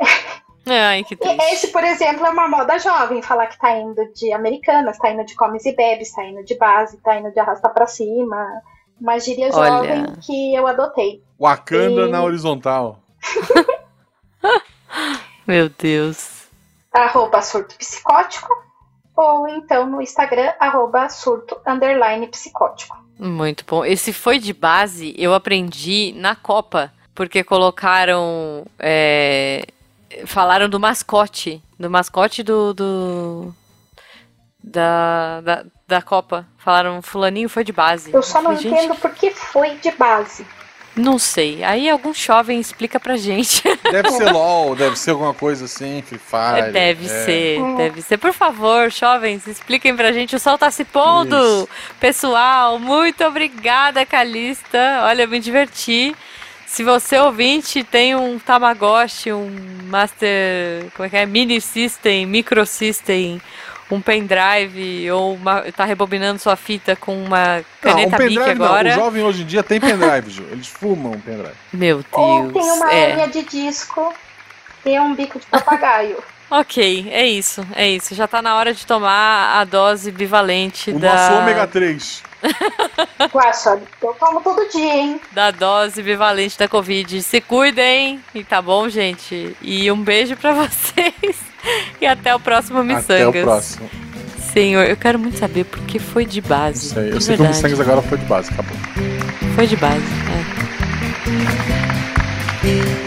Ai, 0.66 1.04
que 1.04 1.16
triste. 1.16 1.54
Esse, 1.54 1.68
por 1.68 1.84
exemplo, 1.84 2.26
é 2.26 2.30
uma 2.30 2.48
moda 2.48 2.80
jovem, 2.80 3.22
falar 3.22 3.48
que 3.48 3.60
tá 3.60 3.78
indo 3.78 4.12
de 4.14 4.32
Americanas, 4.32 4.98
tá 4.98 5.12
indo 5.12 5.26
de 5.26 5.36
comes 5.36 5.66
e 5.66 5.76
bebes, 5.76 6.14
tá 6.14 6.24
indo 6.24 6.44
de 6.44 6.58
base, 6.58 6.98
tá 6.98 7.20
indo 7.20 7.32
de 7.32 7.40
arrasta 7.40 7.70
pra 7.70 7.86
cima. 7.86 8.62
Uma 9.00 9.20
gíria 9.20 9.50
Olha. 9.54 9.68
jovem 9.68 10.16
que 10.22 10.56
eu 10.56 10.66
adotei. 10.66 11.22
Wakanda 11.40 12.08
e... 12.08 12.10
na 12.10 12.24
horizontal. 12.24 13.00
Meu 15.46 15.70
Deus. 15.70 16.48
Arroba 16.92 17.42
surto 17.42 17.78
psicótico. 17.78 18.66
Ou 19.16 19.48
então 19.48 19.88
no 19.88 20.02
Instagram, 20.02 20.54
arroba 20.60 21.10
surto 21.10 21.60
underline 21.66 22.28
psicótico. 22.28 22.96
Muito 23.18 23.66
bom. 23.66 23.84
Esse 23.84 24.14
foi 24.14 24.38
de 24.38 24.54
base, 24.54 25.16
eu 25.18 25.34
aprendi 25.34 26.14
na 26.16 26.36
Copa 26.36 26.92
porque 27.18 27.44
colocaram. 27.44 28.64
É, 28.78 29.66
falaram 30.28 30.70
do 30.70 30.80
mascote. 30.80 31.62
Do 31.78 31.90
mascote 31.90 32.44
do. 32.44 32.76
do 32.76 33.56
da, 34.64 35.42
da, 35.42 35.66
da 35.88 36.02
Copa. 36.02 36.46
Falaram, 36.60 37.02
Fulaninho 37.02 37.50
foi 37.50 37.64
de 37.64 37.72
base. 37.72 38.14
Eu 38.14 38.22
só 38.22 38.40
não 38.40 38.56
falei, 38.56 38.72
entendo 38.72 38.96
por 38.96 39.12
que 39.16 39.32
foi 39.32 39.78
de 39.78 39.90
base. 39.92 40.46
Não 40.96 41.18
sei. 41.18 41.64
Aí 41.64 41.90
algum 41.90 42.14
jovem 42.14 42.60
explica 42.60 43.00
pra 43.00 43.18
gente. 43.18 43.64
Deve 43.92 44.12
ser 44.12 44.32
LOL, 44.32 44.76
deve 44.76 44.96
ser 44.98 45.12
alguma 45.12 45.34
coisa 45.34 45.66
assim, 45.66 46.02
Free 46.02 46.20
Fire. 46.20 46.72
Deve 46.72 47.06
é. 47.06 47.26
ser, 47.26 47.60
é. 47.60 47.76
deve 47.78 48.02
ser. 48.02 48.18
Por 48.18 48.34
favor, 48.34 48.92
jovens, 48.92 49.48
expliquem 49.48 49.96
pra 49.96 50.12
gente. 50.12 50.36
O 50.36 50.40
sol 50.40 50.58
tá 50.58 50.70
se 50.70 50.84
pondo. 50.84 51.36
Isso. 51.36 51.70
Pessoal, 52.00 52.78
muito 52.80 53.24
obrigada, 53.24 54.06
Calista. 54.06 55.02
Olha, 55.04 55.24
eu 55.24 55.28
me 55.28 55.40
diverti. 55.40 56.16
Se 56.68 56.84
você 56.84 57.18
ouvinte 57.18 57.82
tem 57.84 58.14
um 58.14 58.38
Tamagotchi, 58.38 59.32
um 59.32 59.50
Master, 59.86 60.92
como 60.96 61.08
é 61.08 61.10
que 61.10 61.16
é, 61.16 61.26
Mini 61.26 61.62
System, 61.62 62.26
Micro 62.26 62.66
System, 62.66 63.42
um 63.90 64.02
pendrive 64.02 65.10
ou 65.10 65.36
uma, 65.36 65.62
tá 65.72 65.86
rebobinando 65.86 66.40
sua 66.40 66.58
fita 66.58 66.94
com 66.96 67.24
uma 67.24 67.64
caneta 67.82 68.18
não, 68.20 68.26
um 68.26 68.30
Bic 68.30 68.40
agora. 68.42 68.90
Não, 68.90 68.98
o 68.98 69.04
jovem 69.06 69.24
hoje 69.24 69.44
em 69.44 69.46
dia 69.46 69.64
tem 69.64 69.80
pendrive, 69.80 70.30
Ju. 70.30 70.46
Eles 70.52 70.68
fumam 70.68 71.14
um 71.14 71.20
pendrive. 71.20 71.56
Meu 71.72 71.98
Deus. 71.98 72.08
Ou 72.12 72.52
tem 72.52 72.72
uma 72.72 72.94
é. 72.94 73.28
de 73.28 73.44
disco 73.44 74.14
e 74.86 75.00
um 75.00 75.16
bico 75.16 75.40
de 75.40 75.46
papagaio. 75.46 76.18
ok, 76.52 77.08
é 77.10 77.26
isso, 77.26 77.66
é 77.76 77.88
isso. 77.88 78.14
Já 78.14 78.28
tá 78.28 78.42
na 78.42 78.56
hora 78.56 78.74
de 78.74 78.86
tomar 78.86 79.58
a 79.58 79.64
dose 79.64 80.12
bivalente 80.12 80.92
o 80.92 81.00
da... 81.00 81.14
nosso 81.14 81.42
ômega 81.42 81.66
3. 81.66 82.27
Guaxa, 83.34 83.82
eu 84.02 84.14
tomo 84.14 84.42
todo 84.42 84.70
dia, 84.70 84.96
hein? 84.96 85.22
Da 85.32 85.52
dose 85.52 86.02
bivalente 86.04 86.58
da 86.58 86.68
Covid. 86.68 87.22
Se 87.24 87.42
cuidem. 87.42 88.22
E 88.34 88.44
tá 88.44 88.62
bom, 88.62 88.88
gente? 88.90 89.56
E 89.62 89.92
um 89.92 90.02
beijo 90.04 90.36
para 90.38 90.54
vocês. 90.68 91.38
E 92.00 92.06
até 92.06 92.36
o 92.36 92.40
próximo 92.40 92.84
Missangas. 92.84 93.28
Até 93.30 93.40
o 93.40 93.44
próximo. 93.44 93.90
Senhor, 94.54 94.84
eu 94.86 94.96
quero 94.98 95.20
muito 95.20 95.38
saber 95.38 95.66
por 95.66 95.80
que 95.82 96.00
foi 96.00 96.26
de 96.26 96.42
base. 96.42 96.90
Sei, 96.90 97.12
eu 97.12 97.22
sei 97.22 97.36
verdade. 97.36 97.38
que 97.38 97.44
o 97.44 97.70
Missangas 97.70 97.80
agora 97.80 98.02
foi 98.02 98.18
de 98.18 98.26
base, 98.26 98.52
acabou. 98.52 98.78
Foi 99.56 99.68
de 99.68 99.76
base, 99.76 100.04
é. 103.04 103.07